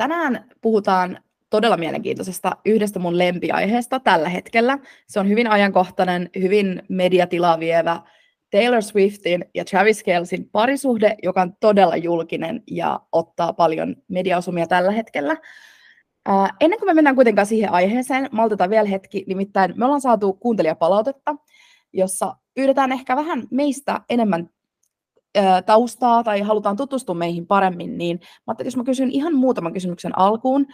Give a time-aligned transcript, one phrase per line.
[0.00, 1.18] tänään puhutaan
[1.50, 4.78] todella mielenkiintoisesta yhdestä mun lempiaiheesta tällä hetkellä.
[5.06, 8.00] Se on hyvin ajankohtainen, hyvin mediatilaa vievä
[8.50, 14.90] Taylor Swiftin ja Travis Kelsin parisuhde, joka on todella julkinen ja ottaa paljon mediaosumia tällä
[14.90, 15.36] hetkellä.
[16.26, 20.32] Ää, ennen kuin me mennään kuitenkaan siihen aiheeseen, maltetaan vielä hetki, nimittäin me ollaan saatu
[20.32, 21.36] kuuntelijapalautetta,
[21.92, 24.50] jossa pyydetään ehkä vähän meistä enemmän
[25.66, 30.66] taustaa tai halutaan tutustua meihin paremmin, niin mä jos mä kysyn ihan muutaman kysymyksen alkuun,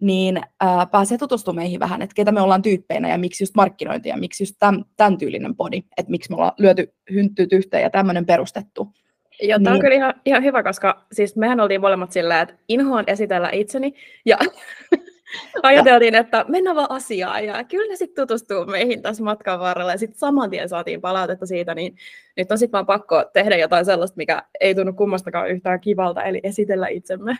[0.00, 4.08] niin ää, pääsee tutustumaan meihin vähän, että ketä me ollaan tyyppeinä ja miksi just markkinointi
[4.08, 7.90] ja miksi just tämän, tämän tyylinen podi, että miksi me ollaan lyöty hynttyt yhteen ja
[7.90, 8.88] tämmöinen perustettu.
[9.42, 9.74] Joo, tämä niin.
[9.74, 13.94] on kyllä ihan, ihan hyvä, koska siis mehän oltiin molemmat sillä, että inhoan esitellä itseni
[14.26, 14.38] ja
[15.62, 19.98] ajateltiin, että mennään vaan asiaan ja kyllä ne sitten tutustuu meihin tässä matkan varrella ja
[19.98, 21.96] sitten saman tien saatiin palautetta siitä, niin
[22.36, 26.40] nyt on sitten vaan pakko tehdä jotain sellaista, mikä ei tunnu kummastakaan yhtään kivalta, eli
[26.42, 27.38] esitellä itsemme.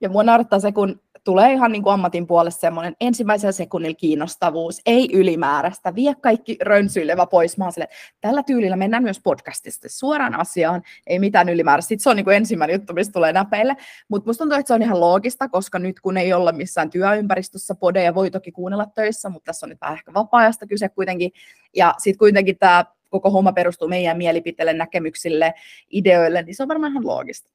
[0.00, 4.80] Ja mua naurattaa se, kun tulee ihan niin kuin ammatin puolesta semmoinen ensimmäisen sekunnin kiinnostavuus,
[4.86, 7.58] ei ylimääräistä, vie kaikki rönsyilevä pois.
[7.58, 7.88] Mä sille,
[8.20, 11.88] tällä tyylillä mennään myös podcastista suoraan asiaan, ei mitään ylimääräistä.
[11.88, 13.76] Sitten se on niin kuin ensimmäinen juttu, mistä tulee näpeille.
[14.08, 17.74] Mutta musta tuntuu, että se on ihan loogista, koska nyt kun ei olla missään työympäristössä,
[17.74, 21.30] podeja voi toki kuunnella töissä, mutta tässä on nyt vähän ehkä vapaa-ajasta kyse kuitenkin.
[21.76, 25.54] Ja sitten kuitenkin tämä koko homma perustuu meidän mielipiteille, näkemyksille,
[25.90, 27.50] ideoille, niin se on varmaan ihan loogista.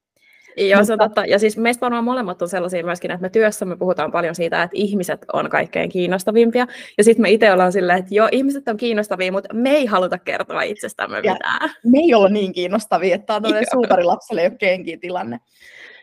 [0.56, 1.26] Joo, se on totta.
[1.26, 4.76] Ja siis meistä varmaan molemmat on sellaisia myöskin, että me työssämme puhutaan paljon siitä, että
[4.76, 6.66] ihmiset on kaikkein kiinnostavimpia.
[6.98, 10.18] Ja sitten me itse ollaan silleen, että joo, ihmiset on kiinnostavia, mutta me ei haluta
[10.18, 11.70] kertoa itsestämme ja mitään.
[11.84, 15.40] Me ei olla niin kiinnostavia, että tämä on suutarilapselle kenkiä tilanne.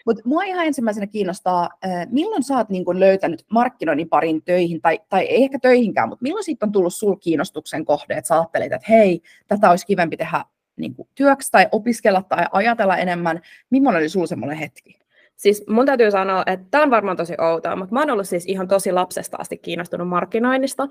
[0.05, 1.69] Mutta mua ihan ensimmäisenä kiinnostaa,
[2.09, 6.23] milloin sä oot niin kun löytänyt markkinoinnin parin töihin, tai, tai ei ehkä töihinkään, mutta
[6.23, 10.17] milloin siitä on tullut sul kiinnostuksen kohde, että sä ajattelit, että hei, tätä olisi kivempi
[10.17, 10.45] tehdä
[10.77, 13.41] niin kuin työksi tai opiskella tai ajatella enemmän?
[13.69, 14.99] Millainen oli sinulla semmoinen hetki?
[15.35, 18.45] Siis mun täytyy sanoa, että tämä on varmaan tosi outoa, mutta mä oon ollut siis
[18.45, 20.87] ihan tosi lapsesta asti kiinnostunut markkinoinnista,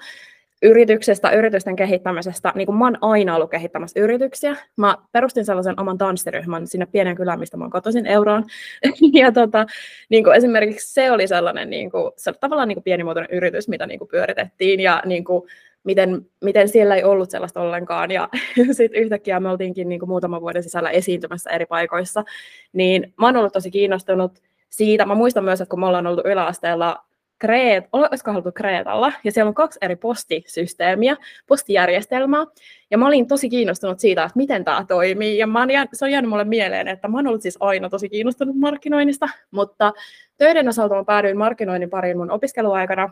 [0.62, 2.52] yrityksestä, yritysten kehittämisestä.
[2.54, 4.56] Niin kuin mä oon aina ollut kehittämässä yrityksiä.
[4.76, 8.44] Mä perustin sellaisen oman tanssiryhmän sinne pienen kylään, mistä mä oon kotoisin euroon.
[9.20, 9.66] ja tota,
[10.08, 13.68] niin kuin esimerkiksi se oli sellainen niin kuin, se oli tavallaan niin kuin pienimuotoinen yritys,
[13.68, 14.80] mitä niin kuin pyöritettiin.
[14.80, 15.48] Ja niin kuin,
[15.86, 18.10] miten, miten siellä ei ollut sellaista ollenkaan.
[18.10, 18.28] Ja
[18.72, 22.24] sitten yhtäkkiä me oltiinkin niin kuin muutaman vuoden sisällä esiintymässä eri paikoissa.
[22.72, 25.06] Niin mä oon ollut tosi kiinnostunut siitä.
[25.06, 27.06] Mä muistan myös, että kun me ollaan ollut yläasteella
[27.38, 32.44] Kreet, olisiko haluttu Kreetalla, ja siellä on kaksi eri postisysteemiä, postijärjestelmää,
[32.90, 36.10] ja mä olin tosi kiinnostunut siitä, että miten tämä toimii, ja mä oon, se on
[36.10, 39.92] jäänyt mulle mieleen, että mä oon ollut siis aina tosi kiinnostunut markkinoinnista, mutta
[40.36, 43.10] töiden osalta mä päädyin markkinoinnin pariin mun opiskeluaikana,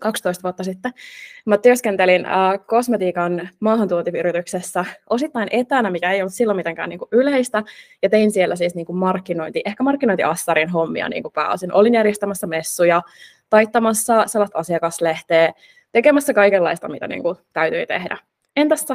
[0.00, 0.92] 12 vuotta sitten.
[1.46, 2.32] Mä työskentelin äh,
[2.66, 7.62] kosmetiikan maahantuontiyrityksessä osittain etänä, mikä ei ollut silloin mitenkään niin kuin yleistä,
[8.02, 11.72] ja tein siellä siis niin kuin markkinointi, ehkä markkinointiassarin hommia niin kuin pääosin.
[11.72, 13.02] Olin järjestämässä messuja,
[13.50, 15.52] taittamassa sellaista asiakaslehteä,
[15.92, 18.18] tekemässä kaikenlaista, mitä niin kuin täytyi tehdä.
[18.56, 18.86] Entäs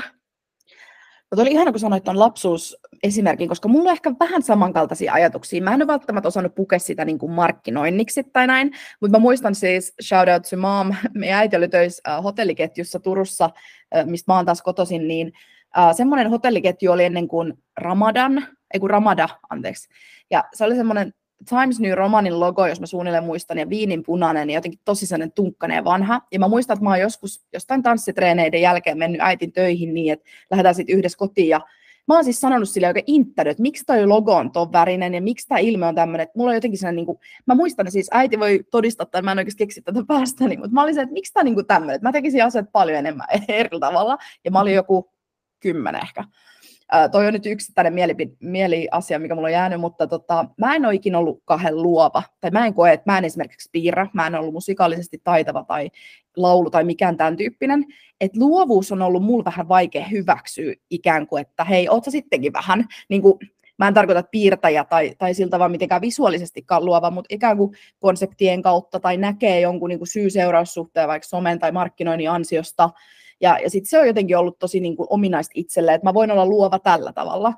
[1.32, 5.64] mutta oli ihana, kun sanoit tuon lapsuusesimerkin, koska mulla on ehkä vähän samankaltaisia ajatuksia.
[5.64, 8.72] Mä en ole välttämättä osannut pukea sitä niin kuin markkinoinniksi tai näin,
[9.02, 13.50] mutta mä muistan siis, shout out to mom, meidän äiti oli töissä äh, hotelliketjussa Turussa,
[13.96, 15.32] äh, mistä mä oon taas kotoisin, niin
[15.78, 19.90] äh, semmoinen hotelliketju oli ennen kuin Ramadan, ei kun Ramada, anteeksi.
[20.32, 21.14] Ja se oli semmoinen
[21.50, 25.32] Times New Romanin logo, jos mä suunnilleen muistan, ja viinin punainen, ja jotenkin tosi sellainen
[25.32, 26.22] tunkkainen vanha.
[26.32, 30.30] Ja mä muistan, että mä oon joskus jostain tanssitreeneiden jälkeen mennyt äitin töihin niin, että
[30.52, 31.62] lähdetään sitten yhdessä kotiin, ja
[32.08, 35.22] mä oon siis sanonut sille oikein inttänyt, että miksi toi logo on ton värinen ja
[35.22, 38.10] miksi tämä ilme on tämmöinen, mulla on jotenkin sellainen, niin kuin, mä muistan, että siis
[38.12, 41.14] äiti voi todistaa, että mä en oikeasti keksi tätä päästäni, mutta mä olin se, että
[41.14, 45.12] miksi tämä niin tämmöinen, mä tekisin asiat paljon enemmän eri tavalla, ja mä olin joku
[45.60, 46.24] kymmenen ehkä.
[47.12, 50.94] Toi on nyt yksittäinen mieli, mieliasia, mikä mulla on jäänyt, mutta tota, mä en ole
[50.96, 52.24] ikinä ollut kahden luova.
[52.42, 55.90] Tai mä en koe, että mä en esimerkiksi piirrä, mä en ollut musikaalisesti taitava tai
[56.38, 57.86] laulu tai mikään tämän tyyppinen.
[58.22, 62.54] Et luovuus on ollut mulla vähän vaikea hyväksyä ikään kuin, että hei, oot sä sittenkin
[62.54, 63.40] vähän, niin kuin,
[63.78, 68.62] mä en tarkoita piirtäjä tai, tai siltä vaan mitenkään visuaalisestikaan luova, mutta ikään kuin konseptien
[68.62, 72.90] kautta tai näkee jonkun niin syy-seuraussuhteen vaikka somen tai markkinoinnin ansiosta,
[73.42, 76.32] ja, ja sitten se on jotenkin ollut tosi niin kuin ominaista itselle, että mä voin
[76.32, 77.54] olla luova tällä tavalla.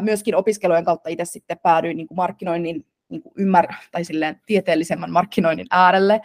[0.00, 5.12] Myöskin opiskelujen kautta itse sitten päädyin niin kuin markkinoinnin niin kuin ymmär- tai silleen tieteellisemmän
[5.12, 6.20] markkinoinnin äärelle.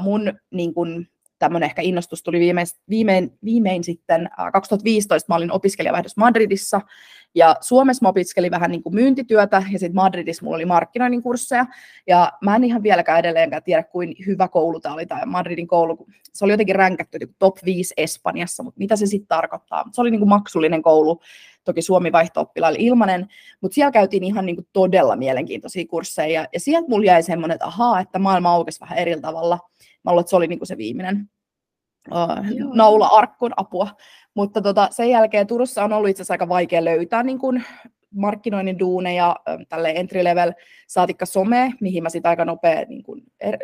[0.00, 1.08] Mun niin kuin,
[1.44, 6.80] tämmöinen ehkä innostus tuli viimein, viimein, viimein sitten 2015, mä olin opiskelijavaihdossa Madridissa,
[7.34, 11.66] ja Suomessa mä opiskelin vähän niin kuin myyntityötä, ja sitten Madridissa mulla oli markkinoinnin kursseja,
[12.06, 16.06] ja mä en ihan vieläkään edelleenkään tiedä, kuin hyvä koulu tämä oli, tämä Madridin koulu.
[16.34, 19.84] Se oli jotenkin ränkätty niin top 5 Espanjassa, mutta mitä se sitten tarkoittaa?
[19.92, 21.20] Se oli niin kuin maksullinen koulu,
[21.64, 23.28] toki Suomi vaihto ilmanen,
[23.60, 27.54] mutta siellä käytiin ihan niin kuin todella mielenkiintoisia kursseja, ja, ja sieltä mulla jäi semmoinen,
[27.54, 29.58] että ahaa, että maailma aukesi vähän eri tavalla.
[30.04, 31.30] Mä luulen, että se oli niin kuin se viimeinen
[32.10, 33.88] uh, naula arkkuun apua.
[34.34, 37.64] Mutta tota, sen jälkeen Turussa on ollut itse asiassa aika vaikea löytää niin kuin
[38.14, 39.36] markkinoinnin duuneja,
[39.68, 40.52] tälle entry level
[40.86, 43.58] saatikka some, mihin mä sitten aika nopea niin kuin, er,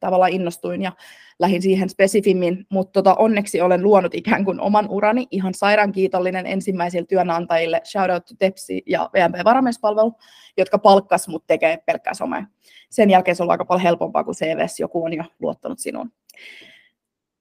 [0.00, 0.92] tavallaan innostuin ja
[1.38, 6.46] lähdin siihen spesifimmin, mutta tota, onneksi olen luonut ikään kuin oman urani, ihan sairaan kiitollinen
[6.46, 10.14] ensimmäisille työnantajille, shout out to Tepsi ja VMP Varamiespalvelu,
[10.56, 12.44] jotka palkkas mut tekee pelkkää somea.
[12.90, 16.12] Sen jälkeen se on aika paljon helpompaa, kuin CVS joku on jo luottanut sinuun.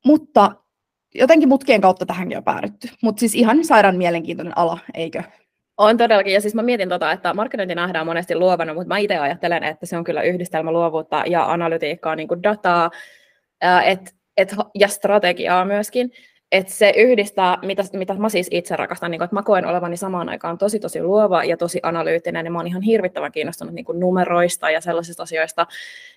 [0.06, 0.52] Mutta
[1.16, 2.88] jotenkin mutkien kautta tähänkin on päädytty.
[3.02, 5.24] Mutta siis ihan sairaan mielenkiintoinen ala, eikö?
[5.78, 9.18] On todellakin, ja siis mä mietin tota, että markkinointi nähdään monesti luovana, mutta mä itse
[9.18, 12.92] ajattelen, että se on kyllä yhdistelmä luovuutta ja analytiikkaa, niin kuin dataa
[13.86, 16.12] et, et, ja strategiaa myöskin.
[16.52, 19.98] Että se yhdistää, mitä, mitä mä siis itse rakastan, niin kun, että mä koen olevani
[19.98, 23.86] samaan aikaan tosi tosi luova ja tosi analyyttinen, ja mä oon ihan hirvittävän kiinnostunut niin
[23.86, 25.68] kuin numeroista ja sellaisista asioista,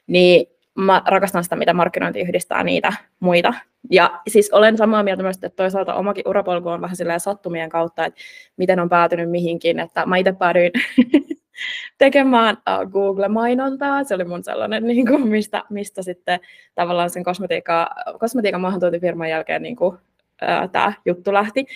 [0.06, 3.54] niin mä rakastan sitä, mitä markkinointi yhdistää niitä muita.
[3.90, 8.20] Ja siis olen samaa mieltä myös, että toisaalta omakin urapolku on vähän sattumien kautta, että
[8.56, 10.72] miten on päätynyt mihinkin, että mä itse päädyin
[11.98, 14.04] tekemään uh, Google-mainontaa.
[14.04, 16.40] Se oli mun sellainen, niin kuin, mistä, mistä sitten
[16.74, 21.66] tavallaan sen kosmetiikka, kosmetiikan maahantuontifirman jälkeen niin kuin, uh, tämä juttu lähti.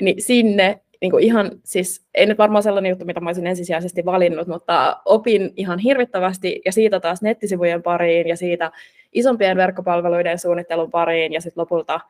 [0.00, 4.04] Niin sinne niin kuin ihan, siis ei nyt varmaan sellainen juttu, mitä mä olisin ensisijaisesti
[4.04, 8.72] valinnut, mutta opin ihan hirvittävästi ja siitä taas nettisivujen pariin ja siitä
[9.12, 12.00] isompien verkkopalveluiden suunnittelun pariin ja sitten lopulta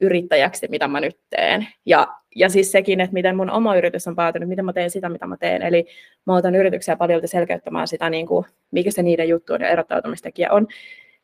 [0.00, 1.66] yrittäjäksi, mitä mä nyt teen.
[1.86, 5.08] Ja, ja siis sekin, että miten mun oma yritys on päätynyt, miten mä teen sitä,
[5.08, 5.62] mitä mä teen.
[5.62, 5.86] Eli
[6.26, 10.52] mä otan yrityksiä paljon selkeyttämään sitä, niin kuin, mikä se niiden juttu on ja erottautumistekijä
[10.52, 10.66] on.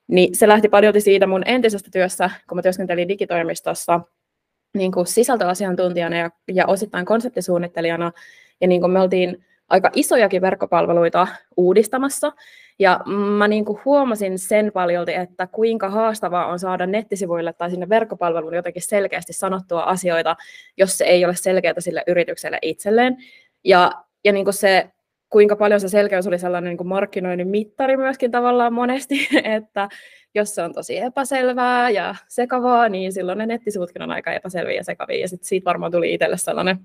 [0.08, 4.00] Niin se lähti paljon siitä mun entisestä työssä, kun mä työskentelin digitoimistossa,
[4.74, 8.12] niin kuin sisältöasiantuntijana ja, ja osittain konseptisuunnittelijana.
[8.60, 11.26] Ja niin kuin me oltiin aika isojakin verkkopalveluita
[11.56, 12.32] uudistamassa.
[12.78, 13.00] Ja
[13.38, 18.54] mä niin kuin huomasin sen paljolti, että kuinka haastavaa on saada nettisivuille tai sinne verkkopalveluun
[18.54, 20.36] jotenkin selkeästi sanottua asioita,
[20.76, 23.16] jos se ei ole selkeää sille yritykselle itselleen.
[23.64, 23.92] Ja,
[24.24, 24.90] ja niin kuin se,
[25.32, 29.88] kuinka paljon se selkeys oli sellainen niin kuin markkinoinnin mittari myöskin tavallaan monesti, että
[30.34, 34.84] jos se on tosi epäselvää ja sekavaa, niin silloin ne nettisivutkin on aika epäselviä ja
[34.84, 35.20] sekavia.
[35.20, 36.78] Ja sitten siitä varmaan tuli itselle sellainen,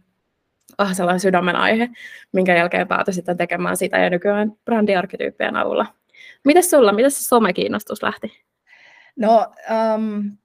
[0.77, 1.89] ah, sellainen sydämen aihe,
[2.31, 5.85] minkä jälkeen päätyi sitten tekemään sitä ja nykyään brändiarkkityyppien avulla.
[6.45, 8.31] Mites sulla, miten se somekiinnostus lähti?
[9.15, 9.47] No,
[9.95, 10.37] um,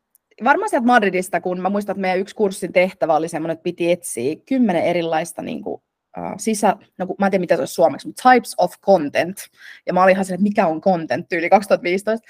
[0.44, 3.93] varmaan sieltä Madridista, kun mä muistan, että meidän yksi kurssin tehtävä oli semmoinen, että piti
[3.93, 5.82] etsiä kymmenen erilaista niin kuin,
[6.18, 9.38] uh, sisä, no mä en tiedä mitä se olisi suomeksi, mutta types of content.
[9.86, 12.28] Ja mä olin ihan että mikä on content tyyli 2015.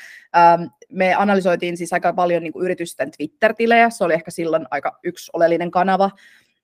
[0.61, 4.99] Um, me analysoitiin siis aika paljon niin kuin yritysten Twitter-tilejä, se oli ehkä silloin aika
[5.05, 6.11] yksi oleellinen kanava.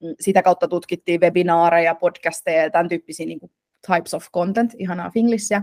[0.02, 3.52] Mm, sitä kautta tutkittiin webinaareja, podcasteja ja tämän tyyppisiä niin kuin
[3.86, 5.62] types of content, ihanaa finglissiä.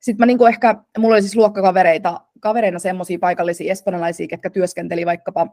[0.00, 5.06] Sitten mä niin kuin ehkä, mulla oli siis luokkakavereita, kavereina semmoisia paikallisia espanjalaisia, ketkä työskenteli
[5.06, 5.46] vaikkapa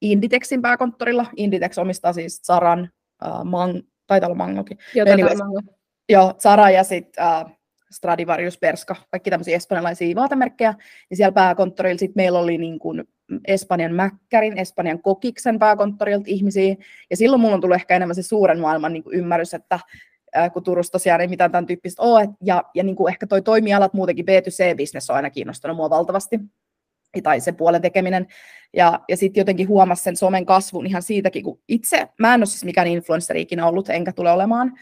[0.00, 1.26] Inditexin pääkonttorilla.
[1.36, 2.90] Inditex omistaa siis Saran,
[3.24, 4.78] uh, Mang, taitaa olla Mangokin.
[4.94, 5.60] Joo, anyway, Mango.
[6.08, 7.50] Joo, Zara ja sitten uh,
[7.90, 10.74] Stradivarius, Perska, kaikki tämmöisiä espanjalaisia vaatemerkkejä.
[11.10, 13.04] Ja siellä pääkonttorilla sitten meillä oli niin kuin
[13.46, 16.74] Espanjan Mäkkärin, Espanjan Kokiksen pääkonttorilta ihmisiä.
[17.10, 19.80] Ja silloin mulla on tullut ehkä enemmän se suuren maailman niin kuin ymmärrys, että
[20.36, 22.28] äh, kun Turussa tosiaan ei mitään tämän tyyppistä ole.
[22.44, 26.40] Ja, ja niin kuin ehkä toi toimialat muutenkin B2C-bisnes on aina kiinnostanut mua valtavasti
[27.22, 28.26] tai se puolen tekeminen.
[28.72, 32.46] Ja, ja sitten jotenkin huomasi sen somen kasvun ihan siitäkin, kun itse, mä en ole
[32.46, 34.72] siis mikään influenssari ikinä ollut, enkä tule olemaan,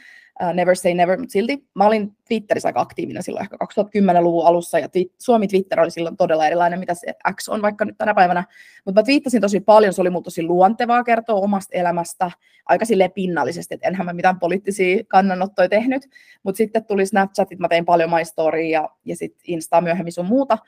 [0.42, 4.78] uh, never say never, mutta silti mä olin Twitterissä aika aktiivinen silloin ehkä 2010-luvun alussa,
[4.78, 8.14] ja twi- Suomi Twitter oli silloin todella erilainen, mitä se X on vaikka nyt tänä
[8.14, 8.44] päivänä,
[8.84, 12.30] mutta mä twiittasin tosi paljon, se oli mulle tosi luontevaa kertoa omasta elämästä,
[12.66, 16.02] aika silleen pinnallisesti, että enhän mä mitään poliittisia kannanottoja tehnyt,
[16.42, 20.58] mutta sitten tuli Snapchatit, mä tein paljon My ja, ja sitten Insta myöhemmin sun muuta,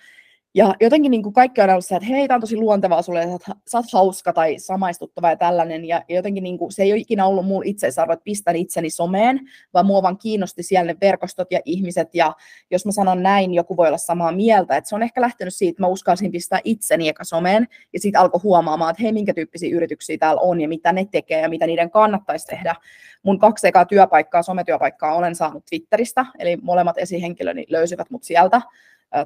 [0.56, 3.22] ja jotenkin niin kuin kaikki on ollut se, että hei, tämä on tosi luontevaa sulle,
[3.22, 5.84] että sä oot hauska tai samaistuttava ja tällainen.
[5.84, 9.40] Ja, jotenkin niin kuin, se ei ole ikinä ollut mun itseisarvo, että pistän itseni someen,
[9.74, 12.14] vaan mua vaan kiinnosti siellä ne verkostot ja ihmiset.
[12.14, 12.34] Ja
[12.70, 14.76] jos mä sanon näin, joku voi olla samaa mieltä.
[14.76, 18.20] Että se on ehkä lähtenyt siitä, että mä uskalsin pistää itseni eka someen ja sitten
[18.20, 21.66] alkoi huomaamaan, että hei, minkä tyyppisiä yrityksiä täällä on ja mitä ne tekee ja mitä
[21.66, 22.74] niiden kannattaisi tehdä.
[23.22, 28.60] Mun kaksi ekaa työpaikkaa, sometyöpaikkaa olen saanut Twitteristä, eli molemmat esihenkilöni löysivät mut sieltä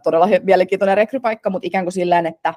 [0.03, 2.55] todella mielenkiintoinen rekrypaikka, mutta ikään kuin silleen, että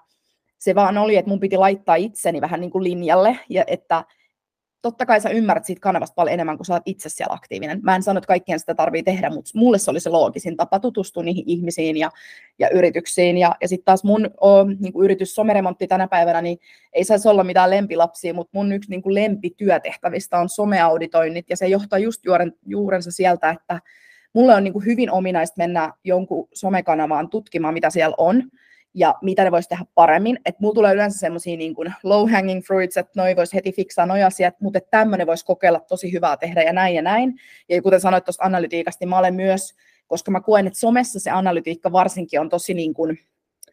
[0.64, 4.04] Se vaan oli, että mun piti laittaa itseni vähän niin kuin linjalle, ja että
[4.82, 7.80] totta kai sä ymmärrät siitä kanavasta paljon enemmän, kun sä oot itse siellä aktiivinen.
[7.84, 10.80] Mä en sano, että kaikkien sitä tarvii tehdä, mutta mulle se oli se loogisin tapa
[10.80, 12.12] tutustua niihin ihmisiin ja,
[12.60, 13.38] ja yrityksiin.
[13.38, 16.58] Ja, ja sitten taas mun o, niin kuin yritys someremontti tänä päivänä, niin
[16.94, 21.68] ei saisi olla mitään lempilapsia, mutta mun yksi niin kuin lempityötehtävistä on someauditoinnit, ja se
[21.68, 23.80] johtaa just juuren, juurensa sieltä, että
[24.34, 28.44] mulle on niin kuin hyvin ominaista mennä jonkun somekanavaan tutkimaan, mitä siellä on,
[28.94, 30.40] ja mitä ne voisi tehdä paremmin.
[30.46, 34.24] Että mulla tulee yleensä semmoisia niin low hanging fruits, että noi voisi heti fiksaa noi
[34.24, 37.40] asiat, mutta tämmöinen voisi kokeilla tosi hyvää tehdä ja näin ja näin.
[37.70, 39.74] Ja kuten sanoit tuosta analytiikasta, niin mä olen myös,
[40.08, 43.20] koska mä koen, että somessa se analytiikka varsinkin on tosi niin kuin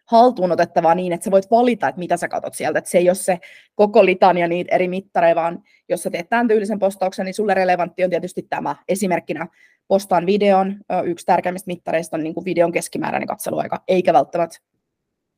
[0.07, 2.79] haltuun otettavaa niin, että sä voit valita, että mitä sä katot sieltä.
[2.79, 3.39] Että se ei ole se
[3.75, 8.05] koko litania niitä eri mittareja, vaan jos sä teet tämän tyylisen postauksen, niin sulle relevantti
[8.05, 8.77] on tietysti tämä.
[8.89, 9.47] Esimerkkinä
[9.91, 14.59] postaan videon, yksi tärkeimmistä mittareista on niin kuin videon keskimääräinen katseluaika, eikä välttämättä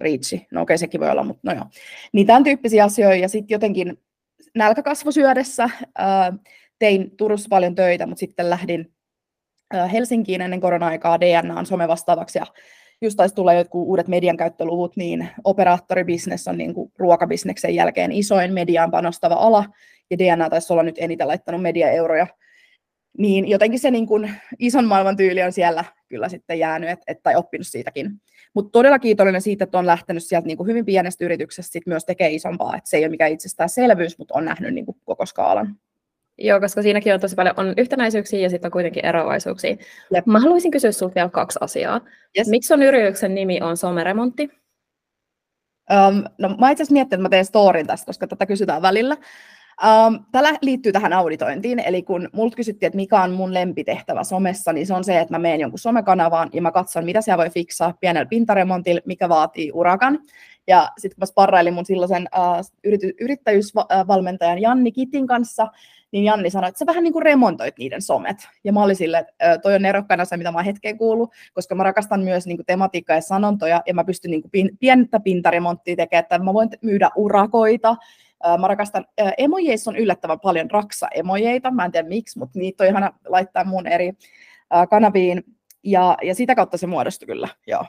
[0.00, 0.46] riitsi.
[0.50, 1.64] No okei, okay, sekin voi olla, mutta no joo.
[2.12, 3.98] Niin tämän tyyppisiä asioita ja sitten jotenkin
[4.54, 6.32] nälkäkasvosyödessä ää,
[6.78, 8.92] tein Turussa paljon töitä, mutta sitten lähdin
[9.92, 12.46] Helsinkiin ennen korona-aikaa DNAn somevastaavaksi ja
[13.00, 18.52] just taisi tulla jotkut uudet median käyttöluvut, niin operaattoribisnes on niin kuin ruokabisneksen jälkeen isoin
[18.52, 19.64] mediaan panostava ala,
[20.10, 22.26] ja DNA taisi olla nyt eniten laittanut mediaeuroja.
[23.18, 27.22] Niin jotenkin se niin kuin ison maailman tyyli on siellä kyllä sitten jäänyt, et, et,
[27.22, 28.10] tai oppinut siitäkin.
[28.54, 32.04] Mutta todella kiitollinen siitä, että on lähtenyt sieltä niin kuin hyvin pienestä yrityksestä sit myös
[32.04, 35.76] tekee isompaa, että se ei ole mikään itsestäänselvyys, mutta on nähnyt niin kuin koko skaalan.
[36.38, 39.76] Joo, koska siinäkin on tosi paljon on yhtenäisyyksiä ja sitten on kuitenkin eroavaisuuksia.
[40.14, 40.26] Jep.
[40.26, 42.00] Mä haluaisin kysyä sinulta vielä kaksi asiaa.
[42.38, 42.48] Yes.
[42.48, 44.50] Miksi on yrityksen nimi on someremontti?
[45.90, 49.16] Um, no mä itse asiassa miettinyt, että mä teen storin tästä, koska tätä kysytään välillä.
[49.82, 54.72] Um, Tällä liittyy tähän auditointiin, eli kun multa kysyttiin, että mikä on mun lempitehtävä somessa,
[54.72, 57.50] niin se on se, että mä menen jonkun somekanavaan ja mä katson, mitä siellä voi
[57.50, 60.18] fiksaa pienellä pintaremontilla, mikä vaatii urakan.
[60.66, 65.66] Ja sitten kun mä sparrailin mun silloisen uh, yrittäjyysvalmentajan Janni Kitin kanssa,
[66.12, 68.48] niin Janni sanoi, että sä vähän niin kuin remontoit niiden somet.
[68.64, 71.82] Ja mä olin silleen, että toi on erokkana se, mitä mä hetkeen kuullut, koska mä
[71.82, 76.22] rakastan myös niin kuin tematiikkaa ja sanontoja, ja mä pystyn niin kuin pientä pintaremonttia tekemään,
[76.22, 77.96] että mä voin myydä urakoita,
[78.58, 79.04] Mä rakastan,
[79.38, 83.86] emojeissa on yllättävän paljon raksa-emojeita, mä en tiedä miksi, mutta niitä on ihana laittaa mun
[83.86, 84.12] eri
[84.90, 85.44] kanaviin,
[85.82, 87.84] ja, ja sitä kautta se muodostui kyllä, joo.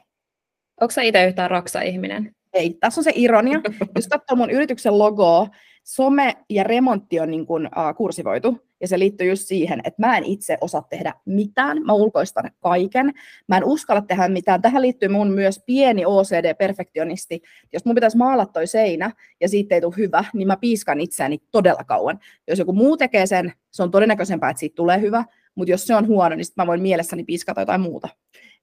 [0.81, 2.35] Onko sä itse yhtään raksa-ihminen?
[2.53, 3.61] Ei, tässä on se ironia.
[3.95, 5.47] Jos katsoo mun yrityksen logoa,
[5.83, 10.17] some ja remontti on niin kuin, uh, kursivoitu, ja se liittyy just siihen, että mä
[10.17, 13.13] en itse osaa tehdä mitään, mä ulkoistan kaiken,
[13.47, 14.61] mä en uskalla tehdä mitään.
[14.61, 17.41] Tähän liittyy mun myös pieni OCD-perfektionisti.
[17.73, 19.11] Jos mun pitäisi maalata toi seinä,
[19.41, 22.19] ja siitä ei tule hyvä, niin mä piiskan itseäni todella kauan.
[22.47, 25.25] Jos joku muu tekee sen, se on todennäköisempää, että siitä tulee hyvä,
[25.55, 28.09] mutta jos se on huono, niin sitten mä voin mielessäni piiskata jotain muuta.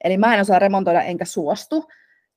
[0.04, 1.88] Eli mä en osaa remontoida enkä suostu,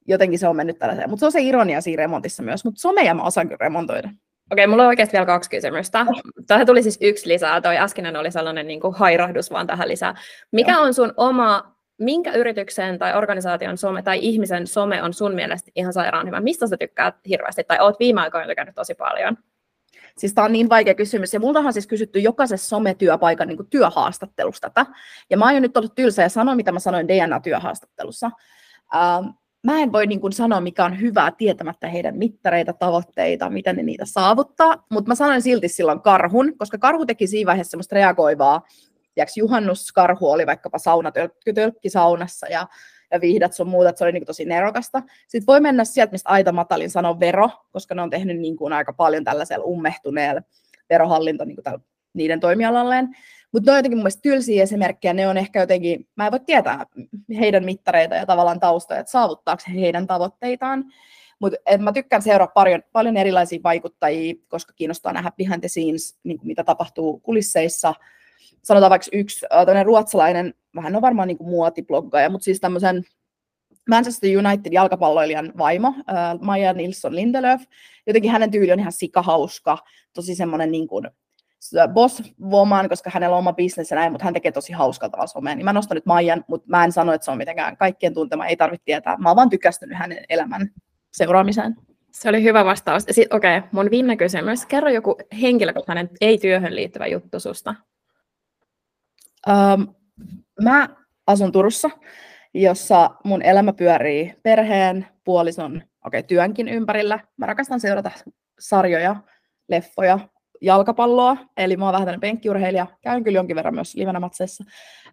[0.07, 1.09] jotenkin se on mennyt tällaiseen.
[1.09, 4.09] Mutta se on se ironia siinä remontissa myös, mutta someja mä osaan kyllä remontoida.
[4.53, 6.05] Okei, mulla on oikeasti vielä kaksi kysymystä.
[6.47, 7.61] Tähän tuli siis yksi lisää.
[7.61, 10.15] Toi äskeinen oli sellainen niin kuin hairahdus vaan tähän lisää.
[10.51, 10.81] Mikä Joo.
[10.81, 15.93] on sun oma, minkä yrityksen tai organisaation some tai ihmisen some on sun mielestä ihan
[15.93, 16.41] sairaan hyvä?
[16.41, 19.37] Mistä sä tykkäät hirveästi tai oot viime aikoina tykännyt tosi paljon?
[20.17, 21.33] Siis tämä on niin vaikea kysymys.
[21.33, 24.91] Ja multa on siis kysytty jokaisessa sometyöpaikan niin työhaastattelusta tätä.
[25.29, 28.31] Ja mä aion nyt olla tylsä ja sanoa, mitä mä sanoin DNA-työhaastattelussa.
[28.95, 29.29] Ähm,
[29.63, 33.83] mä en voi niin kuin sanoa, mikä on hyvää tietämättä heidän mittareita, tavoitteita, miten ne
[33.83, 38.61] niitä saavuttaa, mutta mä sanoin silti silloin karhun, koska karhu teki siinä vaiheessa semmoista reagoivaa,
[39.13, 42.67] Tiedätkö, juhannuskarhu oli vaikkapa saunatölkki saunassa ja,
[43.11, 45.03] ja viihdat sun muuta, että se oli niin tosi nerokasta.
[45.27, 48.73] Sitten voi mennä sieltä, mistä Aita Matalin sanoi vero, koska ne on tehnyt niin kuin
[48.73, 50.41] aika paljon tällaisella ummehtuneella
[50.89, 51.81] verohallinto niin kuin
[52.13, 53.09] niiden toimialalleen.
[53.53, 56.39] Mutta ne on jotenkin mun mielestä tylsiä esimerkkejä, ne on ehkä jotenkin, mä en voi
[56.39, 56.85] tietää
[57.39, 60.85] heidän mittareita ja tavallaan taustoja, että saavuttaako he heidän tavoitteitaan.
[61.39, 66.37] Mutta mä tykkään seuraa paljon, paljon erilaisia vaikuttajia, koska kiinnostaa nähdä behind the scenes, niin
[66.37, 67.93] kuin mitä tapahtuu kulisseissa.
[68.63, 69.45] Sanotaan vaikka yksi
[69.77, 73.03] äh, ruotsalainen, vähän on varmaan niin kuin muotibloggaja, mutta siis tämmöisen
[73.89, 77.61] Manchester United jalkapalloilijan vaimo, äh, Maja Nilsson Lindelöf.
[78.07, 79.77] Jotenkin hänen tyyli on ihan sikahauska,
[80.13, 81.09] tosi semmoinen niin kuin
[81.93, 85.27] boss woman, koska hänellä on oma bisnes ja näin, mutta hän tekee tosi hauskaa tavalla
[85.27, 85.55] somea.
[85.55, 88.45] Niin mä nostan nyt Maijan, mutta mä en sano, että se on mitenkään kaikkien tuntema,
[88.45, 89.17] ei tarvitse tietää.
[89.17, 90.69] Mä oon vaan tykästynyt hänen elämän
[91.11, 91.75] seuraamiseen.
[92.11, 93.03] Se oli hyvä vastaus.
[93.11, 94.65] Sitten okei, okay, mun viimeinen kysymys.
[94.65, 97.75] Kerro joku henkilökohtainen ei-työhön liittyvä juttu susta.
[99.47, 99.95] Um,
[100.63, 100.89] mä
[101.27, 101.89] asun Turussa,
[102.53, 107.19] jossa mun elämä pyörii perheen, puolison, okei, okay, työnkin ympärillä.
[107.37, 108.11] Mä rakastan seurata
[108.59, 109.15] sarjoja,
[109.69, 110.19] leffoja,
[110.63, 114.63] jalkapalloa, eli mä oon vähän tämmöinen penkkiurheilija, käyn kyllä jonkin verran myös livenä matseissa.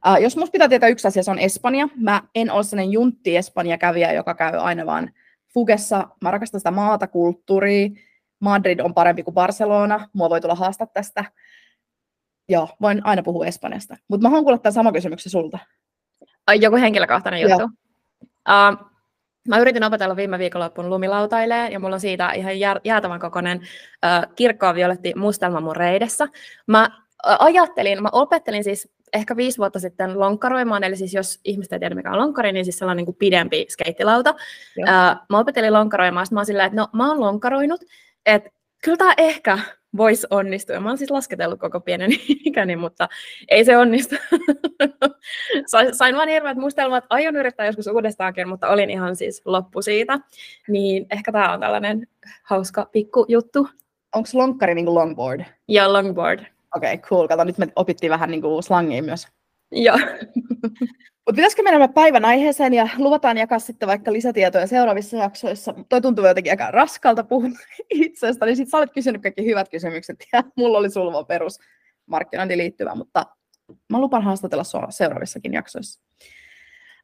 [0.07, 1.89] Uh, jos musta pitää tietää yksi asia, se on Espanja.
[1.97, 5.11] Mä en ole sellainen juntti Espanja kävijä, joka käy aina vaan
[5.55, 7.89] Fugessa, mä rakastan sitä maata, kulttuuria,
[8.41, 11.25] Madrid on parempi kuin Barcelona, mua voi tulla haastaa tästä.
[12.49, 13.97] Joo, voin aina puhua Espanjasta.
[14.09, 15.59] Mutta mä haluan kuulla tämän sama kysymyksen sulta.
[16.61, 17.65] Joku henkilökohtainen juttu.
[18.25, 18.90] Uh,
[19.49, 22.53] mä yritin opetella viime viikonloppuun lumilautailee, ja mulla on siitä ihan
[22.85, 26.29] jäätävän kokoinen uh, kirkkoa violetti mustelma mun reidessä.
[26.67, 26.89] Mä
[27.27, 31.79] uh, ajattelin, mä opettelin siis ehkä viisi vuotta sitten lonkkaroimaan, eli siis jos ihmiset ei
[31.79, 34.31] tiedä mikä on lonkkari, niin siis sellainen niin kuin pidempi skeittilauta.
[34.79, 34.87] Uh,
[35.31, 37.81] mä opettelin lonkkaroimaan, sitten mä oon silleen, että no mä oon lonkkaroinut,
[38.27, 38.51] että
[38.85, 39.59] kyllä tämä ehkä
[39.97, 40.81] voisi onnistua.
[40.81, 42.11] Mä oon siis lasketellut koko pienen
[42.49, 43.09] ikäni, mutta
[43.49, 44.15] ei se onnistu.
[45.93, 50.19] Sain vaan hirveät mustelmat, aion yrittää joskus uudestaankin, mutta olin ihan siis loppu siitä.
[50.69, 52.07] Niin ehkä tämä on tällainen
[52.43, 53.69] hauska pikku juttu.
[54.15, 55.45] Onko lonkkari niin kuin longboard?
[55.69, 56.41] Joo, longboard.
[56.77, 57.29] Okei, okay, cool.
[57.29, 59.29] Kato, nyt me opittiin vähän niin kuin slangia myös.
[59.73, 59.99] Joo.
[61.27, 65.75] Mutta pitäisikö mennä päivän aiheeseen ja luvataan jakaa sitten vaikka lisätietoja seuraavissa jaksoissa.
[65.89, 67.49] Toi tuntuu jotenkin aika raskalta puhua
[67.91, 71.59] itsestä, niin sitten sä olet kysynyt kaikki hyvät kysymykset ja mulla oli sulva perus
[72.07, 73.27] markkinointiin liittyvä, mutta
[73.89, 76.01] mä lupan haastatella sua seuraavissakin jaksoissa.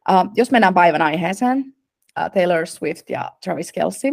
[0.09, 4.07] Uh, jos mennään päivän aiheeseen, uh, Taylor Swift ja Travis Kelce.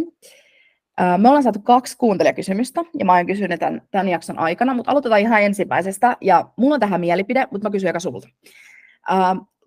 [1.19, 5.21] Me ollaan saatu kaksi kuuntelijakysymystä, ja mä oon kysynyt tämän, tämän jakson aikana, mutta aloitetaan
[5.21, 8.29] ihan ensimmäisestä, ja mulla on tähän mielipide, mutta mä kysyn joka sulta.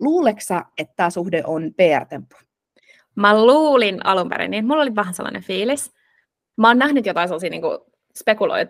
[0.00, 2.36] Luuleksä, että tämä suhde on PR-temppu?
[3.14, 5.94] Mä luulin alun perin, niin mulla oli vähän sellainen fiilis.
[6.56, 7.62] Mä oon nähnyt jotain sellaisia niin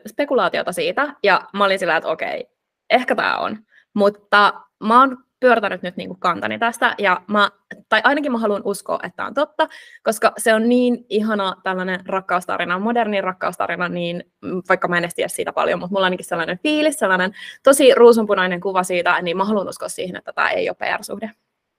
[0.08, 2.46] spekulaatiota siitä, ja mä olin sillä, että okei,
[2.90, 3.58] ehkä tämä on.
[3.94, 7.50] Mutta mä oon pyörtänyt nyt niin kuin kantani tästä, ja mä,
[7.88, 9.68] tai ainakin mä haluan uskoa, että on totta,
[10.02, 14.24] koska se on niin ihana tällainen rakkaustarina, moderni rakkaustarina, niin
[14.68, 17.94] vaikka mä en edes tiedä siitä paljon, mutta mulla on ainakin sellainen fiilis, sellainen tosi
[17.94, 21.30] ruusunpunainen kuva siitä, niin mä haluan uskoa siihen, että tämä ei ole PR-suhde.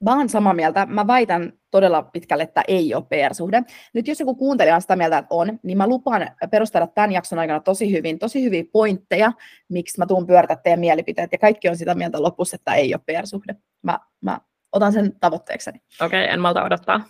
[0.03, 0.85] Mä oon samaa mieltä.
[0.85, 3.63] Mä väitän todella pitkälle, että ei ole PR-suhde.
[3.93, 7.39] Nyt jos joku kuuntelija on sitä mieltä, että on, niin mä lupaan perustella tämän jakson
[7.39, 9.31] aikana tosi hyvin, tosi hyviä pointteja,
[9.69, 11.31] miksi mä tuun pyörtä teidän mielipiteet.
[11.31, 13.55] Ja kaikki on sitä mieltä lopussa, että ei ole PR-suhde.
[13.81, 14.39] Mä, mä
[14.71, 15.81] otan sen tavoitteekseni.
[16.01, 17.01] Okei, okay, en malta odottaa.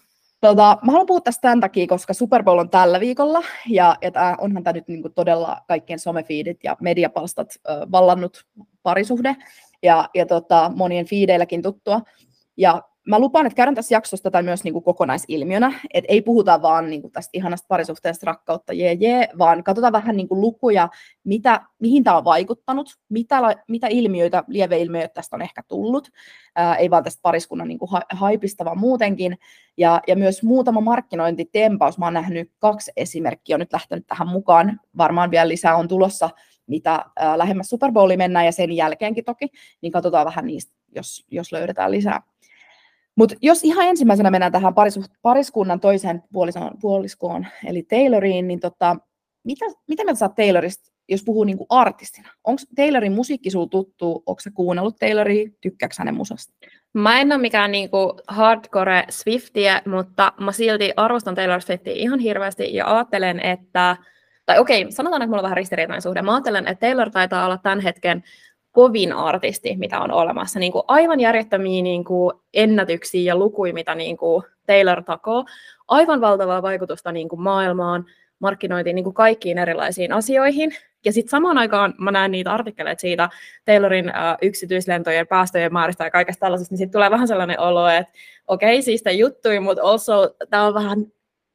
[0.41, 4.11] Tota, mä haluan puhua tästä tämän takia, koska Super Bowl on tällä viikolla, ja, ja
[4.11, 8.45] tää, onhan tämä nyt niinku todella kaikkien somefiidit ja mediapalstat ö, vallannut
[8.83, 9.35] parisuhde,
[9.83, 12.01] ja, ja tota, monien fiideilläkin tuttua.
[12.59, 16.61] Ja mä lupaan, että käydään tässä jaksossa tätä myös niin kuin kokonaisilmiönä, että ei puhuta
[16.61, 20.89] vaan niin kuin tästä ihanasta parisuhteesta rakkautta, jee, jee, vaan katsotaan vähän niin kuin lukuja,
[21.23, 26.09] mitä, mihin tämä on vaikuttanut, mitä, mitä ilmiöitä, lieveilmiöitä tästä on ehkä tullut,
[26.55, 29.37] ää, ei vaan tästä pariskunnan niin kuin haipista, vaan muutenkin,
[29.77, 34.79] ja, ja myös muutama markkinointitempaus, mä oon nähnyt kaksi esimerkkiä, on nyt lähtenyt tähän mukaan,
[34.97, 36.29] varmaan vielä lisää on tulossa,
[36.67, 39.47] mitä ää, lähemmäs Super Bowli mennään, ja sen jälkeenkin toki,
[39.81, 42.23] niin katsotaan vähän niistä, jos, jos löydetään lisää.
[43.19, 44.73] Mutta jos ihan ensimmäisenä mennään tähän
[45.21, 46.23] pariskunnan toiseen
[46.81, 48.95] puoliskoon, eli Tayloriin, niin tota,
[49.43, 52.29] mitä, mitä mieltä saat Taylorista, jos puhuu niinku artistina?
[52.43, 54.23] Onko Taylorin musiikki sinulle tuttu?
[54.25, 55.49] Onko sä kuunnellut Tayloria?
[55.61, 56.53] Tykkääkö hänen musasta?
[56.93, 62.73] Mä en ole mikään niinku hardcore Swiftiä, mutta mä silti arvostan Taylor Swiftia ihan hirveästi
[62.73, 63.97] ja ajattelen, että
[64.45, 66.21] tai okei, sanotaan, että mulla on vähän ristiriitainen suhde.
[66.21, 68.23] Mä ajattelen, että Taylor taitaa olla tämän hetken
[68.79, 70.59] kovin artisti, mitä on olemassa.
[70.59, 75.45] Niin kuin aivan järjettömiä niin kuin ennätyksiä ja lukuja, mitä niin kuin Taylor takoo.
[75.87, 78.05] Aivan valtavaa vaikutusta niin kuin maailmaan,
[78.39, 80.75] markkinointiin, niin kuin kaikkiin erilaisiin asioihin.
[81.05, 83.29] Ja sitten samaan aikaan mä näen niitä artikkeleita siitä
[83.65, 88.13] Taylorin äh, yksityislentojen päästöjen määristä ja kaikesta tällaisesta, niin sitten tulee vähän sellainen olo, että
[88.47, 91.05] okei, okay, siis juttui, mutta also tämä on vähän,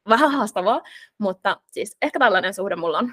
[0.09, 0.81] vähän haastavaa,
[1.17, 3.11] mutta siis ehkä tällainen suhde mulla on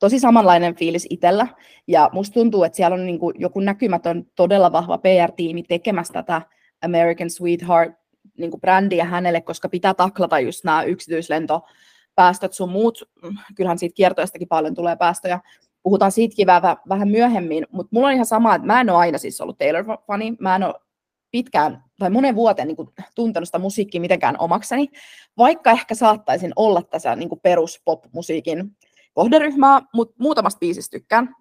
[0.00, 1.46] tosi samanlainen fiilis itsellä.
[1.86, 6.42] Ja musta tuntuu, että siellä on niin kuin joku näkymätön, todella vahva PR-tiimi tekemässä tätä
[6.82, 7.92] American Sweetheart
[8.38, 13.08] niin kuin brändiä hänelle, koska pitää taklata just nämä yksityislentopäästöt sun muut.
[13.54, 15.40] Kyllähän siitä kiertoistakin paljon tulee päästöjä.
[15.82, 19.18] Puhutaan siitäkin vähän, vähän myöhemmin, mutta mulla on ihan sama, että mä en ole aina
[19.18, 20.36] siis ollut Taylor-fani.
[20.38, 20.74] Mä en ole
[21.30, 24.88] pitkään tai monen vuoteen niin kuin, tuntenut sitä musiikkia mitenkään omakseni,
[25.38, 27.28] vaikka ehkä saattaisin olla tässä niin
[27.84, 28.76] pop-musiikin
[29.20, 31.34] kohderyhmää, mutta muutamasta biisistä tykkään.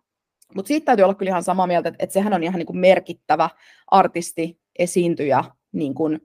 [0.55, 2.79] Mutta siitä täytyy olla kyllä ihan samaa mieltä, että, että sehän on ihan niin kuin
[2.79, 3.49] merkittävä
[3.87, 6.19] artisti, esiintyjä, niin kuin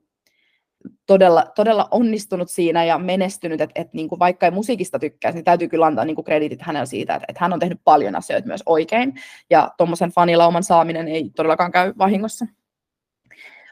[1.05, 5.45] todella, todella onnistunut siinä ja menestynyt, että, että niin kuin vaikka ei musiikista tykkäisi, niin
[5.45, 8.47] täytyy kyllä antaa niin kuin kreditit hänelle siitä, että, että hän on tehnyt paljon asioita
[8.47, 9.13] myös oikein,
[9.49, 12.45] ja tuommoisen fanilauman saaminen ei todellakaan käy vahingossa.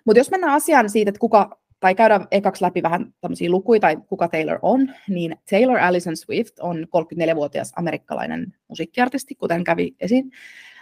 [0.06, 3.98] Mutta jos mennään asiaan siitä, että kuka tai käydään ekaksi läpi vähän tämmöisiä lukuja tai
[4.08, 10.32] kuka Taylor on, niin Taylor Allison Swift on 34-vuotias amerikkalainen musiikkiartisti, kuten kävi esiin.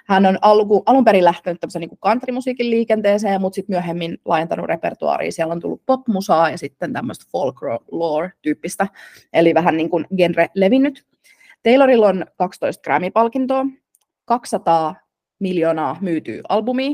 [0.08, 5.32] Hän on alku, alun perin lähtenyt tämmöisen niin countrymusiikin liikenteeseen, mutta sitten myöhemmin laajentanut repertuaaria.
[5.32, 8.88] Siellä on tullut popmusaa ja sitten tämmöistä folklore-tyyppistä,
[9.34, 11.06] eli vähän niin kuin genre levinnyt.
[11.64, 13.66] Taylorilla on 12 Grammy-palkintoa,
[14.26, 14.96] 200
[15.40, 16.92] miljoonaa myytyy albumia,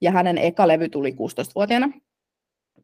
[0.00, 1.90] ja hänen eka levy tuli 16-vuotiaana.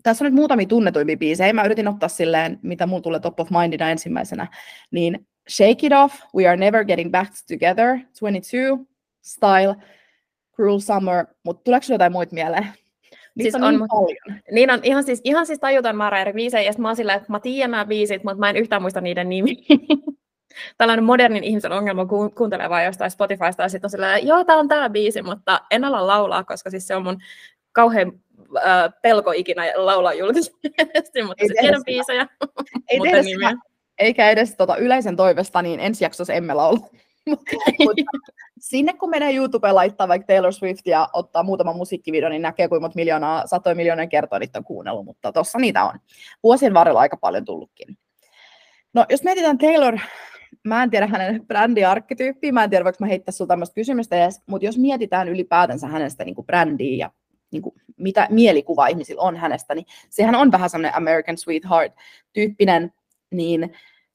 [0.07, 1.53] Tässä on nyt muutamia tunnetuimpia biisejä.
[1.53, 4.47] Mä yritin ottaa silleen, mitä mulla tulee top of mindina ensimmäisenä.
[4.91, 8.87] Niin Shake It Off, We Are Never Getting Back Together, 22,
[9.23, 9.77] Style,
[10.57, 12.67] Cruel Summer, mutta tuleeko jotain muita mieleen?
[13.35, 14.41] Niitä siis on, on niin paljon.
[14.53, 17.33] Niin on ihan siis, ihan siis tajuton määrä eri biisejä, ja mä oon silleen, että
[17.33, 19.55] mä tiedän nämä biisit, mutta mä en yhtään muista niiden nimiä.
[20.79, 24.57] Tällainen modernin ihmisen ongelma ku- kuuntelee vaan jostain Spotifysta, ja sitten on silleen, joo, tää
[24.57, 27.19] on tää biisi, mutta en ala laulaa, koska siis se on mun
[27.73, 28.13] kauhean
[28.57, 30.59] äh, pelko ikinä laulaa julkisesti,
[31.27, 32.27] mutta ei tiedän biisejä,
[32.89, 33.53] ei mutta nimiä.
[33.99, 36.89] Eikä edes tota yleisen toivesta, niin ensi jaksossa emme laula.
[38.59, 42.81] sinne kun menee YouTubeen laittaa vaikka Taylor Swift ja ottaa muutama musiikkivideo, niin näkee kuinka
[42.81, 45.99] monta miljoonaa, satoja miljoonia kertoa niitä on kuunnellut, mutta tuossa niitä on.
[46.43, 47.99] Vuosien varrella aika paljon tullutkin.
[48.95, 49.99] No jos mietitään Taylor,
[50.65, 54.43] mä en tiedä hänen brändiarkkityyppiä, mä en tiedä voiko mä heittää sinulle tämmöistä kysymystä edes,
[54.47, 57.11] mutta jos mietitään ylipäätänsä hänestä niin kuin brändiä ja
[57.51, 62.93] niin kuin, mitä mielikuva ihmisillä on hänestä, niin sehän on vähän semmoinen American Sweetheart-tyyppinen,
[63.31, 63.63] niin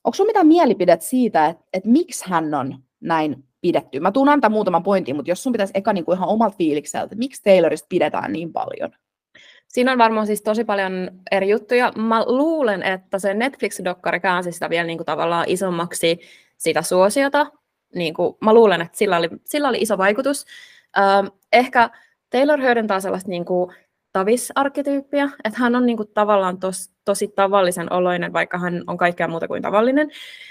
[0.03, 3.99] onko sinulla mitään mielipidet siitä, että, että miksi hän on näin pidetty?
[3.99, 7.03] Mä tuun antaa muutaman pointin, mutta jos sun pitäisi eka niin kuin ihan omalta fiilikseltä,
[7.03, 8.91] että miksi Taylorista pidetään niin paljon?
[9.67, 11.91] Siinä on varmaan siis tosi paljon eri juttuja.
[11.95, 16.19] Mä luulen, että se Netflix-dokkari käänsi sitä vielä niin kuin tavallaan isommaksi
[16.57, 17.47] sitä suosiota.
[17.95, 20.45] Niin kuin, mä luulen, että sillä oli, sillä oli iso vaikutus.
[20.97, 21.89] Ähm, ehkä
[22.31, 23.75] Taylor hyödyntää sellaista niin kuin
[24.11, 29.27] tavis-arkkityyppiä, että hän on niin kuin tavallaan tos, tosi tavallisen oloinen, vaikka hän on kaikkea
[29.27, 30.09] muuta kuin tavallinen.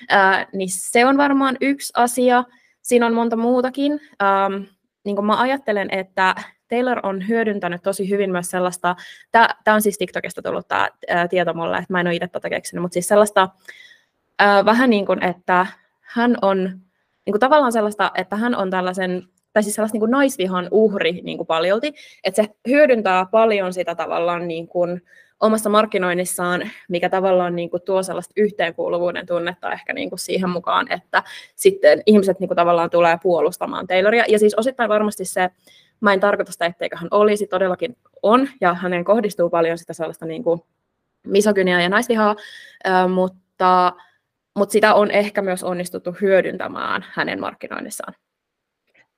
[0.08, 2.44] Ää, niin se on varmaan yksi asia.
[2.82, 4.00] Siinä on monta muutakin.
[4.22, 4.62] Ähm,
[5.04, 6.34] niin kuin mä ajattelen, että
[6.68, 8.96] Taylor on hyödyntänyt tosi hyvin myös sellaista,
[9.32, 10.88] tämä on siis TikTokista tullut tämä
[11.30, 13.48] tieto mulle, että mä en ole itse tätä keksinyt, mutta siis sellaista
[14.38, 15.66] ää, vähän niin kuin, että
[16.00, 16.58] hän on
[17.26, 21.12] niin kuin tavallaan sellaista, että hän on tällaisen tai siis sellaista niin kuin naisvihan uhri
[21.12, 25.02] niin kuin paljolti, että se hyödyntää paljon sitä tavallaan niin kuin
[25.40, 30.92] omassa markkinoinnissaan, mikä tavallaan niin kuin tuo sellaista yhteenkuuluvuuden tunnetta ehkä niin kuin siihen mukaan,
[30.92, 31.22] että
[31.56, 34.24] sitten ihmiset niin kuin tavallaan tulee puolustamaan Tayloria.
[34.28, 35.50] Ja siis osittain varmasti se,
[36.00, 40.26] mä en tarkoita sitä, etteikö hän olisi, todellakin on, ja hänen kohdistuu paljon sitä sellaista
[40.26, 40.60] niin kuin
[41.26, 42.36] misogyniaa ja naisvihaa,
[43.08, 43.92] mutta,
[44.58, 48.14] mutta sitä on ehkä myös onnistuttu hyödyntämään hänen markkinoinnissaan.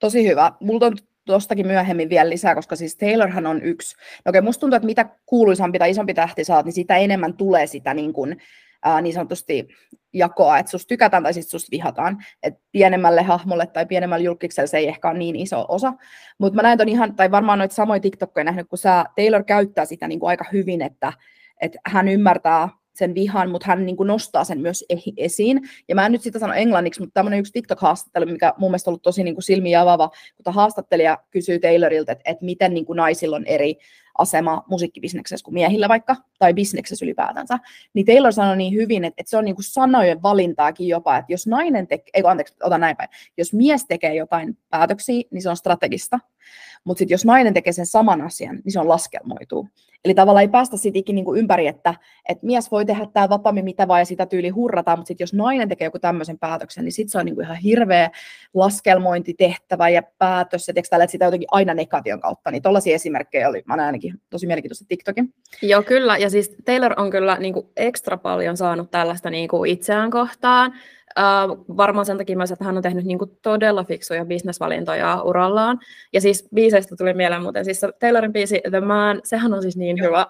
[0.03, 0.53] Tosi hyvä.
[0.61, 3.97] Mulla on tuostakin myöhemmin vielä lisää, koska siis Taylorhan on yksi.
[4.25, 7.67] No okei, musta tuntuu, että mitä kuuluisampi tai isompi tähti saat, niin sitä enemmän tulee
[7.67, 8.37] sitä niin, kuin,
[8.83, 9.69] ää, niin sanotusti
[10.13, 12.25] jakoa, että susta tykätään tai sitten susta vihataan.
[12.43, 15.93] Et pienemmälle hahmolle tai pienemmälle julkikselle se ei ehkä ole niin iso osa.
[16.39, 19.85] Mutta mä näen ton ihan, tai varmaan noita samoja TikTokkeja nähnyt, kun sä, Taylor käyttää
[19.85, 21.13] sitä niin kuin aika hyvin, että,
[21.61, 24.85] että hän ymmärtää sen vihan, mutta hän niin kuin nostaa sen myös
[25.17, 25.61] esiin.
[25.89, 28.93] Ja mä en nyt sitä sano englanniksi, mutta tämmöinen yksi TikTok-haastattelu, mikä mun mielestä on
[28.93, 30.11] ollut tosi niin silmiä avaava,
[30.45, 33.77] kun haastattelija kysyy Taylorilta, että, että miten niin kuin naisilla on eri
[34.19, 37.59] asema musiikkibisneksessä kuin miehillä vaikka, tai bisneksessä ylipäätänsä,
[37.95, 41.33] niin Taylor sanoi niin hyvin, että, että se on niin kuin sanojen valintaakin jopa, että
[41.33, 45.51] jos nainen tekee, ei anteeksi, ota näin päin, jos mies tekee jotain päätöksiä, niin se
[45.51, 46.19] on strategista,
[46.85, 49.69] mutta sitten jos nainen tekee sen saman asian, niin se on laskelmoituu.
[50.05, 51.95] Eli tavallaan ei päästä siitä ikinä niin ympäri, että,
[52.29, 55.35] että mies voi tehdä tämä vapaammin mitä vaan ja sitä tyyli hurrataan, mutta sitten jos
[55.35, 58.11] nainen tekee joku tämmöisen päätöksen, niin sitten se on niin kuin ihan hirveä
[58.55, 62.51] laskelmointitehtävä ja päätös, ja tällä, että sitä jotenkin aina negation kautta.
[62.51, 65.35] Niin tollaisia esimerkkejä oli, mä näen ainakin tosi mielenkiintoista TikTokin.
[65.63, 66.19] Joo, kyllä.
[66.19, 70.75] Ja siis Taylor on kyllä niin kuin ekstra paljon saanut tällaista niin kuin itseään kohtaan.
[71.19, 75.79] Uh, varmaan sen takia myös, että hän on tehnyt niin kuin todella fiksuja bisnesvalintoja urallaan.
[76.13, 80.01] Ja siis biiseistä tuli mieleen muuten, siis Taylorin biisi The Man, sehän on siis niin
[80.01, 80.27] hyvä.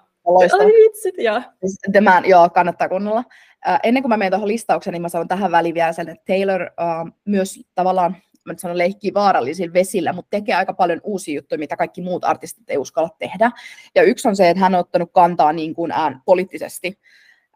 [0.59, 1.41] Ai vitsit, joo.
[1.59, 3.19] Siis The Man, joo, kannattaa kuunnella.
[3.19, 6.23] Uh, ennen kuin mä menen tuohon listaukseen, niin mä sanon tähän väliin vielä sen, että
[6.27, 8.15] Taylor uh, myös tavallaan
[8.45, 12.69] mä sanon leikkii vaarallisilla vesillä, mutta tekee aika paljon uusia juttuja, mitä kaikki muut artistit
[12.69, 13.51] ei uskalla tehdä.
[13.95, 16.99] Ja yksi on se, että hän on ottanut kantaa niin kuin ään poliittisesti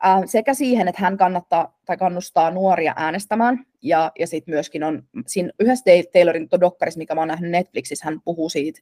[0.05, 5.03] Äh, sekä siihen, että hän kannattaa tai kannustaa nuoria äänestämään, ja, ja sitten myöskin on
[5.27, 8.81] siinä yhdessä Taylorin dokkarissa, mikä mä oon nähnyt Netflixissä, hän puhuu siitä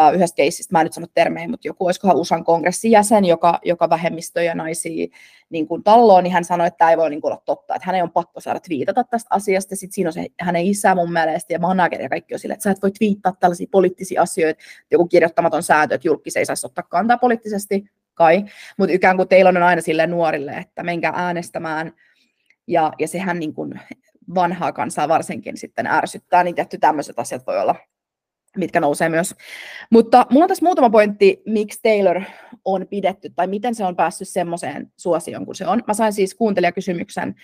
[0.00, 3.58] uh, yhdestä keissistä, mä en nyt sano termejä, mutta joku olisikohan USAn kongressin jäsen, joka,
[3.64, 5.06] joka vähemmistöjä naisia
[5.50, 7.86] niin kuin talloon, niin hän sanoi, että tämä ei voi niin kuin olla totta, että
[7.86, 11.52] hänen on pakko saada twiitata tästä asiasta, sitten siinä on se hänen isä mun mielestä
[11.52, 15.06] ja manageri ja kaikki on sille, että sä et voi twiittaa tällaisia poliittisia asioita, joku
[15.06, 17.84] kirjoittamaton sääntö, että julkis ei saisi ottaa kantaa poliittisesti,
[18.14, 18.44] kai,
[18.78, 21.92] mutta ikään kuin teillä on aina sille nuorille, että menkää äänestämään,
[22.66, 23.80] ja, ja sehän niin kuin
[24.34, 27.74] vanhaa kansaa varsinkin sitten ärsyttää, niin tietty tämmöiset asiat voi olla
[28.56, 29.34] mitkä nousee myös.
[29.90, 32.22] Mutta mulla on tässä muutama pointti, miksi Taylor
[32.64, 35.82] on pidetty, tai miten se on päässyt semmoiseen suosioon kuin se on.
[35.86, 37.34] Mä sain siis kuuntelijakysymyksen,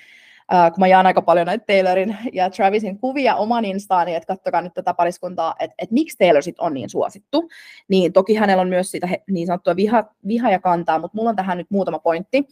[0.52, 4.62] äh, kun mä jaan aika paljon näitä Taylorin ja Travisin kuvia oman instaani, että katsokaa
[4.62, 7.48] nyt tätä pariskuntaa, että, että miksi Taylor sit on niin suosittu.
[7.88, 11.36] Niin toki hänellä on myös sitä niin sanottua viha, viha ja kantaa, mutta mulla on
[11.36, 12.44] tähän nyt muutama pointti.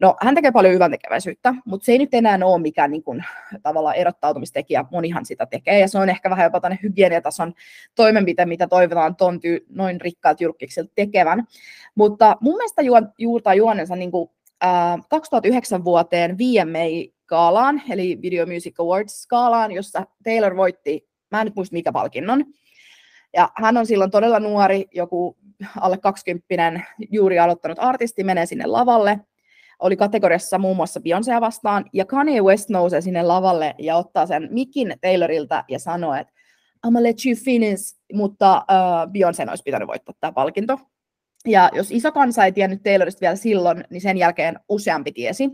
[0.00, 3.24] No, hän tekee paljon hyvän tekeväisyyttä, mutta se ei nyt enää ole mikään niin kuin,
[3.62, 4.84] tavallaan erottautumistekijä.
[4.90, 7.52] Monihan sitä tekee, ja se on ehkä vähän jopa tänne hygieniatason
[7.94, 11.44] toimenpite, mitä toivotaan ton ty- noin rikkaat julkiksilta tekevän.
[11.94, 14.30] Mutta mun mielestä ju- juurtaa juonensa niin kuin,
[14.64, 16.38] äh, 2009 vuoteen
[17.24, 22.44] VMA-skaalaan, eli Video Music Awards-skaalaan, jossa Taylor voitti, mä en nyt muista mikä palkinnon,
[23.36, 25.36] ja hän on silloin todella nuori, joku
[25.80, 29.20] alle 20 juuri aloittanut artisti, menee sinne lavalle,
[29.78, 34.48] oli kategoriassa muun muassa Beyoncéa vastaan, ja Kanye West nousee sinne lavalle ja ottaa sen
[34.50, 36.32] mikin Taylorilta ja sanoo, että
[36.86, 40.78] I'm let you finish, mutta uh, Beyoncé olisi pitänyt voittaa tämä palkinto.
[41.46, 45.50] Ja jos iso kansa ei tiennyt Taylorista vielä silloin, niin sen jälkeen useampi tiesi.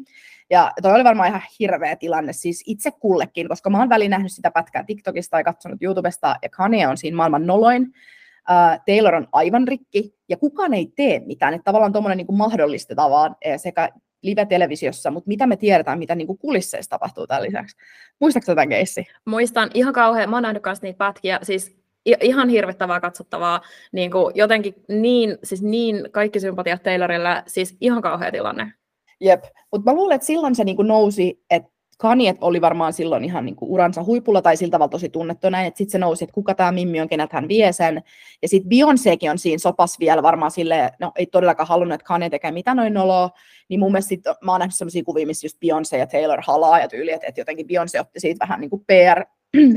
[0.50, 4.32] Ja toi oli varmaan ihan hirveä tilanne siis itse kullekin, koska mä oon väliin nähnyt
[4.32, 7.82] sitä pätkää TikTokista ja katsonut YouTubesta, ja Kanye on siinä maailman noloin.
[7.82, 11.54] Uh, Taylor on aivan rikki, ja kukaan ei tee mitään.
[11.54, 13.88] Että tavallaan tuommoinen niin mahdollistetaan vaan sekä
[14.22, 17.76] live-televisiossa, mutta mitä me tiedetään, mitä niin kuin kulisseissa tapahtuu tämän lisäksi.
[18.20, 19.06] Muistatko tämän keissi?
[19.24, 21.80] Muistan ihan kauhean, mä oon nähnyt niitä pätkiä, siis
[22.20, 23.60] ihan hirvittävää katsottavaa,
[23.92, 28.72] niin kuin jotenkin niin, siis niin kaikki sympatiat Taylorille, siis ihan kauhea tilanne.
[29.20, 33.24] Jep, mutta mä luulen, että silloin se niin kuin nousi, että Kanye oli varmaan silloin
[33.24, 36.24] ihan niin kuin uransa huipulla tai siltä tavalla tosi tunnettu näin, että sitten se nousi,
[36.24, 38.02] että kuka tämä Mimmi on, kenet hän vie sen.
[38.42, 42.30] Ja sitten Beyoncékin on siinä sopas vielä varmaan sille, no ei todellakaan halunnut, että Kanye
[42.30, 43.30] tekee mitä noin noloa.
[43.68, 46.80] Niin mun mielestä sit, mä oon nähnyt sellaisia kuvia, missä just Beyoncé ja Taylor halaa
[46.80, 49.24] ja tyyli, että, että jotenkin Beyoncé otti siitä vähän niin kuin PR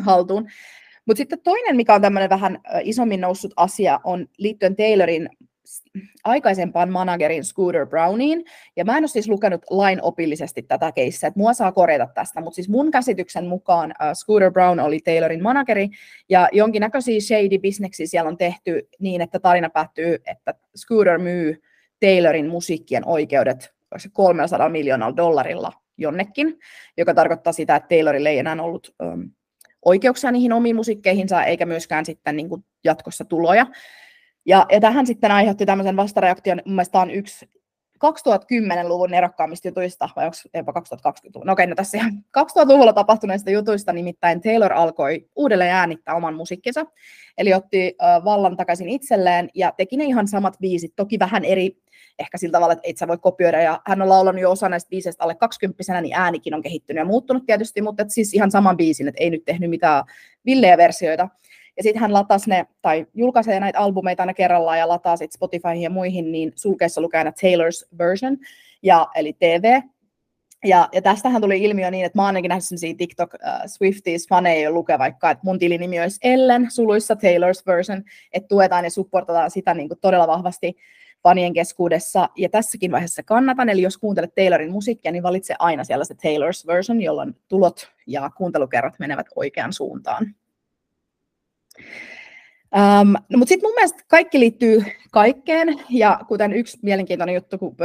[0.06, 0.48] haltuun.
[1.06, 5.30] Mutta sitten toinen, mikä on tämmöinen vähän isommin noussut asia, on liittyen Taylorin
[6.24, 11.54] aikaisempaan managerin Scooter Browniin, ja mä en ole siis lukenut lainopillisesti tätä keissiä, että mua
[11.54, 15.90] saa korjata tästä, mutta siis mun käsityksen mukaan uh, Scooter Brown oli Taylorin manageri,
[16.30, 21.62] ja jonkinnäköisiä shady bisneksiä siellä on tehty niin, että tarina päättyy, että Scooter myy
[22.00, 23.74] Taylorin musiikkien oikeudet
[24.14, 26.60] 300 miljoonalla dollarilla jonnekin,
[26.98, 29.32] joka tarkoittaa sitä, että Taylorille ei enää ollut um,
[29.86, 33.68] oikeuksia niihin omiin musiikkeihinsa, eikä myöskään sitten niin kuin jatkossa tuloja.
[34.46, 37.50] Ja, ja tähän sitten aiheutti tämmöisen vastareaktion, mun mielestä on yksi
[38.06, 41.48] 2010-luvun erokkaammista jutuista, vai onko jopa 2020-luvun?
[41.48, 46.86] No okei, no tässä ihan 2000-luvulla tapahtuneista jutuista, nimittäin Taylor alkoi uudelleen äänittää oman musiikkinsa,
[47.38, 51.78] eli otti äh, vallan takaisin itselleen ja teki ne ihan samat biisit, toki vähän eri,
[52.20, 54.90] ehkä sillä tavalla, että et sä voi kopioida, ja hän on laulanut jo osa näistä
[54.90, 59.08] biiseistä alle 20 niin äänikin on kehittynyt ja muuttunut tietysti, mutta siis ihan saman biisin,
[59.08, 60.04] että ei nyt tehnyt mitään
[60.46, 61.30] villejä versioita.
[61.78, 65.82] Ja sitten hän latasi ne, tai julkaisee näitä albumeita aina kerrallaan ja lataa sitten Spotifyhin
[65.82, 68.38] ja muihin, niin sulkeessa lukee aina Taylor's version,
[68.84, 69.82] ja, eli TV.
[70.66, 74.28] Ja, ja tästähän tuli ilmiö niin, että mä oon ainakin nähnyt sellaisia TikTok uh, Swifties
[74.28, 79.52] faneja lukee vaikka, että mun tilinimi olisi Ellen, suluissa Taylor's version, että tuetaan ja supportataan
[79.52, 80.76] sitä niin kuin todella vahvasti
[81.24, 82.30] fanien keskuudessa.
[82.38, 86.68] Ja tässäkin vaiheessa kannatan, eli jos kuuntelet Taylorin musiikkia, niin valitse aina siellä se Taylor's
[86.68, 90.36] version, jolloin tulot ja kuuntelukerrat menevät oikeaan suuntaan.
[92.76, 97.76] Um, no, mutta sitten mun mielestä kaikki liittyy kaikkeen, ja kuten yksi mielenkiintoinen juttu, kun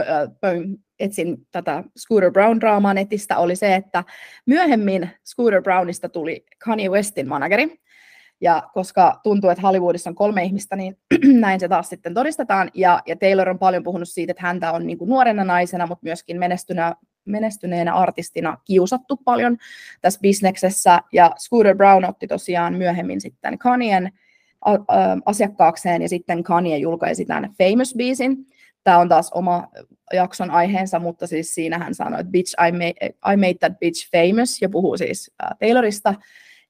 [0.99, 4.05] etsin tätä Scooter Brown-draamaa netistä, oli se, että
[4.47, 7.81] myöhemmin Scooter Brownista tuli Kanye Westin manageri,
[8.41, 10.99] ja koska tuntuu, että Hollywoodissa on kolme ihmistä, niin
[11.41, 12.71] näin se taas sitten todistetaan.
[12.75, 16.07] Ja, ja Taylor on paljon puhunut siitä, että häntä on niin kuin nuorena naisena, mutta
[16.07, 16.95] myöskin menestynä,
[17.29, 19.57] menestyneenä artistina kiusattu paljon
[20.01, 21.01] tässä bisneksessä.
[21.13, 24.13] Ja Scooter Brown otti tosiaan myöhemmin sitten Kanyen
[25.27, 28.37] asiakkaakseen, ja sitten Kanye julkaisi tämän Famous-biisin.
[28.85, 29.69] Tämä on taas oma
[30.13, 34.11] jakson aiheensa, mutta siis siinä hän sanoi, että bitch, I made, I made that bitch
[34.11, 36.15] famous, ja puhuu siis Taylorista.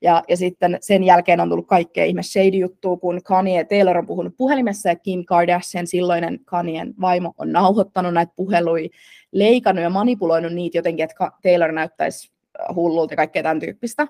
[0.02, 4.36] Ja, ja sitten sen jälkeen on tullut kaikkea ihme shady-juttua, kun Kanye Taylor on puhunut
[4.36, 8.88] puhelimessa ja Kim Kardashian, silloinen Kanyen vaimo, on nauhoittanut näitä puheluja,
[9.32, 12.30] leikannut ja manipuloinut niitä jotenkin, että Taylor näyttäisi
[12.60, 14.06] äh, hullulta ja kaikkea tämän tyyppistä.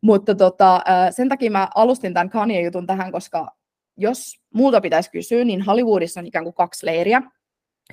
[0.00, 3.48] Mutta tota, äh, sen takia mä alustin tämän Kanye-jutun tähän, koska
[3.96, 7.22] jos multa pitäisi kysyä, niin Hollywoodissa on ikään kuin kaksi leiriä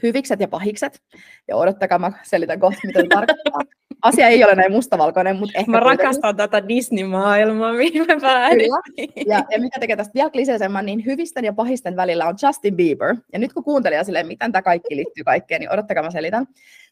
[0.04, 1.02] hyvikset ja pahikset.
[1.48, 3.60] Ja odottakaa, mä selitän kohta, mitä se tarkoittaa.
[4.02, 5.72] Asia ei ole näin mustavalkoinen, mutta ehkä...
[5.72, 6.06] Mä kuitenkin.
[6.06, 9.28] rakastan tätä Disney-maailmaa, mihin me päädyttiin.
[9.28, 13.16] Ja, ja mikä tekee tästä vielä kliseisemmän, niin hyvisten ja pahisten välillä on Justin Bieber.
[13.34, 16.48] Ja nyt kun kuuntelija silleen, miten tämä kaikki liittyy kaikkeen, niin odottakaa, mä selitän.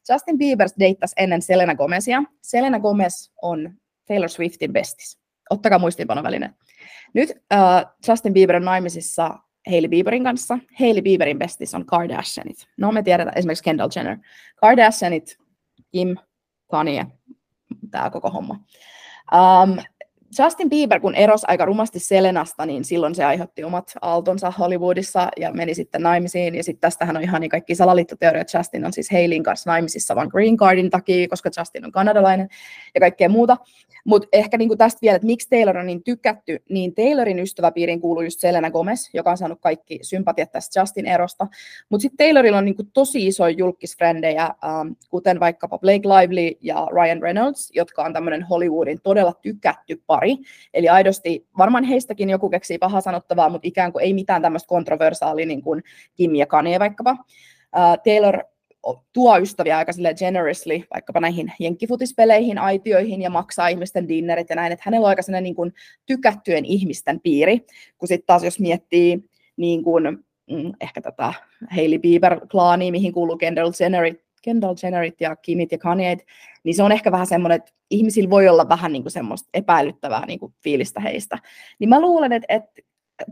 [0.09, 2.23] Justin Bieber deittasi ennen Selena Gomezia.
[2.41, 3.73] Selena Gomez on
[4.07, 5.21] Taylor Swiftin bestis
[5.51, 6.53] ottakaa muistiinpanoväline.
[7.13, 9.37] Nyt uh, Justin Bieber on naimisissa
[9.69, 10.59] Hailey Bieberin kanssa.
[10.79, 12.67] Hailey Bieberin bestis on Kardashianit.
[12.77, 14.17] No me tiedetään esimerkiksi Kendall Jenner.
[14.55, 15.37] Kardashianit,
[15.91, 16.15] Kim,
[16.71, 17.07] Kanye,
[17.91, 18.53] tämä koko homma.
[19.33, 19.77] Um,
[20.39, 25.51] Justin Bieber, kun erosi aika rumasti Selenasta, niin silloin se aiheutti omat aaltonsa Hollywoodissa ja
[25.51, 26.55] meni sitten naimisiin.
[26.55, 28.53] Ja sitten tästähän on ihan niin kaikki salaliittoteoriat.
[28.53, 32.47] Justin on siis Haleyn kanssa naimisissa vain Green Cardin takia, koska Justin on kanadalainen
[32.95, 33.57] ja kaikkea muuta.
[34.05, 38.23] Mutta ehkä niinku tästä vielä, että miksi Taylor on niin tykätty, niin Taylorin ystäväpiiriin kuuluu
[38.23, 41.47] just Selena Gomez, joka on saanut kaikki sympatiat tästä Justin erosta.
[41.89, 47.21] Mutta sitten Taylorilla on niinku tosi isoja julkisfrendejä, ähm, kuten vaikkapa Blake Lively ja Ryan
[47.21, 50.37] Reynolds, jotka on tämmöinen Hollywoodin todella tykätty pari.
[50.73, 55.45] Eli aidosti, varmaan heistäkin joku keksii paha sanottavaa, mutta ikään kuin ei mitään tämmöistä kontroversaalia
[55.45, 55.83] niin kuin
[56.15, 57.11] Kim ja Kanye vaikkapa.
[57.11, 58.43] Uh, Taylor
[59.13, 64.71] tuo ystäviä aika sille generously vaikkapa näihin jenkkifutispelleihin, aitioihin ja maksaa ihmisten dinnerit ja näin,
[64.71, 65.73] että hänellä on aika sellainen niin kuin
[66.05, 67.65] tykättyjen ihmisten piiri,
[67.97, 70.03] kun sitten taas jos miettii niin kuin,
[70.51, 71.33] mm, ehkä tätä
[71.69, 76.25] Hailey Bieber-klaania, mihin kuuluu Kendall Jennerit, Kendall Jennerit ja Kimit ja Kanyeit,
[76.63, 80.25] niin se on ehkä vähän semmoinen, että ihmisillä voi olla vähän niin kuin semmoista epäilyttävää
[80.25, 81.37] niin kuin fiilistä heistä.
[81.79, 82.81] Niin mä luulen, että, että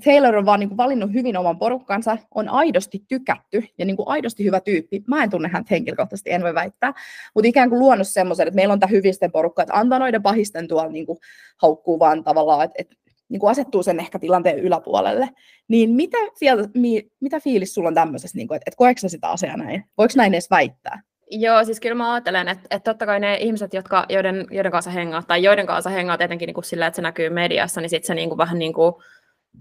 [0.05, 4.07] Taylor on vaan niin kuin valinnut hyvin oman porukkansa, on aidosti tykätty ja niin kuin
[4.07, 5.03] aidosti hyvä tyyppi.
[5.07, 6.93] Mä en tunne häntä henkilökohtaisesti, en voi väittää,
[7.35, 10.67] mutta ikään kuin luonut semmoisen, että meillä on tämä hyvisten porukka, että antaa noiden pahisten
[10.67, 11.19] tuolla niin kuin
[11.57, 12.95] haukkuu vaan tavallaan, että, että
[13.29, 15.29] niin kuin asettuu sen ehkä tilanteen yläpuolelle.
[15.67, 19.27] Niin mitä, fiil, mi, mitä fiilis sulla on tämmöisessä, niin kuin, että, että koetko sitä
[19.27, 19.83] asiaa näin?
[19.97, 21.01] Voiko näin edes väittää?
[21.31, 24.91] Joo, siis kyllä mä ajattelen, että, että totta kai ne ihmiset, jotka, joiden, joiden kanssa
[24.91, 28.07] hengaa, tai joiden kanssa hengaa tietenkin niin kuin sillä, että se näkyy mediassa, niin sitten
[28.07, 28.93] se niin kuin vähän niin kuin,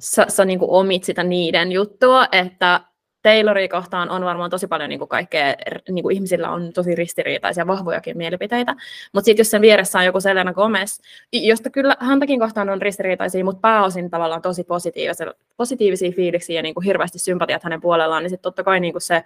[0.02, 2.80] sä, sä niin kuin omit sitä niiden juttua, että
[3.28, 5.54] Tayloria kohtaan on varmaan tosi paljon niin kuin kaikkea,
[5.88, 8.74] niin kuin ihmisillä on tosi ristiriitaisia, vahvojakin mielipiteitä,
[9.12, 11.00] mutta sitten jos sen vieressä on joku Selena Gomez,
[11.32, 16.74] josta kyllä häntäkin kohtaan on ristiriitaisia, mutta pääosin tavallaan tosi positiivisia, positiivisia fiiliksiä ja niin
[16.74, 19.24] kuin hirveästi sympatiat hänen puolellaan, niin sitten totta kai niin kuin se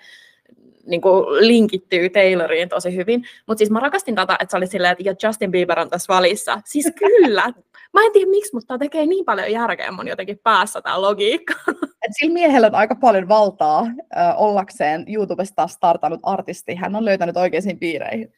[0.86, 3.24] niin kuin linkittyy Tayloriin tosi hyvin.
[3.46, 6.14] Mutta siis mä rakastin tätä, että se oli silleen, että ja Justin Bieber on tässä
[6.14, 6.60] valissa.
[6.64, 7.52] Siis kyllä.
[7.92, 11.54] Mä en tiedä miksi, mutta tämä tekee niin paljon järkeä mun jotenkin päässä tämä logiikka.
[12.02, 16.74] Et sillä miehellä on aika paljon valtaa äh, ollakseen YouTubesta startannut artisti.
[16.74, 18.32] Hän on löytänyt oikeisiin piireihin.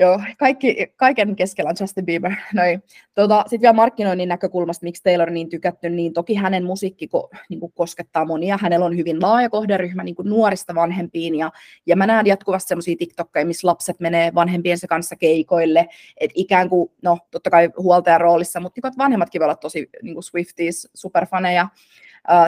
[0.00, 2.32] Joo, kaikki, kaiken keskellä on Justin Bieber.
[3.14, 7.30] Tota, Sitten vielä markkinoinnin näkökulmasta, miksi Taylor on niin tykätty, niin toki hänen musiikki ko,
[7.48, 8.58] niin kuin koskettaa monia.
[8.60, 11.34] Hänellä on hyvin laaja kohderyhmä niin kuin nuorista vanhempiin.
[11.34, 11.52] Ja,
[11.86, 15.88] ja mä näen jatkuvasti sellaisia TikTokkeja, missä lapset menee vanhempiensa kanssa keikoille.
[16.20, 19.90] Että ikään kuin, no totta kai huoltajan roolissa, mutta niin kuin, vanhemmatkin voi olla tosi
[20.02, 21.68] niin kuin Swifties, superfaneja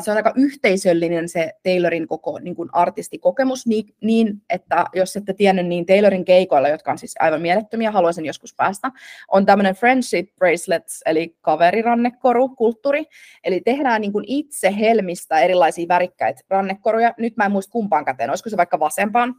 [0.01, 5.33] se on aika yhteisöllinen se Taylorin koko niin kuin artistikokemus, niin, niin, että jos ette
[5.35, 8.91] tiennyt, niin Taylorin keikoilla, jotka on siis aivan mielettömiä, haluaisin joskus päästä,
[9.29, 13.05] on tämmöinen friendship bracelets, eli kaverirannekoru, kulttuuri,
[13.45, 18.31] eli tehdään niin kuin itse helmistä erilaisia värikkäitä rannekoruja, nyt mä en muista kumpaan käteen,
[18.31, 19.35] olisiko se vaikka vasempaan,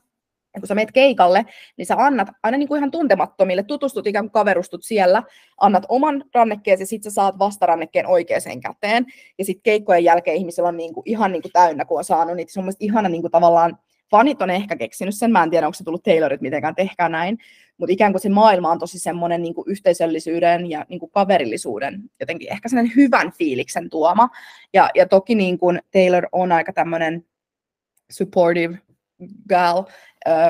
[0.54, 1.46] ja kun sä meet keikalle,
[1.78, 5.24] niin sä annat aina niin kuin ihan tuntemattomille, tutustut ikään kuin kaverustut siellä,
[5.62, 9.06] annat oman rannekkeen ja sitten sä saat vastarannekkeen oikeaan käteen.
[9.38, 12.36] Ja sitten keikkojen jälkeen ihmisillä on niin kuin, ihan niin kuin täynnä, kun on saanut
[12.36, 12.54] niitä.
[12.54, 13.78] Se on mielestäni ihana niin kuin tavallaan,
[14.12, 17.38] fanit on ehkä keksinyt sen, mä en tiedä, onko se tullut Taylorit mitenkään, tehkää näin,
[17.78, 22.02] mutta ikään kuin se maailma on tosi semmoinen niin kuin yhteisöllisyyden ja niin kuin kaverillisuuden,
[22.20, 24.30] jotenkin ehkä sellainen hyvän fiiliksen tuoma.
[24.74, 27.26] Ja, ja toki niin kuin Taylor on aika tämmöinen
[28.12, 28.78] supportive
[29.50, 29.84] gal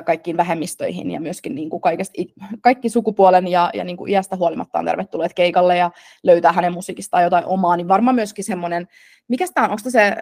[0.05, 2.13] kaikkiin vähemmistöihin ja myöskin niin kuin kaikesta,
[2.61, 5.91] kaikki sukupuolen ja, ja niin kuin iästä huolimatta on tervetulleet keikalle ja
[6.23, 8.87] löytää hänen musiikistaan jotain omaa, niin varmaan myöskin semmoinen,
[9.27, 10.15] mikä tämä on, onko se,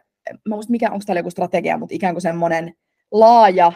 [0.45, 2.73] mä muistan, mikä, onko täällä joku strategia, mutta ikään kuin semmoinen
[3.11, 3.71] laaja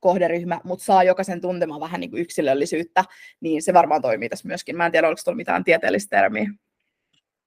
[0.00, 3.04] kohderyhmä, mutta saa jokaisen tuntemaan vähän niin kuin yksilöllisyyttä,
[3.40, 4.76] niin se varmaan toimii tässä myöskin.
[4.76, 6.50] Mä en tiedä, oliko tuolla mitään tieteellistä termiä.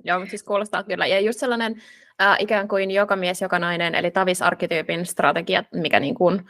[0.03, 1.05] Joo, siis kuulostaa kyllä.
[1.05, 1.75] Ja just sellainen
[2.21, 6.41] äh, ikään kuin joka mies, joka nainen, eli tavis-arkkityypin strategia, mikä niin kuin,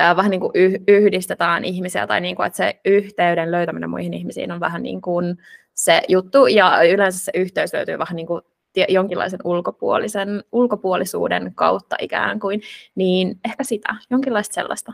[0.00, 4.14] äh, vähän niin kuin yh- yhdistetään ihmisiä, tai niin kuin, että se yhteyden löytäminen muihin
[4.14, 5.36] ihmisiin on vähän niin kuin
[5.74, 8.42] se juttu, ja yleensä se yhteys löytyy vähän niin kuin
[8.88, 12.60] jonkinlaisen ulkopuolisen, ulkopuolisuuden kautta ikään kuin,
[12.94, 14.92] niin ehkä sitä, jonkinlaista sellaista.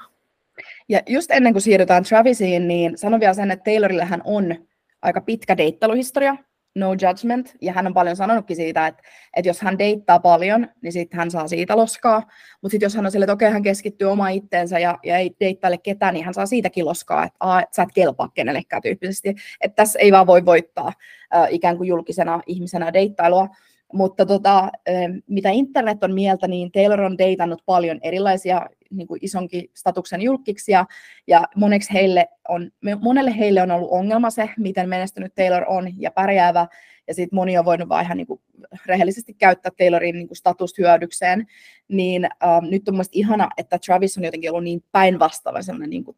[0.89, 4.55] Ja just ennen kuin siirrytään Travisiin, niin sanon vielä sen, että Taylorillehän on
[5.03, 6.37] aika pitkä deittailuhistoria,
[6.75, 9.03] no judgment, ja hän on paljon sanonutkin siitä, että,
[9.37, 12.19] että jos hän deittaa paljon, niin sitten hän saa siitä loskaa,
[12.63, 15.37] mutta sitten jos hän on sille, että okei, hän keskittyy oma itteensä ja, ja ei
[15.41, 19.77] deittaile ketään, niin hän saa siitäkin loskaa, että, aa, sä et kelpaa kenellekään tyyppisesti, että
[19.77, 20.93] tässä ei vaan voi voittaa
[21.35, 23.49] äh, ikään kuin julkisena ihmisenä deittailua,
[23.93, 24.71] mutta tota,
[25.27, 30.87] mitä internet on mieltä, niin Taylor on deitannut paljon erilaisia niin kuin isonkin statuksen julkiksia,
[31.27, 32.71] ja moneksi heille on,
[33.01, 36.67] monelle heille on ollut ongelma se, miten menestynyt Taylor on ja pärjäävä,
[37.09, 38.41] ja sitten moni on voinut vaan ihan niin kuin
[38.87, 41.47] rehellisesti käyttää Taylorin niin kuin status hyödykseen,
[41.89, 46.05] niin ähm, nyt on mielestäni ihana, että Travis on jotenkin ollut niin päinvastaava sellainen niin
[46.05, 46.17] kuin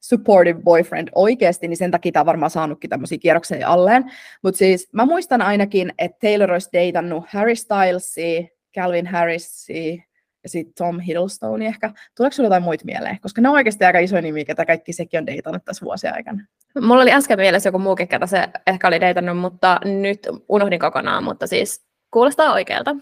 [0.00, 4.12] supportive boyfriend oikeasti, niin sen takia tämä on varmaan saanutkin tämmöisiä kierroksia alleen.
[4.42, 10.02] Mutta siis mä muistan ainakin, että Taylor olisi deitannut Harry Stylesia, Calvin Harrisia,
[10.42, 11.92] ja sitten Tom Hiddlestone ehkä.
[12.16, 13.18] Tuleeko sinulle jotain muita mieleen?
[13.20, 16.44] Koska ne on oikeasti aika iso nimi, ketä kaikki sekin on deitannut tässä vuosien aikana.
[16.80, 21.24] Mulla oli äsken mielessä joku muukin, ketä se ehkä oli deitannut, mutta nyt unohdin kokonaan,
[21.24, 22.96] mutta siis kuulostaa oikealta.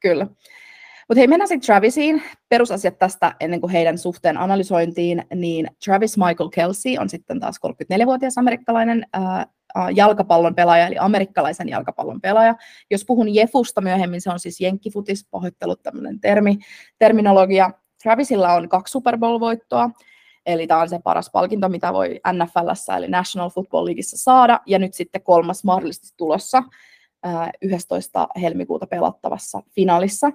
[0.00, 0.26] Kyllä.
[1.12, 2.22] Mutta hei, mennään sitten Travisiin.
[2.48, 8.38] Perusasiat tästä ennen kuin heidän suhteen analysointiin, niin Travis Michael Kelsey on sitten taas 34-vuotias
[8.38, 9.46] amerikkalainen ää,
[9.94, 12.54] jalkapallon pelaaja, eli amerikkalaisen jalkapallon pelaaja.
[12.90, 16.58] Jos puhun Jefusta myöhemmin, se on siis jenkkifutis, pahoittelut tämmöinen termi,
[16.98, 17.70] terminologia.
[18.02, 19.90] Travisilla on kaksi Super Bowl-voittoa,
[20.46, 24.78] eli tämä on se paras palkinto, mitä voi NFLssä, eli National Football Leagueissa saada, ja
[24.78, 26.62] nyt sitten kolmas mahdollisesti tulossa
[27.62, 28.28] 11.
[28.40, 30.32] helmikuuta pelattavassa finaalissa.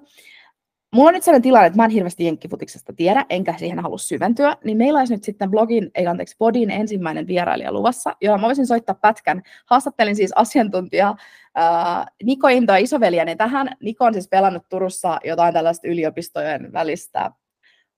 [0.95, 4.57] Mulla on nyt sellainen tilanne, että mä en hirveästi jenkkifutiksesta tiedä, enkä siihen halua syventyä,
[4.63, 8.67] niin meillä olisi nyt sitten blogin, ei anteeksi, Bodin ensimmäinen vierailija luvassa, jolla mä voisin
[8.67, 9.41] soittaa pätkän.
[9.65, 11.09] Haastattelin siis asiantuntija
[11.57, 13.69] äh, Niko Into isoveljeni tähän.
[13.83, 17.31] Niko on siis pelannut Turussa jotain tällaista yliopistojen välistä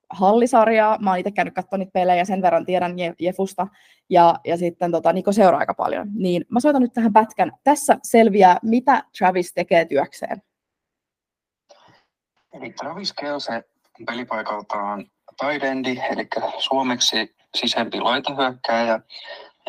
[0.10, 0.98] hallisarjaa.
[1.02, 3.68] Mä oon itse käynyt katsomaan niitä pelejä, sen verran tiedän Jefusta.
[4.10, 6.08] Ja, ja sitten tota, Niko seuraa aika paljon.
[6.16, 7.52] Niin mä soitan nyt tähän pätkän.
[7.64, 10.42] Tässä selviää, mitä Travis tekee työkseen.
[12.54, 13.64] Eli Travis Kelse
[14.06, 16.28] pelipaikaltaan taidendi, eli
[16.60, 19.00] suomeksi sisempi laitahyökkääjä.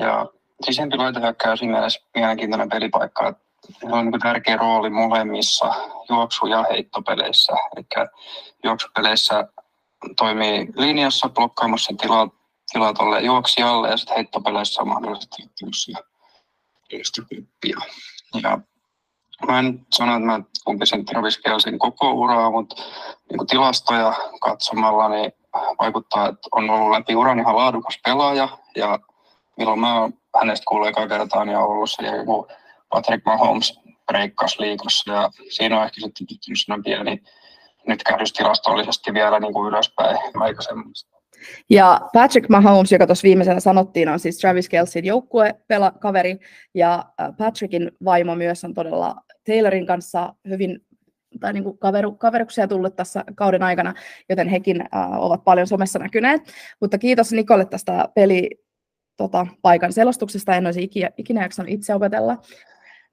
[0.01, 0.27] Ja
[0.65, 3.35] sisempi laitahyökkääjä on siinä mielessä mielenkiintoinen pelipaikka,
[3.79, 5.75] Sillä on niin tärkeä rooli molemmissa
[6.09, 7.53] juoksu- ja heittopeleissä.
[7.53, 7.87] Eli
[8.65, 9.49] juoksupeleissä
[10.17, 12.29] toimii linjassa blokkaamassa tilaa,
[12.73, 15.93] tilaa tuolle juoksijalle ja sitten heittopeleissä on mahdollisesti ottamassa
[18.43, 18.61] Ja
[19.47, 20.41] Mä en sano, että mä
[21.07, 22.77] Travis Kelsin koko uraa, mutta
[23.31, 25.33] niin tilastoja katsomalla niin
[25.81, 28.49] vaikuttaa, että on ollut läpi uran ihan laadukas pelaaja.
[28.77, 28.99] Ja
[29.57, 30.11] milloin mä
[30.41, 32.49] hänestä kuullut eka kertaa, niin on ollut se joku
[32.89, 35.13] Patrick Mahomes breikkas liikossa.
[35.13, 37.23] Ja siinä on ehkä sitten tuttunut pieni
[37.87, 38.03] nyt
[38.37, 41.21] tilastollisesti vielä niin kuin ylöspäin aikaisemmasta.
[41.71, 46.39] Ja Patrick Mahomes, joka tuossa viimeisenä sanottiin, on siis Travis Kelsin joukkuekaveri,
[46.75, 47.05] ja
[47.39, 49.17] Patrickin vaimo myös on todella
[49.51, 50.81] Taylorin kanssa hyvin
[51.41, 53.95] tai niin kuin kaveru, kaveruksia tullut tässä kauden aikana,
[54.29, 56.41] joten hekin äh, ovat paljon somessa näkyneet.
[56.81, 58.51] Mutta kiitos Nikolle tästä peli
[59.17, 62.37] tota, paikan selostuksesta, en olisi ikinä, ikinä jaksanut itse opetella.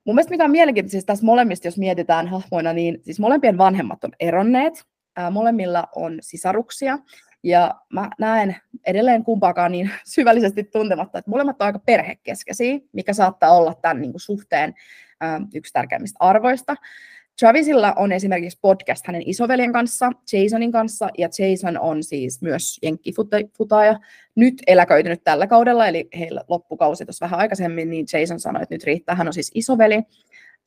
[0.06, 4.04] Mun mielestä mikä on mielenkiintoista siis tässä molemmista, jos mietitään hahmoina, niin siis molempien vanhemmat
[4.04, 4.84] on eronneet,
[5.20, 7.00] äh, molemmilla on sisaruksia,
[7.44, 8.56] ja mä näen
[8.88, 14.12] edelleen kumpaakaan niin syvällisesti tuntematta, että molemmat on aika perhekeskeisiä, mikä saattaa olla tämän niin
[14.12, 14.74] kuin, suhteen
[15.54, 16.76] yksi tärkeimmistä arvoista.
[17.40, 24.00] Travisilla on esimerkiksi podcast hänen isoveljen kanssa, Jasonin kanssa, ja Jason on siis myös jenkkifutaaja,
[24.36, 28.84] nyt eläköitynyt tällä kaudella, eli heillä loppukausi tuossa vähän aikaisemmin, niin Jason sanoi, että nyt
[28.84, 30.04] riittää, hän on siis isoveli.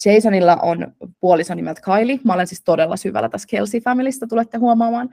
[0.05, 2.20] Jasonilla on puoliso nimeltä Kylie.
[2.24, 5.09] Mä olen siis todella syvällä tässä Kelsey-familista, tulette huomaamaan.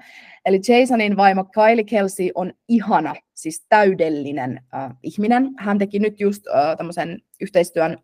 [0.46, 5.50] Eli Jasonin vaimo Kylie Kelsey on ihana, siis täydellinen äh, ihminen.
[5.58, 7.98] Hän teki nyt just äh, tämmöisen yhteistyön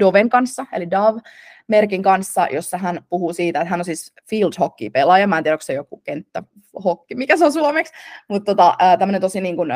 [0.00, 1.20] Doven kanssa, eli Dove
[1.68, 5.26] merkin kanssa, jossa hän puhuu siitä, että hän on siis field hockey pelaaja.
[5.26, 6.42] Mä en tiedä, onko se joku kenttä
[6.84, 7.92] hockey, mikä se on suomeksi,
[8.28, 9.68] mutta tota, tämmöinen tosi niin kuin,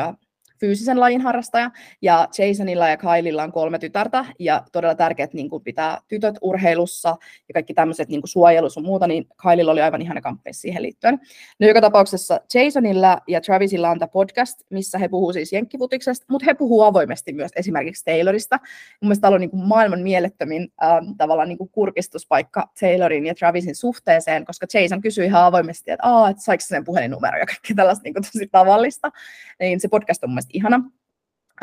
[0.61, 5.63] fyysisen lajin harrastaja, ja Jasonilla ja Kylella on kolme tytärtä, ja todella tärkeää niin kuin
[5.63, 7.09] pitää tytöt urheilussa
[7.47, 10.83] ja kaikki tämmöiset niin kuin suojelus ja muuta, niin Kylella oli aivan ihana kamppeja siihen
[10.83, 11.19] liittyen.
[11.59, 16.45] No joka tapauksessa Jasonilla ja Travisilla on tämä podcast, missä he puhuu siis jenkkifutiksesta, mutta
[16.45, 18.59] he puhuu avoimesti myös esimerkiksi Taylorista.
[18.61, 23.35] Mun mielestä tämä on niin kuin maailman mielettömin äh, tavallaan niin kuin kurkistuspaikka Taylorin ja
[23.35, 28.03] Travisin suhteeseen, koska Jason kysyi ihan avoimesti, että, että saiko sen puhelinnumero ja kaikki tällaista
[28.03, 29.11] niin kuin tosi tavallista.
[29.59, 30.81] Niin se podcast on mun ihana.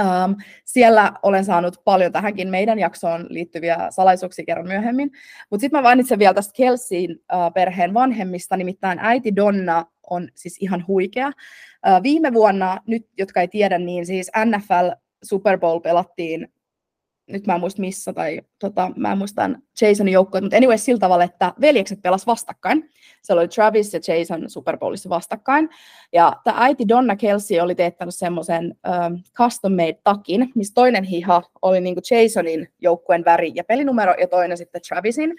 [0.00, 5.10] Um, siellä olen saanut paljon tähänkin meidän jaksoon liittyviä salaisuuksia kerran myöhemmin.
[5.50, 10.56] Mutta sitten mä mainitsen vielä tästä Kelsin uh, perheen vanhemmista, nimittäin äiti Donna on siis
[10.60, 11.28] ihan huikea.
[11.28, 14.90] Uh, viime vuonna, nyt jotka ei tiedä, niin siis NFL
[15.22, 16.48] Super Bowl pelattiin
[17.28, 19.50] nyt mä en muista missä, tai tota, mä en muista
[19.80, 22.90] Jasonin joukkoja, mutta anyway sillä tavalla, että veljekset pelas vastakkain.
[23.22, 25.68] Se oli Travis ja Jason Super Bowlissa vastakkain.
[26.12, 31.42] Ja tämä äiti Donna Kelsey oli teettänyt semmoisen um, custom made takin, missä toinen hiha
[31.62, 35.36] oli niinku Jasonin joukkueen väri ja pelinumero, ja toinen sitten Travisin.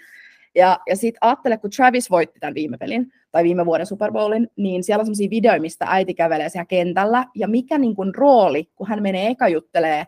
[0.54, 4.48] Ja, ja sitten ajattele, kun Travis voitti tämän viime pelin, tai viime vuoden Super Bowlin,
[4.56, 8.68] niin siellä on sellaisia videoita, mistä äiti kävelee siellä kentällä, ja mikä niin kuin rooli,
[8.74, 10.06] kun hän menee eka juttelee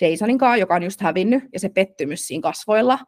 [0.00, 2.98] Jasonin kanssa, joka on just hävinnyt, ja se pettymys siinä kasvoilla,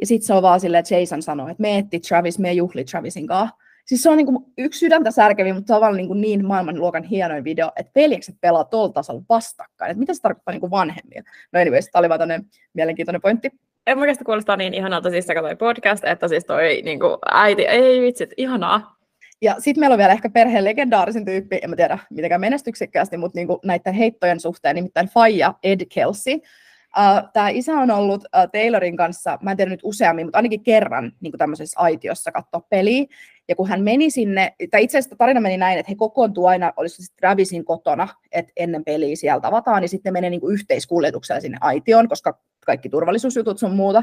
[0.00, 2.84] ja sitten se on vaan silleen, että Jason sanoo, että me etti Travis, me juhli
[2.84, 3.56] Travisin kanssa.
[3.86, 7.92] Siis se on niinku yksi sydäntä särkevi, mutta tavallaan niinku niin maailmanluokan hienoin video, että
[7.94, 9.90] veljekset pelaa tuolla tasolla vastakkain.
[9.90, 11.30] Että mitä se tarkoittaa niinku vanhemmilla?
[11.52, 13.50] No anyways, tämä oli vaan mielenkiintoinen pointti.
[13.86, 18.00] En oikeasti kuulostaa niin ihanalta siis sekä toi podcast, että siis toi niinku, äiti, ei
[18.00, 18.97] vitsit, ihanaa.
[19.42, 23.38] Ja sitten meillä on vielä ehkä perheen legendaarisin tyyppi, en mä tiedä mitenkään menestyksekkäästi, mutta
[23.38, 26.34] niinku näiden heittojen suhteen, nimittäin Faija Ed Kelsey.
[26.34, 30.62] Uh, Tämä isä on ollut uh, Taylorin kanssa, mä en tiedä nyt useammin, mutta ainakin
[30.62, 33.04] kerran niin tämmöisessä aitiossa katsoa peliä.
[33.48, 36.72] Ja kun hän meni sinne, tai itse asiassa tarina meni näin, että he kokoontuu aina,
[36.76, 41.58] olisi sitten Travisin kotona, että ennen peliä siellä tavataan, niin sitten menee niin yhteiskuljetuksella sinne
[41.60, 44.02] aitioon, koska kaikki turvallisuusjutut sun muuta.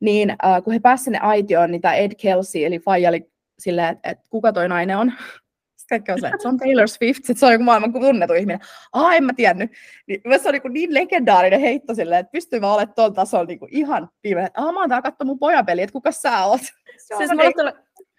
[0.00, 3.88] Niin uh, kun he pääsivät sinne aitioon, niin tämä Ed Kelsey, eli Faija oli silleen,
[3.88, 5.12] että, että kuka toi nainen on,
[5.90, 8.60] kaikki on se, että se on Taylor Swift, sit se on joku maailman tunnetu ihminen.
[8.92, 9.70] Ah, en mä tiennyt.
[10.06, 13.58] Niin, se on niin, niin legendaarinen heitto silleen, että pystyy vaan olemaan tuolla tasolla niin
[13.58, 16.60] kuin ihan viimeinen, ah, mä oon täällä katsoa mun pojan peli, että kuka sä oot.
[16.60, 17.72] Se siis mulle, tulee,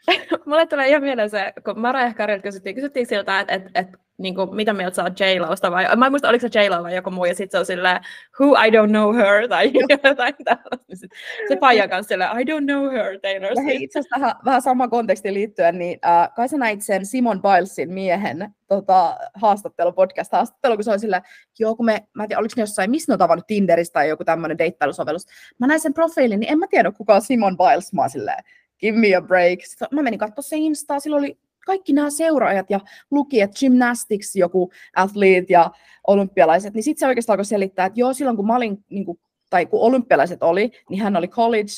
[0.46, 4.36] mulle tulee ihan mieleen se, kun Mariah Carey kysyttiin, kysyttiin siltä, että, että, että niin
[4.36, 7.12] kuin, mitä mieltä sä oot J-Losta, vai mä en muista, oliko se J-Lo vai joku
[7.12, 8.00] muu, ja sitten se on silleen,
[8.40, 9.72] who I don't know her, tai
[10.04, 11.08] jotain tällaista.
[11.48, 13.82] Se paija kanssa silleen, I don't know her, Taylor Swift.
[13.82, 17.94] Itse asiassa tähän vähän sama konteksti liittyen, niin äh, kai sä näit sen Simon Bilesin
[17.94, 21.22] miehen tota, haastattelu, podcast-haastattelu, kun se oli silleen,
[21.60, 24.10] joo, kun me, mä en tiedä, oliko ne jossain, missä ne on tavannut Tinderistä tai
[24.10, 25.26] joku tämmöinen deittailusovellus.
[25.60, 28.44] Mä näin sen profiilin, niin en mä tiedä, kuka on Simon Biles, mä silleen,
[28.82, 29.60] give me a break.
[29.64, 32.80] Sitten mä menin katsomaan se Instaa, sillä oli kaikki nämä seuraajat ja
[33.12, 35.72] luki, että gymnastics joku athlete ja
[36.08, 39.20] olympialaiset, niin sitten se oikeastaan alkoi selittää, että joo, silloin kun mä olin, niin kuin,
[39.50, 41.72] tai kun olympialaiset oli, niin hän oli college,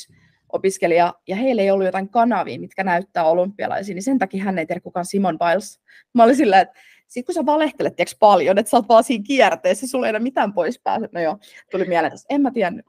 [0.52, 4.66] opiskelija, ja heillä ei ollut jotain kanavia, mitkä näyttää olympialaisia, niin sen takia hän ei
[4.66, 5.80] tiedä kukaan Simon Biles.
[6.14, 6.74] Mä olin sillä, että
[7.06, 10.18] sit kun sä valehtelet tiiäks, paljon, että sä oot vaan siinä kierteessä, sulla ei ole
[10.18, 11.12] mitään pois pääset.
[11.12, 11.38] No joo,
[11.70, 12.86] tuli mieleen, että en mä tiennyt.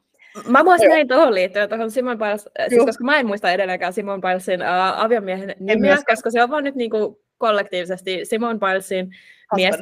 [0.47, 3.93] Mä voisin näin tuohon liittyen, tuohon Simon Biles, äh, siis koska mä en muista edelleenkään
[3.93, 9.15] Simon Bilesin uh, aviomiehen nimeä, koska se on vaan nyt niinku kollektiivisesti Simon Bilesin
[9.55, 9.75] mies.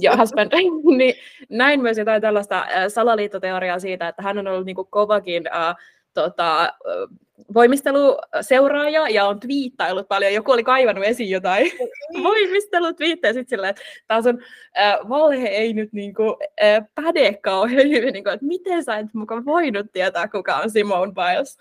[0.00, 0.52] Ja husband,
[0.98, 1.14] niin
[1.48, 5.76] näin myös jotain tällaista uh, salaliittoteoriaa siitä, että hän on ollut niinku kovakin uh,
[6.14, 6.72] tota,
[7.54, 10.34] voimisteluseuraaja ja on twiittaillut paljon.
[10.34, 11.72] Joku oli kaivannut esiin jotain
[12.12, 12.24] niin.
[12.24, 14.38] voimistelutwiittejä sitten silleen, että taas on
[14.78, 19.44] äh, valhe ei nyt niinku, äh, päde kauhean hyvin, niinku, että miten sä et mukaan
[19.44, 21.58] voinut tietää, kuka on Simone Biles.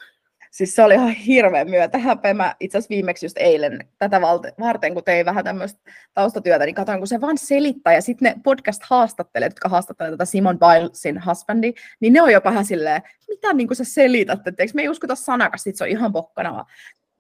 [0.51, 2.33] Siis se oli ihan hirveän myötähäpeä.
[2.33, 4.21] Mä itse asiassa viimeksi just eilen tätä
[4.59, 8.41] varten, kun tein vähän tämmöistä taustatyötä, niin katsoin, kun se vaan selittää ja sitten ne
[8.43, 13.75] podcast-haastattelijat, jotka haastattelevat tätä Simon Bilesin husbandi, niin ne on jopa ihan silleen, mitä niin
[13.75, 16.65] sä selität, että me ei uskota sanakas, sit se on ihan pokkana.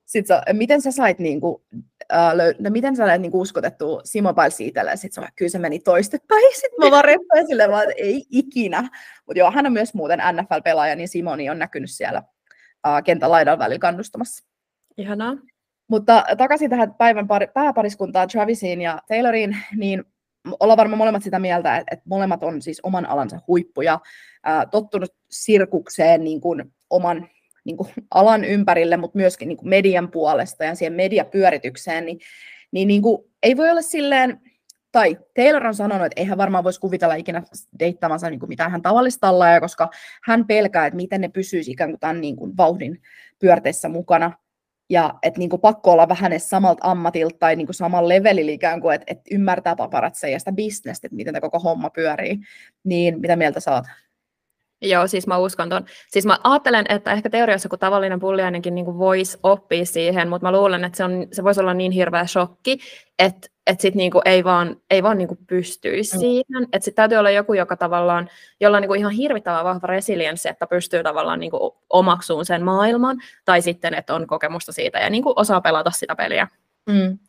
[0.05, 1.63] Sitten sä, miten sä sait niin kuin,
[2.13, 5.59] äh, löy- no, miten sä näet niin uskotettu Simon Biles itselle, sitten se kyllä se
[5.59, 8.81] meni toistepäin, sitten mä vaan reppäin silleen, että ei ikinä.
[9.25, 12.23] Mutta joo, hän on myös muuten NFL-pelaaja, niin Simoni on näkynyt siellä
[13.05, 14.45] kentän laidan välillä kannustamassa.
[14.97, 15.37] Ihanaa.
[15.87, 20.03] Mutta takaisin tähän päivän pari, pääpariskuntaan Travisiin ja Tayloriin, niin
[20.59, 23.99] ollaan varmaan molemmat sitä mieltä, että, että molemmat on siis oman alansa huippuja,
[24.43, 27.29] ää, tottunut sirkukseen niin kuin oman
[27.63, 32.19] niin kuin alan ympärille, mutta myöskin niin kuin median puolesta ja siihen mediapyöritykseen, niin,
[32.71, 34.41] niin, niin kuin, ei voi olla silleen,
[34.91, 37.43] tai Taylor on sanonut, että eihän varmaan voisi kuvitella ikinä
[37.79, 39.89] deittavansa niin kuin mitään hän tavallista tallaa, koska
[40.23, 43.01] hän pelkää, että miten ne pysyisi ikään kuin tämän niin kuin vauhdin
[43.39, 44.31] pyörteissä mukana.
[44.89, 48.51] Ja että niin kuin pakko olla vähän edes samalta ammatilta tai niin kuin samalla levelillä
[48.51, 52.39] ikään kuin, että, että ymmärtää paparatseja ja sitä bisnestä, että miten tämä koko homma pyörii.
[52.83, 53.85] Niin mitä mieltä saat?
[54.81, 55.85] Joo, siis mä uskon ton.
[56.07, 60.51] Siis mä ajattelen, että ehkä teoriassa kun tavallinen pulliainenkin niin voisi oppia siihen, mutta mä
[60.51, 62.79] luulen, että se, on, se voisi olla niin hirveä shokki,
[63.19, 66.19] että että sit niinku ei vaan, ei vaan niinku pystyisi mm.
[66.19, 66.63] siihen.
[66.63, 70.67] Että sitten täytyy olla joku, joka tavallaan, jolla on niinku ihan hirvittävän vahva resilienssi, että
[70.67, 75.61] pystyy tavallaan niinku omaksuun sen maailman, tai sitten, että on kokemusta siitä ja niinku osaa
[75.61, 76.47] pelata sitä peliä.
[76.89, 77.19] Mm.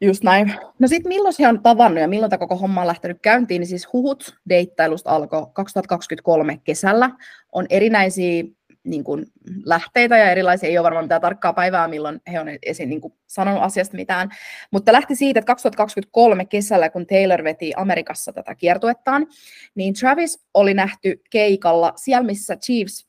[0.00, 0.54] Just näin.
[0.78, 3.68] No sitten milloin se on tavannut ja milloin tämä koko homma on lähtenyt käyntiin, niin
[3.68, 7.10] siis huhut deittailusta alkoi 2023 kesällä.
[7.52, 8.44] On erinäisiä
[8.90, 9.26] niin kuin,
[9.64, 13.14] lähteitä ja erilaisia, ei ole varmaan mitään tarkkaa päivää, milloin he on esiin niin kuin,
[13.26, 14.28] sanonut asiasta mitään,
[14.70, 19.26] mutta lähti siitä, että 2023 kesällä, kun Taylor veti Amerikassa tätä kiertuettaan,
[19.74, 23.08] niin Travis oli nähty keikalla siellä, missä Chiefs,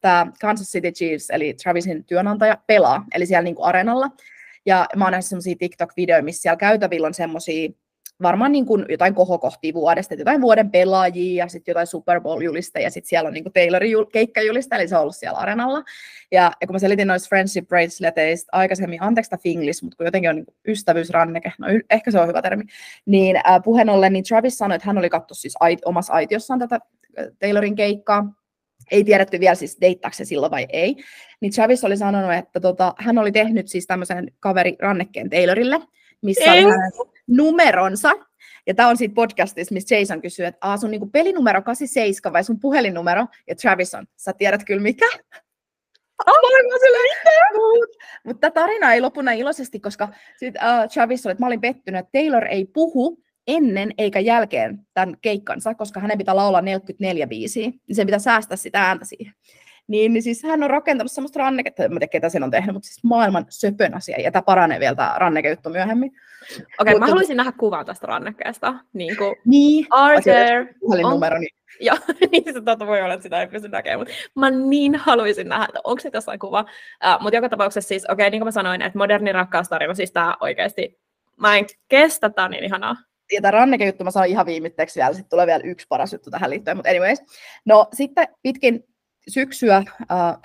[0.00, 4.10] tämä Kansas City Chiefs, eli Travisin työnantaja, pelaa, eli siellä niin kuin areenalla,
[4.66, 7.70] ja mä oon nähnyt semmoisia TikTok-videoita, missä siellä käytävillä on semmoisia
[8.22, 12.78] varmaan niin kuin jotain kohokohtia vuodesta, että jotain vuoden pelaajia ja sitten jotain Super Bowl-julista
[12.78, 15.82] ja sitten siellä on niin kuin Taylorin jul- keikkajulista, eli se on ollut siellä arenalla.
[16.32, 20.36] Ja, ja kun mä selitin noista friendship braceletista aikaisemmin, anteeksi Finglis, mutta kun jotenkin on
[20.36, 22.64] niin ystävyysranneke, no y- ehkä se on hyvä termi,
[23.06, 26.58] niin äh, puheen ollen, niin Travis sanoi, että hän oli kattu siis ait- omassa aitiossaan
[26.58, 26.78] tätä
[27.38, 28.32] Taylorin keikkaa,
[28.90, 30.96] ei tiedetty vielä siis deittaako se silloin vai ei,
[31.40, 35.80] niin Travis oli sanonut, että tota, hän oli tehnyt siis tämmöisen kaveri rannekkeen Taylorille,
[36.22, 36.64] missä ei.
[36.64, 36.92] oli hänen
[37.26, 38.12] numeronsa.
[38.66, 42.60] Ja tämä on siitä podcastista, missä Jason kysyy, että sun niinku pelinumero 87 vai sun
[42.60, 43.26] puhelinnumero?
[43.46, 45.06] Ja Travis on, sä tiedät kyllä mikä.
[48.24, 51.98] Mutta tarina ei lopu näin iloisesti, koska sit, uh, Travis oli, että mä olin pettynyt,
[51.98, 57.70] että Taylor ei puhu ennen eikä jälkeen tämän keikkansa, koska hänen pitää laulaa 44 biisiä,
[57.88, 59.34] niin sen pitää säästää sitä ääntä siihen.
[59.88, 62.86] Niin, niin siis hän on rakentanut semmoista ranneketta, en tiedä ketä sen on tehnyt, mutta
[62.86, 66.12] siis maailman söpön asia, ja tämä paranee vielä tämä rannekejuttu myöhemmin.
[66.52, 68.74] Okei, okay, mä haluaisin nähdä kuvan tästä rannekkeesta.
[68.92, 69.86] Niin, kuin, niin.
[69.90, 70.74] are there...
[70.80, 71.58] Puhelinnumero, niin.
[71.80, 71.96] Joo,
[72.32, 75.64] niin se totta voi olla, että sitä ei pysty näkemään, mutta mä niin haluaisin nähdä,
[75.64, 76.60] että onko se jossain kuva.
[76.60, 80.12] Uh, mutta joka tapauksessa siis, okei, okay, niin kuin mä sanoin, että moderni rakkaustarina, siis
[80.12, 80.98] tämä oikeasti,
[81.36, 82.96] mä en kestä, tämä on niin ihanaa
[83.32, 86.50] ja tämä rannekejuttu mä sanon ihan viimitteeksi vielä, sitten tulee vielä yksi paras juttu tähän
[86.50, 87.18] liittyen, mutta anyways.
[87.64, 88.84] No sitten pitkin
[89.28, 89.84] syksyä äh,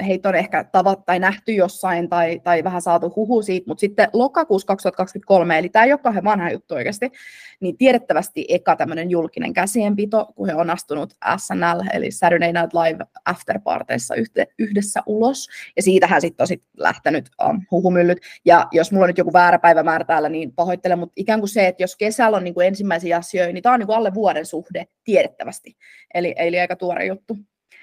[0.07, 4.07] heitä on ehkä tavat tai nähty jossain tai, tai vähän saatu huhu siitä, mutta sitten
[4.13, 7.11] lokakuussa 2023, eli tämä ei ole kauhean vanha juttu oikeasti,
[7.59, 13.05] niin tiedettävästi eka tämmöinen julkinen käsienpito, kun he on astunut SNL, eli Saturday Night Live
[13.25, 14.15] afterparteissa
[14.59, 19.17] yhdessä ulos, ja siitähän sitten on sit lähtenyt um, huhumyllyt, ja jos mulla on nyt
[19.17, 22.53] joku väärä päivämäärä täällä, niin pahoittelen, mutta ikään kuin se, että jos kesällä on niin
[22.53, 25.77] kuin ensimmäisiä asioita, niin tämä on niin kuin alle vuoden suhde tiedettävästi,
[26.13, 27.37] eli, eli aika tuore juttu.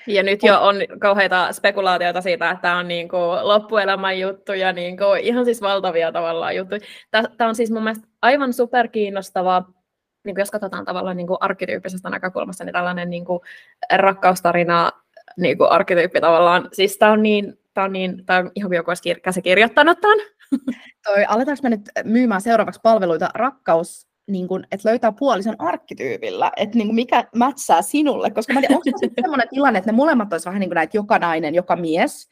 [0.06, 4.72] Ja nyt jo on kauheita spekulaatioita siitä, että tämä on niin kuin loppuelämän juttu ja
[4.72, 6.80] niin kuin ihan siis valtavia tavallaan juttuja.
[7.10, 9.64] Tämä on siis mun mielestä aivan superkiinnostava,
[10.24, 13.40] niin kuin jos katsotaan tavallaan niin kuin arkkityyppisestä näkökulmasta, niin tällainen niin kuin
[13.92, 14.90] rakkaustarina
[15.36, 16.68] niin kuin arkkityyppi tavallaan.
[16.72, 20.18] Siis tämä on niin, tämä on, niin, tämä on ihan kuin joku olisi käsikirjoittanut tämän.
[21.04, 26.78] Toi, aletaanko me nyt myymään seuraavaksi palveluita rakkaus niin kuin, että löytää puolison arkkityypillä, että
[26.78, 30.32] niin kuin mikä mätsää sinulle, koska mä tiedän, onko se sellainen tilanne, että ne molemmat
[30.32, 32.28] olisi vähän niin kuin näitä joka nainen, joka mies,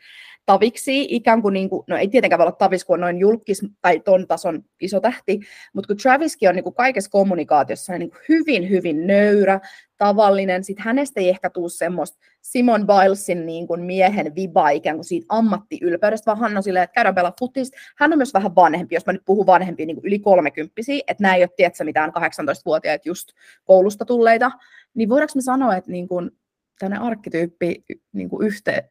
[0.49, 3.63] taviksi, ikään kuin, niin kuin, no ei tietenkään voi olla tavis, kun on noin julkis
[3.81, 5.41] tai ton tason iso tähti,
[5.75, 9.61] mutta kun Traviskin on niin kuin kaikessa kommunikaatiossa niin kuin hyvin, hyvin nöyrä,
[9.99, 15.05] tavallinen, sitten hänestä ei ehkä tule semmoista Simon Bilesin niin kuin miehen viba ikään kuin
[15.05, 17.79] siitä ammattiylpeydestä, vaan hän on silleen, että käydään pelaa futista.
[17.97, 21.23] Hän on myös vähän vanhempi, jos mä nyt puhun vanhempia niin kuin yli kolmekymppisiä, että
[21.23, 23.29] nämä ei ole tiedätkö, mitään 18-vuotiaita just
[23.65, 24.51] koulusta tulleita,
[24.95, 26.31] niin voidaanko me sanoa, että niin kuin,
[26.79, 28.91] tämmöinen arkkityyppi niin kuin yhteen,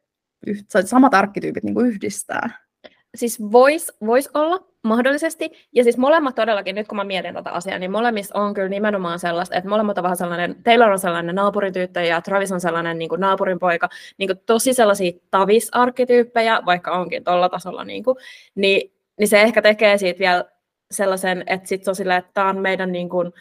[0.86, 2.68] samat arkkityypit niin kuin yhdistää.
[3.16, 5.52] Siis voisi vois olla mahdollisesti.
[5.74, 9.20] Ja siis molemmat todellakin, nyt kun mä mietin tätä asiaa, niin molemmissa on kyllä nimenomaan
[9.20, 13.10] sellaista, että molemmat on vähän sellainen, Taylor on sellainen naapurityttö ja Travis on sellainen niin
[13.10, 18.18] kuin naapurin poika, niin kuin tosi sellaisia tavis-arkkityyppejä, vaikka onkin tuolla tasolla, niin, kuin,
[18.56, 20.46] niin, niin se ehkä tekee siitä vielä
[20.92, 23.34] sellaisen, että sitten on silleen, että tämä on meidän niin kuin,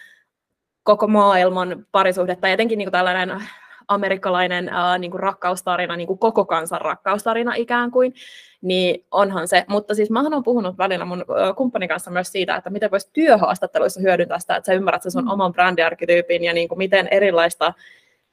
[0.83, 3.43] koko maailman parisuhde, tai jotenkin niin kuin tällainen
[3.89, 8.15] amerikkalainen ää, niin kuin rakkaustarina, niin kuin koko kansan rakkaustarina ikään kuin,
[8.63, 9.65] niin onhan se.
[9.69, 11.25] Mutta siis mä oon puhunut välillä mun
[11.57, 15.25] kumppanin kanssa myös siitä, että miten voisi työhaastatteluissa hyödyntää sitä, että sä ymmärrät sen sun
[15.25, 15.31] mm.
[15.31, 17.73] oman brändiarkkityypin ja niin kuin miten erilaista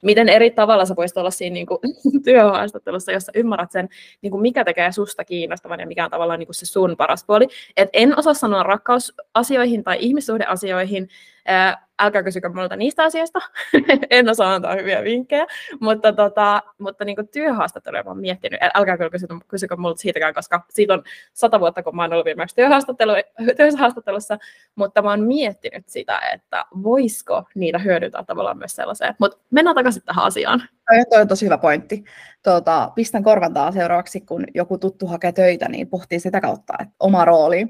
[0.04, 1.78] miten eri tavalla sä voisit olla siinä niin kuin,
[2.24, 3.88] työhaastattelussa, jossa ymmärrät sen,
[4.22, 7.24] niin kuin mikä tekee susta kiinnostavan ja mikä on tavallaan niin kuin se sun paras
[7.24, 7.48] puoli.
[7.76, 11.08] Et en osaa sanoa rakkausasioihin tai ihmissuhdeasioihin,
[11.98, 13.40] älkää kysykö minulta niistä asioista,
[14.10, 15.46] en osaa antaa hyviä vinkkejä,
[15.80, 20.64] mutta, tota, mutta niin työhaastatteluja mä oon miettinyt, älkää kyllä kysykö, kysykö minulta siitäkään, koska
[20.70, 22.56] siitä on sata vuotta, kun mä oon ollut viimeksi
[23.56, 24.38] työhaastattelussa,
[24.74, 29.14] mutta mä oon miettinyt sitä, että voisiko niitä hyödyntää tavallaan myös sellaiseen.
[29.18, 30.62] Mutta mennään takaisin tähän asiaan.
[31.10, 32.04] Toi on tosi hyvä pointti.
[32.42, 37.24] Tuota, pistän korvantaa seuraavaksi, kun joku tuttu hakee töitä, niin pohtii sitä kautta että oma
[37.24, 37.66] rooli.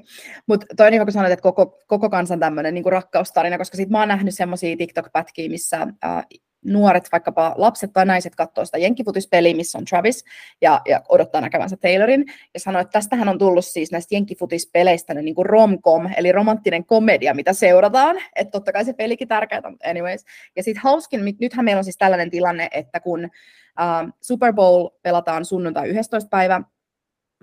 [0.47, 3.89] Mutta toi on niin kuin sanoit, että koko, koko kansan tämmöinen niin rakkaustarina, koska sit
[3.89, 6.25] mä oon nähnyt semmoisia TikTok-pätkiä, missä äh,
[6.65, 10.25] nuoret, vaikkapa lapset tai naiset katsoo sitä jenkkifutispeliä, missä on Travis,
[10.61, 15.35] ja, ja odottaa näkevänsä Taylorin, ja sanoo, että tästähän on tullut siis näistä jenkifutispeleistä niin
[15.35, 20.25] kuin rom-com, eli romanttinen komedia, mitä seurataan, että totta kai se pelikin tärkeää, mutta anyways.
[20.55, 25.45] Ja sitten hauskin, nythän meillä on siis tällainen tilanne, että kun uh, Super Bowl pelataan
[25.45, 26.29] sunnuntai 11.
[26.29, 26.61] päivä,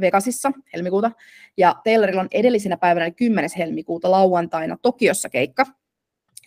[0.01, 1.11] Vegasissa helmikuuta,
[1.57, 3.51] ja Taylorilla on edellisenä päivänä 10.
[3.59, 5.67] helmikuuta lauantaina Tokiossa keikka,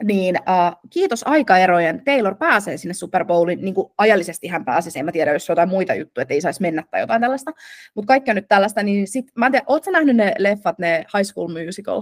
[0.03, 5.05] niin äh, kiitos aikaerojen, Taylor pääsee sinne Super Bowliin, niin kuin ajallisesti hän pääsee, en
[5.05, 7.51] mä tiedä, jos jotain muita juttuja, että ei saisi mennä tai jotain tällaista,
[7.95, 11.05] mutta kaikki on nyt tällaista, niin sit, mä en tiedä, ootko nähnyt ne leffat, ne
[11.17, 12.01] High School Musical?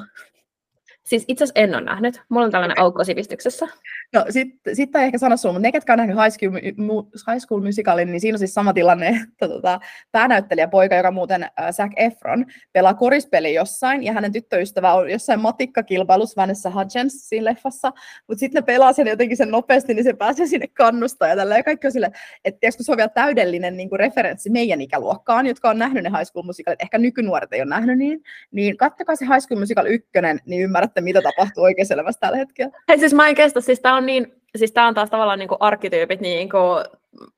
[1.05, 2.21] Siis itse asiassa en ole nähnyt.
[2.29, 3.67] Mulla on tällainen aukko sivistyksessä.
[4.13, 7.45] No sitten sit ei ehkä sano sulle, mutta ne, ketkä on nähnyt High School, High
[7.45, 9.79] School Musicalin, niin siinä on siis sama tilanne, että tota,
[10.11, 15.39] päänäyttelijä poika, joka muuten äh, Zac Efron, pelaa korispeli jossain, ja hänen tyttöystävä on jossain
[15.39, 17.91] matikkakilpailussa Vanessa Hudgens siinä leffassa,
[18.27, 21.57] mutta sitten ne pelaa sen jotenkin sen nopeasti, niin se pääsee sinne kannustaa ja tällä,
[21.57, 22.11] ja kaikki on sille,
[22.45, 26.09] että tiedätkö, se on vielä täydellinen niin kuin referenssi meidän ikäluokkaan, jotka on nähnyt ne
[26.09, 29.85] High School Musicalit, ehkä nykynuoret ei ole nähnyt niin, niin kattokaa se High School Musical
[29.85, 32.71] ykkönen, niin ymmärrätte, mitä tapahtuu oikeassa elämässä tällä hetkellä.
[32.89, 35.57] Hei siis mä en kestä, siis tää on niin, siis tää on taas tavallaan niinku
[35.59, 36.57] arkkityypit niinku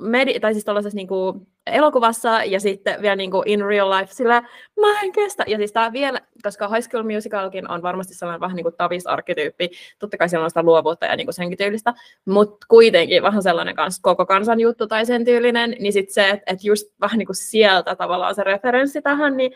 [0.03, 4.41] medi- tai siis tuollaisessa niinku elokuvassa ja sitten vielä niinku in real life, sillä
[4.81, 5.43] mä en kestä.
[5.47, 10.17] Ja siis tää vielä, koska High School Musicalkin on varmasti sellainen vähän niinku tavis-arkkityyppi, totta
[10.17, 11.93] kai siellä on sitä luovuutta ja niinku senkin tyylistä,
[12.25, 16.53] mutta kuitenkin vähän sellainen kans koko kansan juttu tai sen tyylinen, niin sitten se, että
[16.53, 19.51] et just vähän niinku sieltä tavallaan se referenssi tähän, niin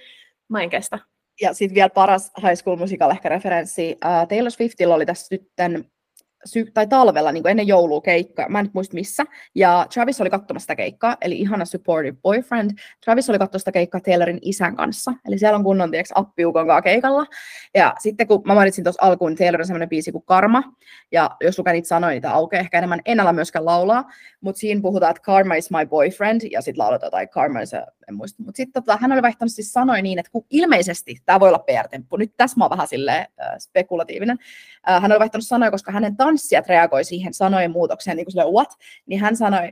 [0.49, 0.99] mä en kestä.
[1.41, 3.97] Ja sitten vielä paras High School Musical ehkä referenssi.
[4.05, 5.85] Uh, Taylor Swiftillä oli tässä sitten
[6.45, 9.25] sy- tai talvella niin kuin ennen joulua keikka, mä en nyt muista missä,
[9.55, 12.71] ja Travis oli katsomassa sitä keikkaa, eli ihana supportive boyfriend.
[13.05, 16.81] Travis oli katsomassa sitä keikkaa Taylorin isän kanssa, eli siellä on kunnon, tiedätkö, appiukon kanssa
[16.81, 17.25] keikalla.
[17.73, 20.63] Ja sitten kun mä mainitsin tuossa alkuun Taylorin semmoinen biisi kuin Karma,
[21.11, 24.09] ja jos luken niitä sanoja, niitä aukeaa ehkä enemmän, en ala myöskään laulaa,
[24.41, 27.85] mutta siinä puhutaan, että Karma is my boyfriend, ja sitten lauletaan jotain Karma is a,
[28.09, 28.43] en muista.
[28.43, 31.59] Mutta sitten tota, hän oli vaihtanut siis sanoja niin, että kun ilmeisesti, tämä voi olla
[31.59, 34.37] PR-temppu, nyt tässä mä oon vähän silleen, äh, spekulatiivinen,
[34.89, 38.51] äh, hän oli vaihtanut sanoja, koska hänen tanssijat reagoi siihen sanojen muutokseen, niin kuin sille,
[38.51, 38.69] what?
[39.05, 39.71] Niin hän sanoi,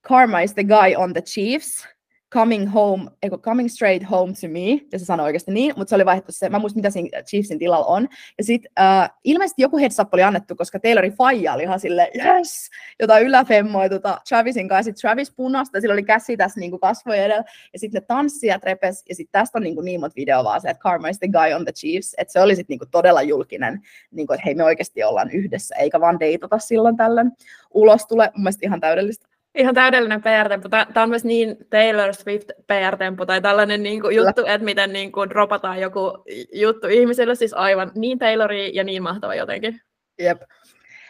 [0.00, 1.88] Karma is the guy on the Chiefs,
[2.32, 5.94] coming home, eikö, coming straight home to me, ja se sanoi oikeasti niin, mutta se
[5.94, 8.08] oli vaihtu se, mä muistin mitä siinä Chiefsin tilalla on,
[8.38, 12.08] ja sitten äh, ilmeisesti joku heads up oli annettu, koska Taylorin faija oli ihan silleen,
[12.14, 12.70] yes,
[13.00, 17.44] jotain yläfemmoi tota Travisin kanssa, sitten Travis punasta, sillä oli käsi tässä niin kasvojen edellä,
[17.72, 20.60] ja sitten ne tanssijat repes, ja sitten tästä on niin, kuin niin monta videoa vaan
[20.60, 23.22] se, että Karma is the guy on the Chiefs, että se oli sitten niin todella
[23.22, 23.80] julkinen,
[24.10, 27.32] niin kuin, että hei me oikeasti ollaan yhdessä, eikä vaan deitata silloin tällöin.
[27.74, 29.31] Ulos tulee, mun mielestä ihan täydellistä.
[29.54, 30.68] Ihan täydellinen PR-tempo.
[30.68, 35.12] Tämä on myös niin Taylor Swift PR-tempo tai tällainen niin kuin juttu, että miten niin
[35.12, 39.80] kuin dropataan joku juttu ihmisille, siis aivan niin Taylori ja niin mahtava jotenkin.
[40.18, 40.42] Jep.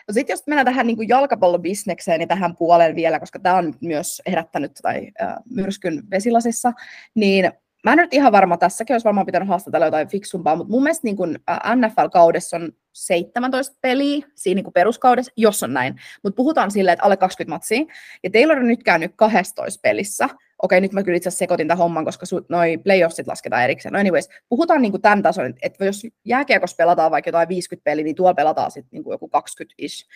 [0.08, 3.74] No sitten jos mennään tähän niin kuin jalkapallobisnekseen, niin tähän puoleen vielä, koska tämä on
[3.80, 6.72] myös herättänyt tai äh, myrskyn vesilasissa,
[7.14, 7.52] niin
[7.84, 11.06] mä en nyt ihan varma, tässäkin olisi varmaan pitänyt haastatella jotain fiksumpaa, mutta mun mielestä
[11.06, 11.38] niin kun
[11.76, 16.00] NFL-kaudessa on 17 peliä siinä niin peruskaudessa, jos on näin.
[16.22, 17.84] Mutta puhutaan silleen, että alle 20 matsia.
[18.22, 20.28] Ja Taylor on nyt käynyt 12 pelissä.
[20.62, 23.92] Okei, nyt mä kyllä itse asiassa sekoitin tämän homman, koska noi playoffsit lasketaan erikseen.
[23.92, 28.16] No anyways, puhutaan niin tämän tason, että jos jääkiekossa pelataan vaikka jotain 50 peliä, niin
[28.16, 30.08] tuolla pelataan sitten niin kuin joku 20-ish.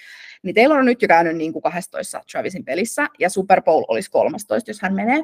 [0.43, 4.11] Niin Taylor on nyt jo käynyt niin kuin 12 Travisin pelissä, ja Super Bowl olisi
[4.11, 5.23] 13, jos hän menee.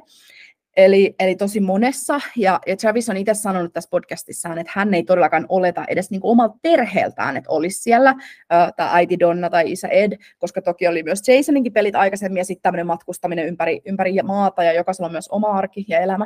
[0.77, 5.03] Eli, eli tosi monessa, ja, ja Travis on itse sanonut tässä podcastissaan, että hän ei
[5.03, 9.89] todellakaan oleta edes niin omalta perheeltään, että olisi siellä äh, tämä äiti Donna tai isä
[9.89, 14.63] Ed, koska toki oli myös Jasoninkin pelit aikaisemmin, ja sitten tämmöinen matkustaminen ympäri, ympäri maata,
[14.63, 16.25] ja jokaisella on myös oma arki ja elämä,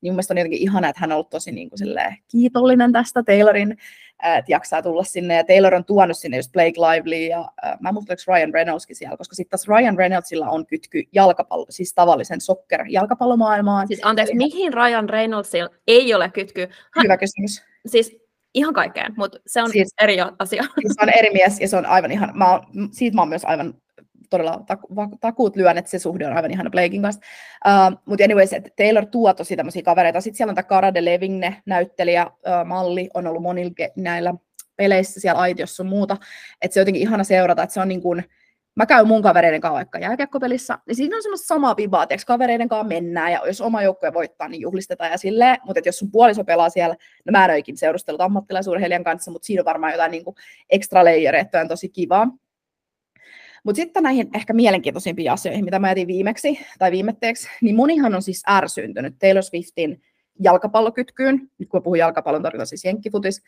[0.00, 1.80] niin mun mielestä on jotenkin ihana, että hän on ollut tosi niin kuin
[2.28, 3.76] kiitollinen tästä Taylorin
[4.22, 5.36] että jaksaa tulla sinne.
[5.36, 9.16] Ja Taylor on tuonut sinne just Blake Lively ja äh, mä muistan, Ryan Reynoldskin siellä,
[9.16, 13.88] koska sitten taas Ryan Reynoldsilla on kytky jalkapallo, siis tavallisen sokker jalkapallomaailmaan.
[13.88, 14.38] Siis anteeksi, Eli...
[14.38, 16.68] mihin Ryan Reynoldsilla ei ole kytky?
[16.94, 17.04] Hän...
[17.04, 17.62] Hyvä kysymys.
[17.86, 18.16] Siis
[18.54, 20.62] ihan kaikkeen, mutta se on siis, eri asia.
[20.62, 23.44] Se on eri mies ja se on aivan ihan, mä oon, siitä mä oon myös
[23.44, 23.74] aivan
[24.30, 24.88] todella taku,
[25.20, 27.20] takuut lyön, että se suhde on aivan ihana Blakein kanssa.
[27.66, 30.20] Uh, Mutta anyways, että Taylor tuo tosi tämmöisiä kavereita.
[30.20, 34.34] Sitten siellä on tämä Cara Delevingne, näyttelijä, uh, malli, on ollut monilla näillä
[34.76, 36.16] peleissä siellä aitiossa sun muuta.
[36.62, 38.24] Että se on jotenkin ihana seurata, että se on niin kuin,
[38.78, 42.68] mä käyn mun kavereiden kanssa vaikka jääkiekkopelissä, niin siinä on semmoista samaa pibaa, että kavereiden
[42.68, 46.44] kanssa mennään, ja jos oma joukkue voittaa, niin juhlistetaan ja silleen, mutta jos sun puoliso
[46.44, 50.24] pelaa siellä, no mä en ole seurustellut ammattilaisurheilijan kanssa, mutta siinä on varmaan jotain niin
[50.24, 50.36] kuin
[50.70, 52.28] extra layereita, on tosi kivaa.
[53.64, 58.22] Mutta sitten näihin ehkä mielenkiintoisimpiin asioihin, mitä mä jätin viimeksi tai viimetteeksi, niin monihan on
[58.22, 60.02] siis ärsyntynyt Taylor Swiftin
[60.40, 63.42] jalkapallokytkyyn, nyt kun puhun jalkapallon, tarkoitan siis jenkkifutis,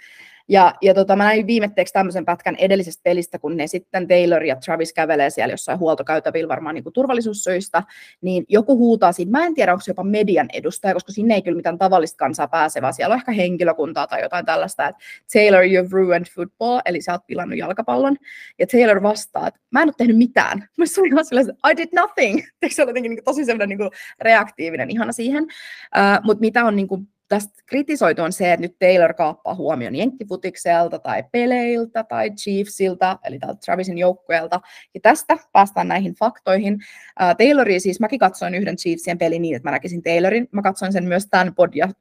[0.49, 4.57] ja, ja tota, mä näin viimetteeksi tämmöisen pätkän edellisestä pelistä, kun ne sitten Taylor ja
[4.57, 7.83] Travis kävelee siellä jossain huoltokäytävillä varmaan niin kuin turvallisuussyistä,
[8.21, 11.43] niin joku huutaa siinä, mä en tiedä, onko se jopa median edustaja, koska sinne ei
[11.43, 15.63] kyllä mitään tavallista kansaa pääse, vaan siellä on ehkä henkilökuntaa tai jotain tällaista, että Taylor,
[15.63, 18.17] you've ruined football, eli sä oot pilannut jalkapallon,
[18.59, 20.69] ja Taylor vastaa, että mä en ole tehnyt mitään.
[20.79, 22.41] Mä sanoin silleen, I did nothing.
[22.71, 26.89] Se ole jotenkin niin tosi semmoinen niin reaktiivinen ihana siihen, uh, mutta mitä on niin
[26.89, 33.19] kuin tästä kritisoitu on se, että nyt Taylor kaappaa huomion jenkkifutikselta tai peleiltä tai Chiefsiltä,
[33.25, 34.61] eli tältä Travisin joukkueelta.
[34.95, 36.75] Ja tästä päästään näihin faktoihin.
[36.75, 40.49] Uh, Taylori siis, mäkin katsoin yhden Chiefsien pelin niin, että mä näkisin Taylorin.
[40.53, 41.55] Mä katsoin sen myös tämän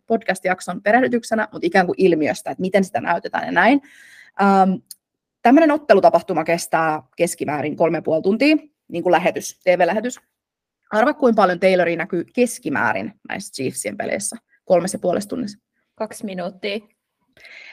[0.08, 3.82] podcast-jakson perehdytyksenä, mutta ikään kuin ilmiöstä, että miten sitä näytetään ja näin.
[4.42, 4.72] Ähm,
[5.42, 8.56] Tämmöinen ottelutapahtuma kestää keskimäärin kolme puoli tuntia,
[8.88, 10.20] niin kuin lähetys, TV-lähetys.
[10.92, 14.36] Arva, kuinka paljon Taylori näkyy keskimäärin näissä Chiefsien peleissä
[14.70, 15.60] kolmessa ja puolessa tunnissa.
[15.96, 16.80] Kaksi minuuttia.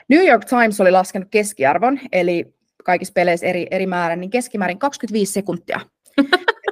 [0.08, 5.32] New York Times oli laskenut keskiarvon, eli kaikissa peleissä eri, eri määrä, niin keskimäärin 25
[5.32, 5.80] sekuntia.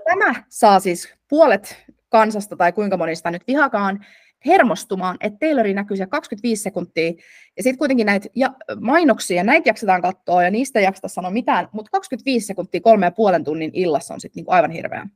[0.09, 4.07] Tämä saa siis puolet kansasta tai kuinka monista nyt vihakaan
[4.47, 7.13] hermostumaan, että Taylori näkyy siellä 25 sekuntia,
[7.57, 8.51] ja sitten kuitenkin näitä ja,
[8.81, 13.11] mainoksia, näitä jaksetaan katsoa, ja niistä ei jakseta sanoa mitään, mutta 25 sekuntia kolme ja
[13.11, 15.07] puolen tunnin illassa on sitten niinku aivan hirveä.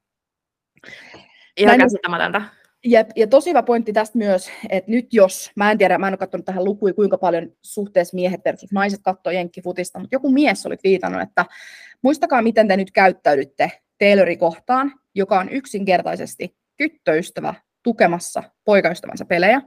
[1.56, 2.57] Ihan käsittämätöntä.
[2.84, 6.12] Jep, ja tosi hyvä pointti tästä myös, että nyt jos, mä en tiedä, mä en
[6.12, 10.66] ole katsonut tähän lukuja, kuinka paljon suhteessa miehet versus naiset katsoo jenkkifutista, mutta joku mies
[10.66, 11.44] oli viitannut, että
[12.02, 19.62] muistakaa, miten te nyt käyttäydytte Taylori kohtaan, joka on yksinkertaisesti tyttöystävä tukemassa poikaystävänsä pelejä,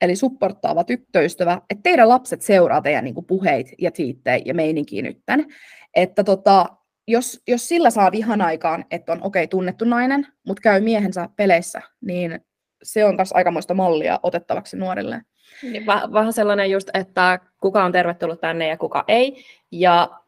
[0.00, 5.46] eli supporttaava tyttöystävä, että teidän lapset seuraa teidän niin puheit ja tiittejä ja meininkiä nytten.
[5.94, 6.66] Että tota,
[7.10, 11.28] jos, jos sillä saa vihan aikaan, että on okei okay, tunnettu nainen, mutta käy miehensä
[11.36, 12.40] peleissä, niin
[12.82, 15.22] se on myös aikamoista mallia otettavaksi nuorille.
[15.62, 19.44] Niin, vähän sellainen just, että kuka on tervetullut tänne ja kuka ei.
[19.70, 20.20] Ja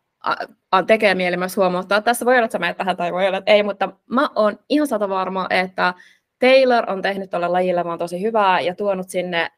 [0.87, 3.39] tekee mieli myös huomauttaa, että tässä voi olla, että sä menet tähän tai voi olla,
[3.39, 5.95] että ei, mutta mä oon ihan sata varma, että
[6.39, 9.51] Taylor on tehnyt tuolle lajille vaan tosi hyvää ja tuonut sinne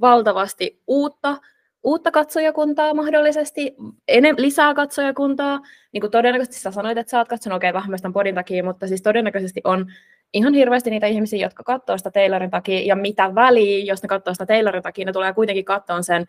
[0.00, 1.36] valtavasti uutta,
[1.84, 3.74] uutta katsojakuntaa mahdollisesti,
[4.08, 5.60] enem, lisää katsojakuntaa.
[5.92, 8.64] Niin kuin todennäköisesti sä sanoit, että sä oot katsonut okei okay, vähän myös podin takia,
[8.64, 9.86] mutta siis todennäköisesti on
[10.32, 14.34] ihan hirveästi niitä ihmisiä, jotka katsoo sitä Taylorin takia, ja mitä väliä, jos ne katsoo
[14.34, 16.26] sitä Taylorin takia, ne tulee kuitenkin katsoa sen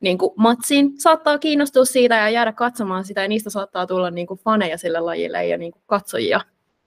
[0.00, 4.26] niin kuin matsin, saattaa kiinnostua siitä ja jäädä katsomaan sitä, ja niistä saattaa tulla niin
[4.26, 6.40] kuin faneja sille lajille ja niin kuin katsojia.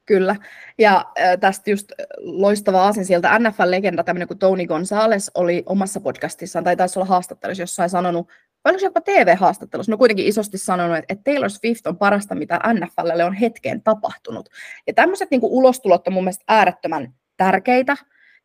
[0.05, 0.35] Kyllä.
[0.77, 1.05] Ja
[1.39, 6.99] tästä just loistava asia sieltä NFL-legenda, tämmöinen kuin Tony Gonzalez oli omassa podcastissaan, tai taisi
[6.99, 8.29] olla haastattelussa jossain sanonut,
[8.65, 13.23] oliko se jopa TV-haastattelussa, no kuitenkin isosti sanonut, että Taylor Swift on parasta, mitä NFLlle
[13.23, 14.49] on hetkeen tapahtunut.
[14.87, 17.97] Ja tämmöiset niin ulostulot on mun mielestä äärettömän tärkeitä,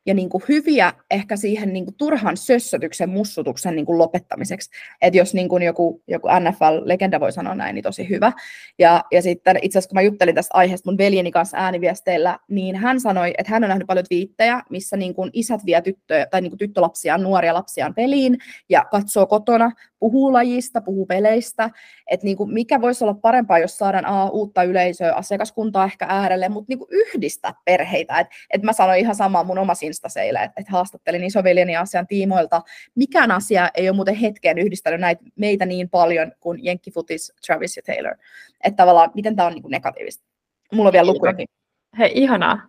[0.07, 4.71] ja niin kuin hyviä ehkä siihen niin kuin turhan sössötyksen, mussutuksen niin kuin lopettamiseksi.
[5.03, 8.33] Että jos niin kuin joku, joku NFL-legenda voi sanoa näin, niin tosi hyvä.
[8.79, 12.77] Ja, ja sitten itse asiassa kun mä juttelin tästä aiheesta mun veljeni kanssa ääniviesteillä, niin
[12.77, 16.41] hän sanoi, että hän on nähnyt paljon viittejä, missä niin kuin isät vie tyttöjä, tai
[16.41, 18.39] niin kuin tyttölapsiaan, nuoria lapsiaan peliin
[18.69, 21.71] ja katsoo kotona, puhuu lajista, puhuu peleistä.
[22.11, 26.49] Että niin kuin mikä voisi olla parempaa, jos saadaan a, uutta yleisöä, asiakaskuntaa ehkä äärelle,
[26.49, 28.21] mutta niin kuin yhdistää perheitä.
[28.21, 32.63] Että et mä sanoin ihan samaa mun omassa instaseille, että, että haastattelin isoveljeni asian tiimoilta.
[32.95, 37.83] Mikään asia ei ole muuten hetkeen yhdistänyt näitä meitä niin paljon kuin Jenkkifutis, Travis ja
[37.87, 38.15] Taylor.
[38.65, 40.25] Että tavallaan, miten tämä on niin negatiivista.
[40.73, 41.47] Mulla on vielä lukujakin.
[41.99, 42.61] Hei, ihanaa.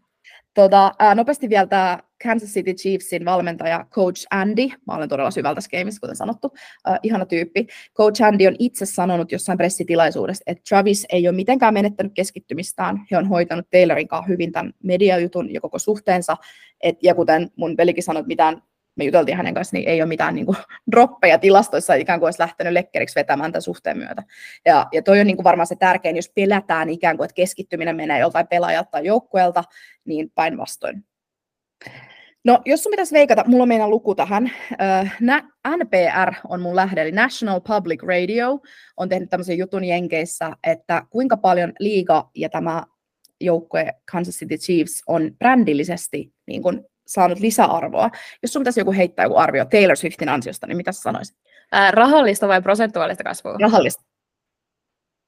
[0.54, 4.68] Tota, ää, nopeasti vielä tämä Kansas City Chiefsin valmentaja Coach Andy.
[4.88, 6.54] Mä olen todella syvältä skeemissä, kuten sanottu.
[6.86, 7.68] Ää, ihana tyyppi.
[7.98, 13.02] Coach Andy on itse sanonut jossain pressitilaisuudessa, että Travis ei ole mitenkään menettänyt keskittymistään.
[13.12, 16.38] He on hoitanut Taylorin kanssa hyvin tämän mediajutun ja koko suhteensa.
[16.84, 18.62] Et, ja kuten mun pelikin sanoi, mitään
[18.96, 20.58] me juteltiin hänen kanssa, niin ei ole mitään niin kuin,
[20.92, 24.24] droppeja tilastoissa, ikään kuin olisi lähtenyt lekkeriksi vetämään tämän suhteen myötä.
[24.66, 27.96] Ja, ja toi on niin kuin varmaan se tärkein, jos pelätään ikään kuin, että keskittyminen
[27.96, 29.64] menee joltain pelaajalta tai joukkueelta,
[30.06, 31.06] niin päinvastoin.
[32.46, 34.52] No, jos sun pitäisi veikata, mulla on meidän luku tähän.
[35.78, 38.60] NPR on mun lähde, eli National Public Radio,
[38.98, 42.84] on tehnyt tämmöisen jutun Jenkeissä, että kuinka paljon liiga ja tämä
[43.40, 48.10] joukkue Kansas City Chiefs on brändillisesti niin kuin saanut lisäarvoa.
[48.44, 51.38] Jos sun pitäisi joku heittää joku arvio Taylor Swiftin ansiosta, niin mitä sä sanoisit?
[51.72, 53.58] Ää, rahallista vai prosentuaalista kasvua?
[53.62, 54.11] Rahallista.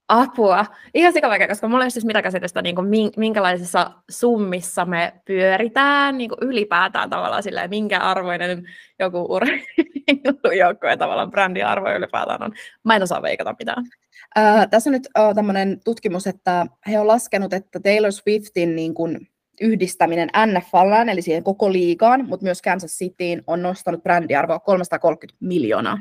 [0.07, 0.65] Apua.
[0.93, 2.87] Ihan sikavaikea, koska mulla ei siis mitä käsitystä, niin kuin
[3.17, 8.63] minkälaisissa summissa me pyöritään niin kuin ylipäätään tavallaan silleen, minkä arvoinen
[8.99, 12.53] joku urheilujoukkue tavallaan brändiarvo ylipäätään on.
[12.83, 13.85] Mä en osaa veikata mitään.
[14.37, 18.93] Äh, tässä on nyt äh, tämmöinen tutkimus, että he on laskenut, että Taylor Swiftin niin
[18.93, 19.27] kuin,
[19.61, 25.99] yhdistäminen NFLään, eli siihen koko liigaan, mutta myös Kansas Cityin on nostanut brändiarvoa 330 miljoonaa.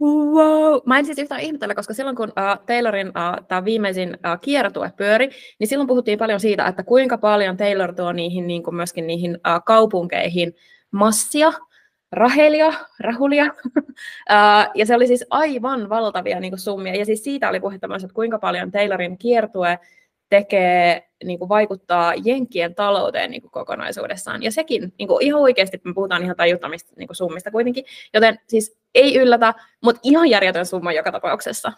[0.00, 0.80] Wow.
[0.86, 4.92] Mä en siis yhtään ihmetellä, koska silloin kun uh, Taylorin uh, tämä viimeisin uh, kiertue
[4.96, 9.06] pyöri, niin silloin puhuttiin paljon siitä, että kuinka paljon Taylor tuo niihin niin kuin myöskin
[9.06, 10.54] niihin uh, kaupunkeihin
[10.90, 11.52] massia,
[12.12, 17.48] rahelia, rahulia, uh, ja se oli siis aivan valtavia niin kuin summia, ja siis siitä
[17.48, 19.78] oli puhetta myös, että kuinka paljon Taylorin kiertue
[20.34, 24.42] tekee, niin kuin vaikuttaa Jenkkien talouteen niin kuin kokonaisuudessaan.
[24.42, 28.38] Ja sekin niin kuin ihan oikeasti, me puhutaan ihan tajuttamista niin kuin summista kuitenkin, joten
[28.48, 31.72] siis ei yllätä, mutta ihan järjetön summa joka tapauksessa.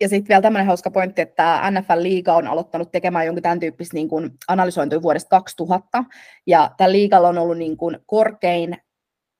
[0.00, 4.08] Ja sitten vielä tämmöinen hauska pointti, että NFL-liiga on aloittanut tekemään jonkun tämän tyyppistä niin
[4.08, 6.04] kuin analysointia vuodesta 2000,
[6.46, 8.76] ja tällä liigalla on ollut niin kuin korkein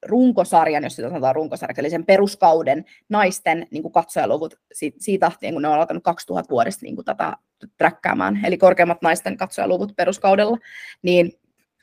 [0.07, 5.63] runkosarjan, jos sitä sanotaan runkosarjaksi, eli sen peruskauden naisten niin katsojaluvut siitä, siitä tahtien, kun
[5.63, 7.37] ne on alkanut 2000 vuodesta niin kuin tätä
[7.79, 10.59] träkkäämään, eli korkeammat naisten katsojaluvut peruskaudella,
[11.03, 11.33] niin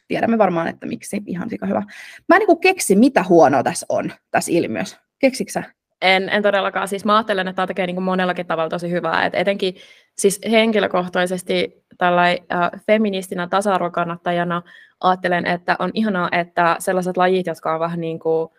[0.08, 1.22] tiedämme varmaan, että miksi.
[1.26, 1.84] Ihan sika hyvä.
[2.30, 4.98] Mä en niin keksi, mitä huonoa tässä on, tässä ilmiössä.
[5.20, 5.64] Keksiksä?
[6.02, 6.88] En, en todellakaan.
[6.88, 9.26] Siis mä ajattelen, että tämä tekee niin monellakin tavalla tosi hyvää.
[9.26, 9.76] Et etenkin
[10.18, 14.62] siis henkilökohtaisesti tällainen äh, feministinä tasa-arvokannattajana
[15.00, 18.50] ajattelen, että on ihanaa, että sellaiset lajit, jotka on vähän niin kuin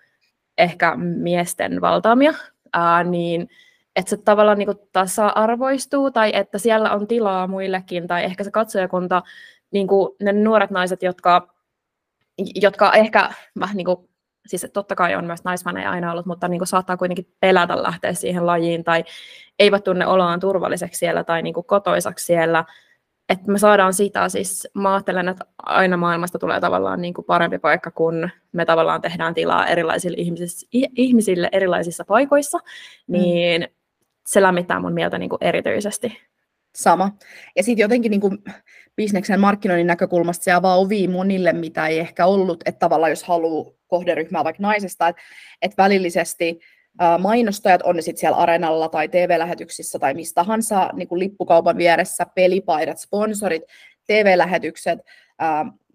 [0.59, 2.35] ehkä miesten valtaamia,
[2.77, 3.49] äh, niin
[3.97, 8.51] että se tavallaan niin kuin tasa-arvoistuu tai että siellä on tilaa muillekin tai ehkä se
[8.51, 9.23] katsojakunta,
[9.71, 11.55] niin kuin ne nuoret naiset, jotka,
[12.55, 13.31] jotka ehkä
[13.61, 14.11] vähän niin kuin
[14.47, 18.13] siis totta kai on myös naisfaneja aina ollut, mutta niin kuin saattaa kuitenkin pelätä lähteä
[18.13, 19.05] siihen lajiin tai
[19.59, 22.65] eivät tunne oloaan turvalliseksi siellä tai niin kuin kotoisaksi siellä.
[23.29, 27.59] Että me saadaan sitä, siis mä ajattelen, että aina maailmasta tulee tavallaan niin kuin parempi
[27.59, 30.17] paikka, kun me tavallaan tehdään tilaa erilaisille
[30.97, 33.13] ihmisille erilaisissa paikoissa, mm.
[33.13, 33.69] niin
[34.31, 36.19] se lämmittää mun mieltä niin kuin erityisesti.
[36.75, 37.11] Sama.
[37.57, 38.39] Ja sitten jotenkin niin kuin
[38.97, 43.73] bisneksen markkinoinnin näkökulmasta se avaa ovia monille, mitä ei ehkä ollut, että tavallaan jos haluaa
[43.87, 45.23] kohderyhmää vaikka naisesta, että,
[45.63, 46.61] että välillisesti
[47.19, 52.27] mainostajat, on ne sitten siellä areenalla tai TV-lähetyksissä tai mistä tahansa, niin kuin lippukaupan vieressä,
[52.35, 53.63] pelipaidat, sponsorit,
[54.07, 54.99] TV-lähetykset,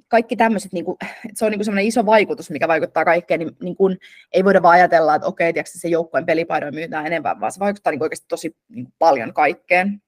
[0.07, 0.97] kaikki tämmöiset, niin kuin,
[1.33, 3.97] se on niin semmoinen iso vaikutus, mikä vaikuttaa kaikkeen, niin, niin kuin,
[4.31, 7.91] ei voida vaan ajatella, että okei, tiedätkö, se joukkueen pelipaidoin myytään enemmän, vaan se vaikuttaa
[7.91, 10.01] niin oikeasti tosi niin paljon kaikkeen.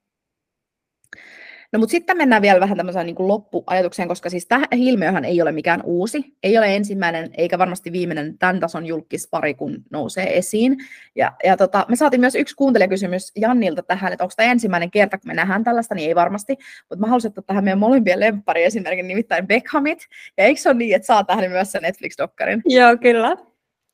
[1.74, 5.42] No mutta sitten mennään vielä vähän tämmöiseen niin kuin loppuajatukseen, koska siis tämä ilmiöhän ei
[5.42, 10.78] ole mikään uusi, ei ole ensimmäinen eikä varmasti viimeinen tämän tason julkispari, kun nousee esiin.
[11.16, 15.18] Ja, ja tota, me saatiin myös yksi kuuntelijakysymys Jannilta tähän, että onko tämä ensimmäinen kerta,
[15.18, 16.58] kun me nähdään tällaista, niin ei varmasti,
[16.90, 20.00] mutta mä haluaisin ottaa tähän meidän molempien lemppari esimerkin, nimittäin Beckhamit.
[20.38, 22.62] Ja eikö se ole niin, että saa tähän myös sen Netflix-dokkarin?
[22.66, 23.38] Joo, kyllä.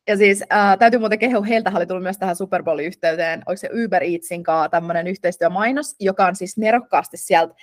[0.08, 3.70] Ja siis äh, täytyy muuten kehua, heiltä oli tullut myös tähän Super Bowl-yhteyteen, onko se
[3.86, 7.54] Uber Eatsin kanssa tämmöinen yhteistyömainos, joka on siis nerokkaasti sieltä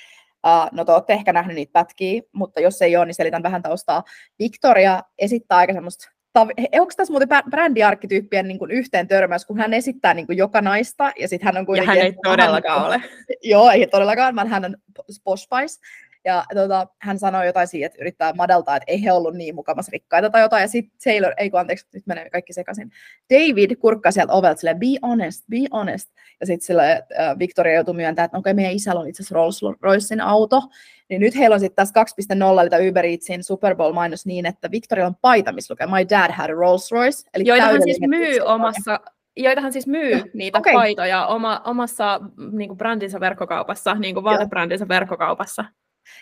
[0.46, 3.62] Uh, no te olette ehkä nähnyt niitä pätkiä, mutta jos ei ole, niin selitän vähän
[3.62, 4.02] taustaa.
[4.38, 10.14] Victoria esittää aika semmoista Onko tässä muuten brändiarkkityyppien niin kuin yhteen törmäys, kun hän esittää
[10.14, 11.96] niin kuin joka naista, ja sitten hän on kuitenkin...
[11.96, 13.02] Ja hän ei todellakaan ole.
[13.42, 14.76] Joo, ei todellakaan, vaan hän on
[15.36, 15.80] spice.
[16.24, 19.90] Ja tota, hän sanoi jotain siitä, että yrittää madaltaa, että ei he ollut niin mukamassa
[19.92, 20.60] rikkaita tai jotain.
[20.60, 22.90] Ja sitten Taylor, ei kun anteeksi, nyt menee kaikki sekaisin.
[23.30, 26.08] David kurkkaa sieltä ovelta silleen, be honest, be honest.
[26.40, 29.34] Ja sitten sille äh, Victoria joutui myöntämään, että okei, okay, meidän isällä on itse asiassa
[29.34, 30.62] Rolls Roycein auto.
[31.08, 32.04] Niin nyt heillä on sitten tässä
[32.64, 36.32] 2.0, eli Uber Eatsin Super Bowl-mainos niin, että Victoria on paita, missä lukee My dad
[36.32, 37.30] had a Rolls Royce.
[37.34, 39.00] Eli Joita hän siis myy omassa
[39.36, 40.72] joita hän siis myy niitä okay.
[40.72, 42.20] paitoja oma, omassa
[42.52, 45.64] niin kuin brändinsä verkkokaupassa, niin kuin vaatebrändinsä verkkokaupassa.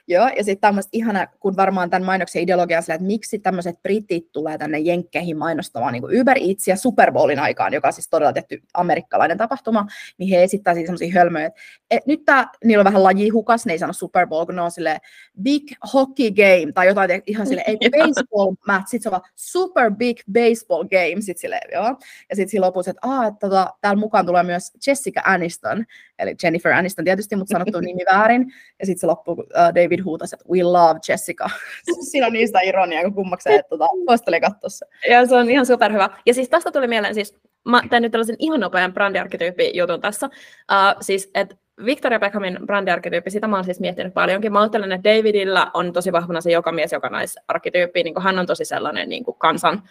[0.08, 3.82] Joo, ja sitten tämmöistä ihana, kun varmaan tämän mainoksen ideologia on sillä, että miksi tämmöiset
[3.82, 8.08] britit tulee tänne Jenkkeihin mainostamaan niin Uber Eats ja Super Bowlin aikaan, joka on siis
[8.08, 9.86] todella tehty amerikkalainen tapahtuma,
[10.18, 11.60] niin he esittää siis semmoisia hölmöjä, että
[11.90, 14.70] et nyt tää, niillä on vähän lajihukas, ne ei sano Super Bowl, kun ne on
[14.70, 14.98] sille
[15.42, 15.62] big
[15.92, 20.84] hockey game, tai jotain ihan sille, ei baseball match, sitten se on super big baseball
[20.84, 21.96] game, sitten sille, joo.
[22.30, 25.84] Ja sitten siinä lopussa, että, Aa, että tota, täällä mukaan tulee myös Jessica Aniston,
[26.18, 30.36] eli Jennifer Aniston tietysti, mutta sanottu nimi väärin, ja sitten se loppuu uh, David huutasi,
[30.36, 31.50] että we love Jessica.
[32.10, 34.86] Siinä on niistä ironiaa, kun kummakseen, että tota, voisittele katsoa se.
[35.10, 36.10] Ja se on ihan superhyvä.
[36.26, 40.26] Ja siis tästä tuli mieleen, siis mä teen nyt tällaisen ihan nopean brändiarkkityyppi jutun tässä.
[40.26, 44.52] Uh, siis, että Victoria Beckhamin brändiarkkityyppi, sitä mä oon siis miettinyt paljonkin.
[44.52, 48.46] Mä ajattelen, että Davidilla on tosi vahvana se joka mies, joka naisarkkityyppi, niin hän on
[48.46, 49.82] tosi sellainen niin kuin kansan,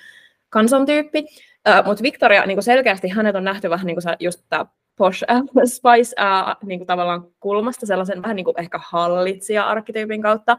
[0.49, 1.19] kansan tyyppi.
[1.19, 4.65] Uh, Mutta Victoria, niin kuin selkeästi hänet on nähty vähän niin kuin just tämä
[4.97, 10.57] posh äh, spice äh, niin kuin tavallaan kulmasta, sellaisen vähän niin kuin ehkä hallitsija-arkkityypin kautta.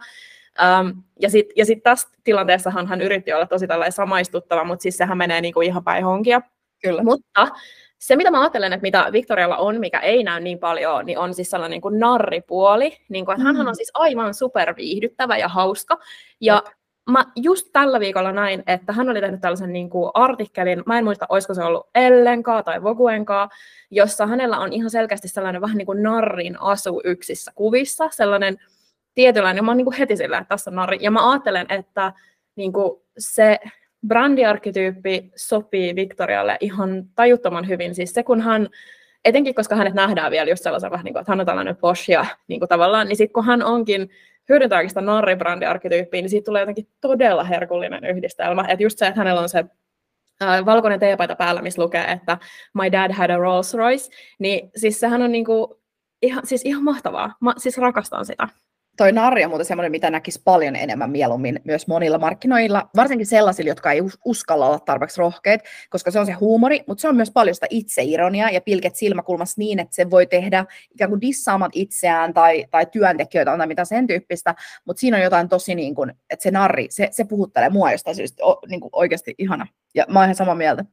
[0.81, 4.97] Um, ja sitten ja sit tässä tilanteessahan hän yritti olla tosi tällainen samaistuttava, mutta siis
[4.97, 6.43] sehän menee niin kuin ihan päin honkia.
[6.83, 7.03] Kyllä.
[7.03, 7.49] Mutta
[7.99, 11.35] se, mitä mä ajattelen, että mitä Victorialla on, mikä ei näy niin paljon, niin on
[11.35, 12.97] siis sellainen niin kuin narripuoli.
[13.09, 13.57] Niin kuin, että mm.
[13.57, 15.99] hän on siis aivan superviihdyttävä ja hauska.
[16.41, 16.63] Ja
[17.09, 21.05] mä just tällä viikolla näin, että hän oli tehnyt tällaisen niin kuin artikkelin, mä en
[21.05, 23.49] muista, olisiko se ollut Ellenkaa tai Voguenkaa,
[23.91, 28.59] jossa hänellä on ihan selkeästi sellainen vähän niin kuin narrin asu yksissä kuvissa, sellainen
[29.15, 30.99] tietynlainen, mä oon niin kuin heti sillä, että tässä on narri.
[31.01, 32.13] Ja mä ajattelen, että
[32.57, 33.59] niin kuin se
[34.07, 37.95] brändiarkkityyppi sopii Victorialle ihan tajuttoman hyvin.
[37.95, 38.69] Siis se, kun hän,
[39.25, 42.11] etenkin koska hänet nähdään vielä just sellaisen vähän niin kuin, että hän on tällainen posh
[42.11, 44.11] ja niin kuin tavallaan, niin sitten kun hän onkin
[44.49, 48.65] hyödyntääkin sitä narribrändiarkkityyppiä, niin siitä tulee jotenkin todella herkullinen yhdistelmä.
[48.69, 49.65] Että just se, että hänellä on se
[50.43, 52.39] äh, valkoinen teepaita päällä, missä lukee, että
[52.75, 55.83] my dad had a Rolls Royce, niin siis sehän on niinku
[56.23, 57.35] ihan, siis ihan mahtavaa.
[57.41, 58.49] Mä siis rakastan sitä.
[58.99, 63.71] Toi narri on muuten semmoinen, mitä näkisi paljon enemmän mieluummin myös monilla markkinoilla, varsinkin sellaisilla,
[63.71, 67.31] jotka ei uskalla olla tarpeeksi rohkeat, koska se on se huumori, mutta se on myös
[67.31, 72.35] paljon sitä itseironiaa ja pilket silmäkulmassa niin, että se voi tehdä ikään kuin dissaamat itseään
[72.35, 76.43] tai, tai työntekijöitä tai mitä sen tyyppistä, mutta siinä on jotain tosi niin kuin, että
[76.43, 79.67] se narri, se, se puhuttelee mua jostain syystä, o, niin kuin oikeasti ihana.
[79.95, 80.85] Ja mä oon ihan samaa mieltä.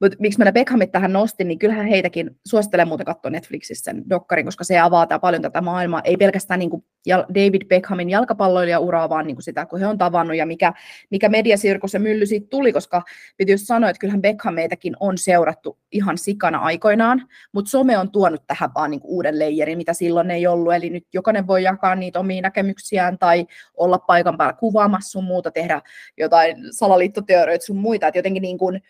[0.00, 4.44] Mutta miksi mä Beckhamit tähän nostin, niin kyllähän heitäkin suosittelen muuten katsoa Netflixissä sen dokkarin,
[4.44, 6.00] koska se avaa paljon tätä maailmaa.
[6.04, 10.36] Ei pelkästään niin kuin David Beckhamin jalkapalloilija-uraa, vaan niin kuin sitä, kun he on tavannut
[10.36, 10.72] ja mikä,
[11.10, 13.02] mikä mediasirkus ja mylly siitä tuli, koska
[13.36, 18.10] piti just sanoa, että kyllähän Beckham meitäkin on seurattu ihan sikana aikoinaan, mutta some on
[18.10, 20.74] tuonut tähän vaan niin kuin uuden leijerin, mitä silloin ei ollut.
[20.74, 25.50] Eli nyt jokainen voi jakaa niitä omia näkemyksiään tai olla paikan päällä kuvaamassa sun muuta,
[25.50, 25.82] tehdä
[26.18, 28.06] jotain salaliittoteorioita sun muita.
[28.06, 28.82] Että jotenkin niin kuin,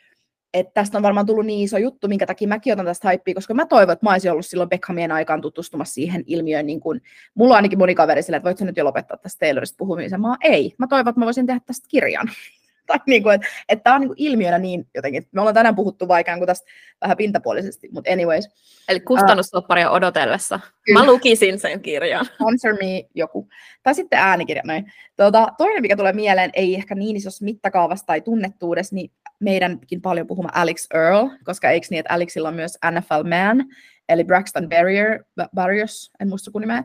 [0.54, 3.54] että tästä on varmaan tullut niin iso juttu, minkä takia mäkin otan tästä hypeä, koska
[3.54, 7.02] mä toivon, että mä olisin ollut silloin Beckhamien aikaan tutustumassa siihen ilmiöön, niin kuin,
[7.34, 10.20] mulla on ainakin moni kaveri sille, että voitko nyt jo lopettaa tästä Taylorista puhumisen.
[10.20, 12.30] Mä ei, mä toivon, että mä voisin tehdä tästä kirjan.
[12.90, 15.76] tai niin kuin, että, että tämä on niin kuin ilmiönä niin jotenkin, me ollaan tänään
[15.76, 16.70] puhuttu vaikka kuin tästä
[17.00, 18.48] vähän pintapuolisesti, mutta anyways.
[18.88, 20.60] Eli kustannussopparia uh, odotellessa.
[20.84, 21.00] Kyllä.
[21.00, 22.26] Mä lukisin sen kirjan.
[22.34, 23.48] Sponsor me joku.
[23.82, 24.92] Tai sitten äänikirja, noin.
[25.16, 29.10] Tuota, toinen, mikä tulee mieleen, ei ehkä niin isossa mittakaavassa tai tunnettuudessa, niin
[29.40, 33.64] meidänkin paljon puhuma Alex Earl, koska eikö niin, että Alexilla on myös NFL Man,
[34.08, 35.24] eli Braxton Barrier,
[35.54, 36.84] Barriers, en muista kun nimeä,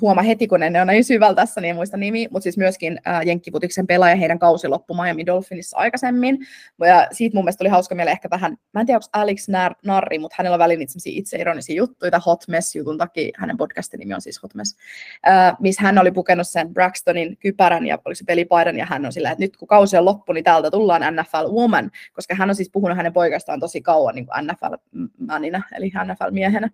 [0.00, 3.00] huoma heti, kun ne on näin syvällä tässä, niin en muista nimi, mutta siis myöskin
[3.08, 6.38] äh, Jenkkiputiksen pelaaja, heidän kausi loppui Miami Dolphinissa aikaisemmin.
[6.80, 9.78] Ja siitä mun mielestä oli hauska meille ehkä vähän, mä en tiedä, onko Alex Nar-
[9.84, 14.14] Narri, mutta hänellä on välillä niitä itse ironisia juttuja, Hot Mess-jutun takia, hänen podcastin nimi
[14.14, 14.76] on siis Hot Mess,
[15.28, 19.12] äh, missä hän oli pukenut sen Braxtonin kypärän ja oliko se pelipaidan, ja hän on
[19.12, 22.56] sillä, että nyt kun kausi on loppu, niin täältä tullaan NFL Woman, koska hän on
[22.56, 26.70] siis puhunut hänen poikastaan tosi kauan niin kuin NFL-mäninä, eli NFL-miehenä.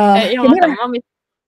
[0.00, 0.66] Uh, Ei, joo, minä...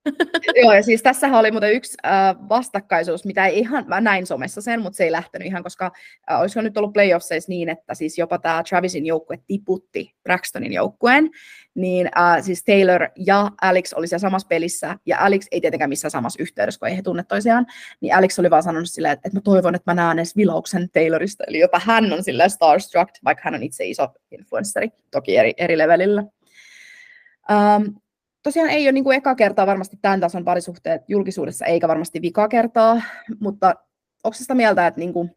[0.62, 4.60] Joo, ja siis tässä oli muuten yksi äh, vastakkaisuus, mitä ei ihan, mä näin somessa
[4.60, 5.90] sen, mutta se ei lähtenyt ihan, koska
[6.30, 11.30] äh, olisiko nyt ollut playoffseissa niin, että siis jopa tämä Travisin joukkue tiputti Braxtonin joukkueen,
[11.74, 16.10] niin äh, siis Taylor ja Alex oli siellä samassa pelissä, ja Alex ei tietenkään missään
[16.10, 17.66] samassa yhteydessä, kun ei he tunne toisiaan,
[18.00, 20.90] niin Alex oli vaan sanonut silleen, että, että mä toivon, että mä näen edes vilauksen
[20.92, 25.54] Taylorista, eli jopa hän on silleen starstruck, vaikka hän on itse iso influenssari, toki eri,
[25.56, 26.24] eri levelillä.
[27.50, 27.94] Um,
[28.46, 32.48] tosiaan ei ole niin kuin eka kertaa varmasti tämän tason parisuhteet julkisuudessa, eikä varmasti vika
[32.48, 33.02] kertaa,
[33.40, 33.74] mutta
[34.24, 35.30] onko sitä mieltä, että niin kuin,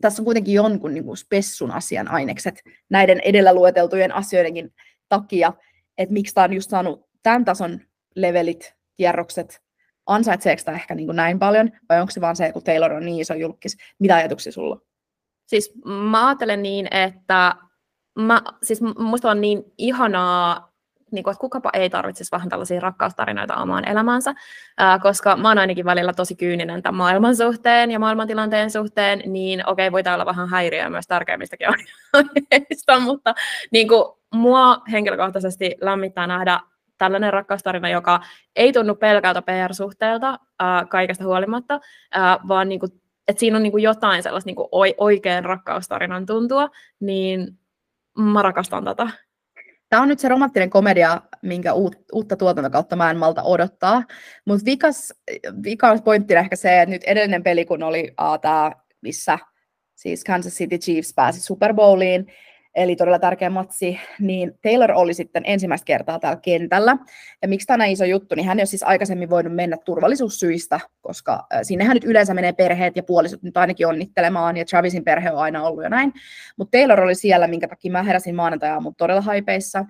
[0.00, 4.74] tässä on kuitenkin jonkun niin kuin spessun asian ainekset näiden edellä lueteltujen asioidenkin
[5.08, 5.52] takia,
[5.98, 7.80] että miksi tämä on just saanut tämän tason
[8.16, 9.62] levelit, kierrokset,
[10.06, 13.04] ansaitseeko tämä ehkä niin kuin näin paljon, vai onko se vaan se, kun Taylor on
[13.04, 13.76] niin iso julkis?
[13.98, 14.80] Mitä ajatuksia sulla?
[15.46, 15.72] Siis
[16.10, 17.56] mä ajattelen niin, että
[18.18, 20.73] mä, siis musta on niin ihanaa
[21.14, 24.34] niin kuin, että kukapa ei tarvitsisi vähän tällaisia rakkaustarinoita omaan elämäänsä,
[24.78, 29.68] ää, koska mä oon ainakin välillä tosi kyyninen tämän maailman suhteen ja maailmantilanteen suhteen, niin
[29.68, 33.34] okei, voi olla vähän häiriöä myös tärkeimmistäkin aiheista, mutta
[33.70, 34.04] niin kuin,
[34.34, 36.60] mua henkilökohtaisesti lämmittää nähdä
[36.98, 38.20] tällainen rakkaustarina, joka
[38.56, 41.80] ei tunnu pelkältä PR-suhteelta ää, kaikesta huolimatta,
[42.12, 42.92] ää, vaan niin kuin,
[43.28, 46.68] että siinä on niin kuin jotain sellaista niin kuin oikean rakkaustarinan tuntua,
[47.00, 47.58] niin
[48.18, 49.08] mä rakastan tätä.
[49.94, 54.02] Tämä on nyt se romanttinen komedia, minkä uut, uutta tuotantokautta mä en malta odottaa.
[54.46, 55.12] Mutta vikas,
[55.64, 59.38] vikas pointti ehkä se, että nyt edellinen peli, kun oli tämä, missä
[59.94, 62.26] siis Kansas City Chiefs pääsi Super Bowliin,
[62.74, 66.96] eli todella tärkeä matsi, niin Taylor oli sitten ensimmäistä kertaa täällä kentällä.
[67.42, 71.46] Ja miksi tämä iso juttu, niin hän ei ole siis aikaisemmin voinut mennä turvallisuussyistä, koska
[71.62, 75.62] sinnehän nyt yleensä menee perheet ja puolisot nyt ainakin onnittelemaan, ja Travisin perhe on aina
[75.62, 76.12] ollut jo näin.
[76.56, 79.84] Mutta Taylor oli siellä, minkä takia mä heräsin maanantai todella haipeissa,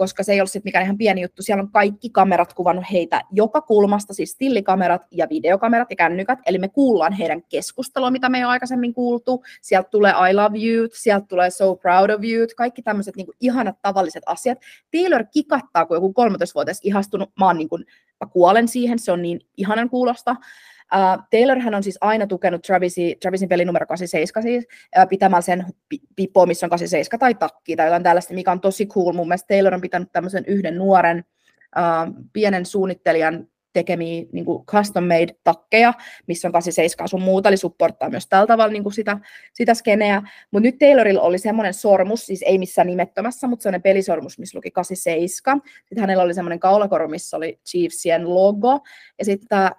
[0.00, 1.42] koska se ei ollut sitten mikään ihan pieni juttu.
[1.42, 6.58] Siellä on kaikki kamerat kuvannut heitä joka kulmasta, siis stillikamerat ja videokamerat ja kännykät, eli
[6.58, 9.44] me kuullaan heidän keskustelua, mitä me ei ole aikaisemmin kuultu.
[9.62, 13.76] Sieltä tulee I love you, sieltä tulee so proud of you, kaikki tämmöiset niin ihanat
[13.82, 14.58] tavalliset asiat.
[14.92, 17.84] Taylor kikattaa, kun joku 13-vuotias ihastunut, mä, oon niin kuin,
[18.20, 20.36] mä kuolen siihen, se on niin ihanan kuulosta.
[20.94, 24.66] Uh, Taylor hän on siis aina tukenut Travisin, Travisin pelin numero 87 siis,
[24.98, 25.66] uh, pitämällä sen
[26.16, 29.12] pipoa, missä on 87 tai takki tai jotain tällaista, mikä on tosi cool.
[29.12, 31.24] Mun mielestä Taylor on pitänyt tämmöisen yhden nuoren
[31.76, 35.94] uh, pienen suunnittelijan tekemiä niin custom made takkeja,
[36.26, 39.18] missä on 87 sun muuta, eli supporttaa myös tällä tavalla niin kuin sitä,
[39.52, 40.22] sitä skeneä.
[40.50, 44.70] Mutta nyt Taylorilla oli semmoinen sormus, siis ei missään nimettömässä, mutta semmoinen pelisormus, missä luki
[44.70, 45.62] 87.
[45.64, 48.80] Sitten hänellä oli semmoinen kaulakoru, missä oli Chiefsien logo.
[49.18, 49.70] Ja sitten tämä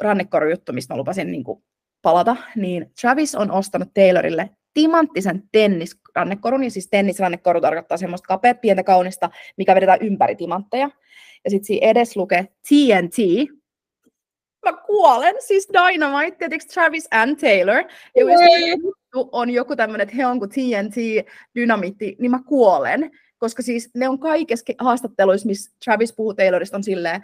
[0.00, 1.64] rannekorujuttu, mistä mä lupasin niin kuin
[2.02, 8.82] palata, niin Travis on ostanut Taylorille timanttisen tennisrannekorun, ja siis tennisrannekoru tarkoittaa semmoista kapea, pientä,
[8.82, 10.90] kaunista, mikä vedetään ympäri timantteja.
[11.44, 13.16] Ja sitten siinä edes lukee TNT,
[14.64, 15.34] mä kuolen.
[15.38, 17.84] Siis Dynamite, tietysti Travis and Taylor.
[18.16, 18.40] Ja jos
[19.32, 20.96] on joku tämmöinen, että he on kuin TNT,
[21.54, 23.10] dynamitti, niin mä kuolen.
[23.38, 27.20] Koska siis ne on kaikissa haastatteluissa, missä Travis puhuu Taylorista, on silleen,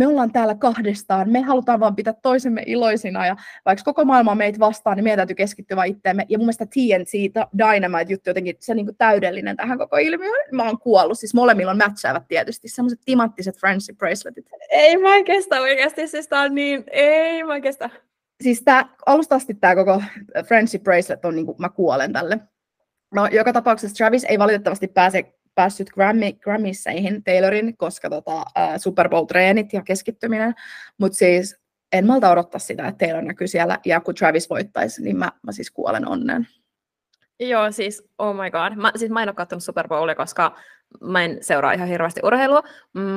[0.00, 4.58] me ollaan täällä kahdestaan, me halutaan vaan pitää toisemme iloisina ja vaikka koko maailma meitä
[4.58, 6.26] vastaan, niin meidän täytyy keskittyä vain itteemme.
[6.28, 7.12] Ja mun mielestä TNT,
[7.58, 10.48] Dynamite-juttu jotenkin se niin täydellinen tähän koko ilmiöön.
[10.52, 14.46] Mä oon kuollut, siis molemmilla on matchaavat tietysti, semmoiset timanttiset friendship braceletit.
[14.70, 17.90] Ei mä en kestä oikeasti, siis tää on niin, ei mä en kestä.
[18.40, 20.02] Siis tää, alusta asti tää koko
[20.46, 22.38] friendship bracelet on niin kuin, mä kuolen tälle.
[23.14, 28.44] No, joka tapauksessa Travis ei valitettavasti pääse päässyt Grammy, Grammisseihin Taylorin, koska tota, uh,
[28.76, 30.54] Super Bowl-treenit ja keskittyminen,
[30.98, 31.60] mutta siis
[31.92, 35.52] en malta odottaa sitä, että Taylor näkyy siellä, ja kun Travis voittaisi, niin mä, mä
[35.52, 36.48] siis kuolen onnen.
[37.40, 38.76] Joo, siis oh my god.
[38.76, 40.56] Mä, siis mä en ole katsonut Super Bowlia, koska
[41.00, 42.62] mä en seuraa ihan hirveästi urheilua,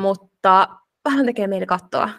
[0.02, 0.68] mutta
[1.06, 2.10] vähän tekee mieli katsoa.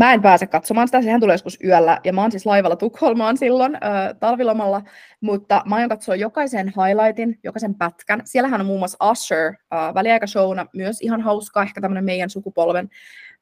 [0.00, 3.36] Mä en pääse katsomaan sitä, sehän tulee joskus yöllä, ja mä oon siis laivalla Tukholmaan
[3.36, 3.80] silloin äh,
[4.20, 4.82] talvilomalla,
[5.20, 8.22] mutta mä aion katsoa jokaisen highlightin, jokaisen pätkän.
[8.24, 12.90] Siellähän on muun muassa Usher äh, väliaikashowna, myös ihan hauska, ehkä tämmöinen meidän sukupolven.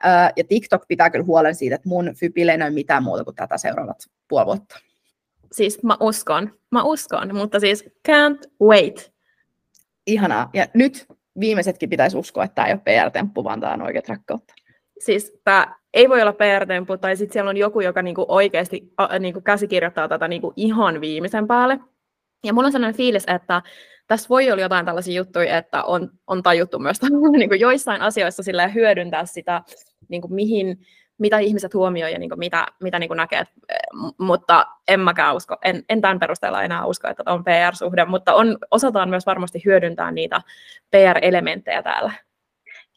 [0.07, 3.37] Äh, ja TikTok pitää kyllä huolen siitä, että mun fypille ei näy mitään muuta kuin
[3.37, 3.99] tätä seuraavat
[4.29, 4.79] puoli vuotta.
[5.53, 9.13] Siis mä uskon, mä uskon, mutta siis can't wait.
[10.07, 10.51] Ihanaa.
[10.55, 11.07] Ja nyt
[11.41, 14.55] viimeisetkin pitäisi uskoa, että tämä ei ole PR-temppu, vaan tämä on oikeat rakkautta.
[14.99, 19.19] Siis tämä ei voi olla PR-temppu, tai sitten siellä on joku, joka niinku oikeasti a,
[19.19, 21.78] niinku käsikirjoittaa tätä niinku ihan viimeisen päälle.
[22.44, 23.62] Ja mulla on sellainen fiilis, että
[24.06, 27.02] tässä voi olla jotain tällaisia juttuja, että on, on tajuttu myös
[27.39, 29.62] niinku joissain asioissa sillä hyödyntää sitä,
[30.09, 30.78] niinku mihin,
[31.19, 33.44] mitä ihmiset huomioi ja niinku mitä, mitä niinku näkee.
[34.19, 38.59] Mutta en mäkään usko, en, en tämän perusteella enää usko, että on PR-suhde, mutta on,
[38.70, 40.40] osataan myös varmasti hyödyntää niitä
[40.90, 42.12] PR-elementtejä täällä.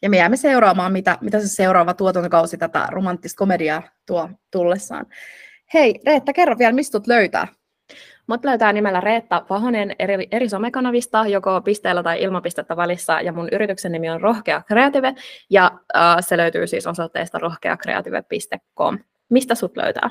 [0.02, 5.06] Ja me jäämme seuraamaan, mitä, mitä se seuraava tuotantokausi tätä romanttista komediaa tuo tullessaan.
[5.74, 7.48] Hei, Reetta, kerro vielä, mistä löytää?
[8.26, 13.48] Mut löytää nimellä Reetta Vahonen eri, eri somekanavista, joko pisteellä tai ilmapistettä välissä, ja mun
[13.52, 15.14] yrityksen nimi on Rohkea Creative,
[15.50, 18.98] ja äh, se löytyy siis osoitteesta rohkeacreative.com.
[19.28, 20.10] Mistä sut löytää?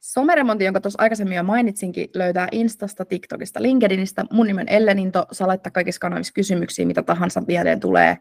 [0.00, 4.24] Someremonti, jonka tuossa aikaisemmin jo mainitsinkin, löytää Instasta, TikTokista, LinkedInistä.
[4.32, 5.26] Mun nimi on Elleninto.
[5.32, 8.18] Saa laittaa kaikissa kanavissa kysymyksiä, mitä tahansa mieleen tulee.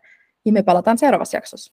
[0.48, 1.66] Ja me palataan seuraavassa jaksossa.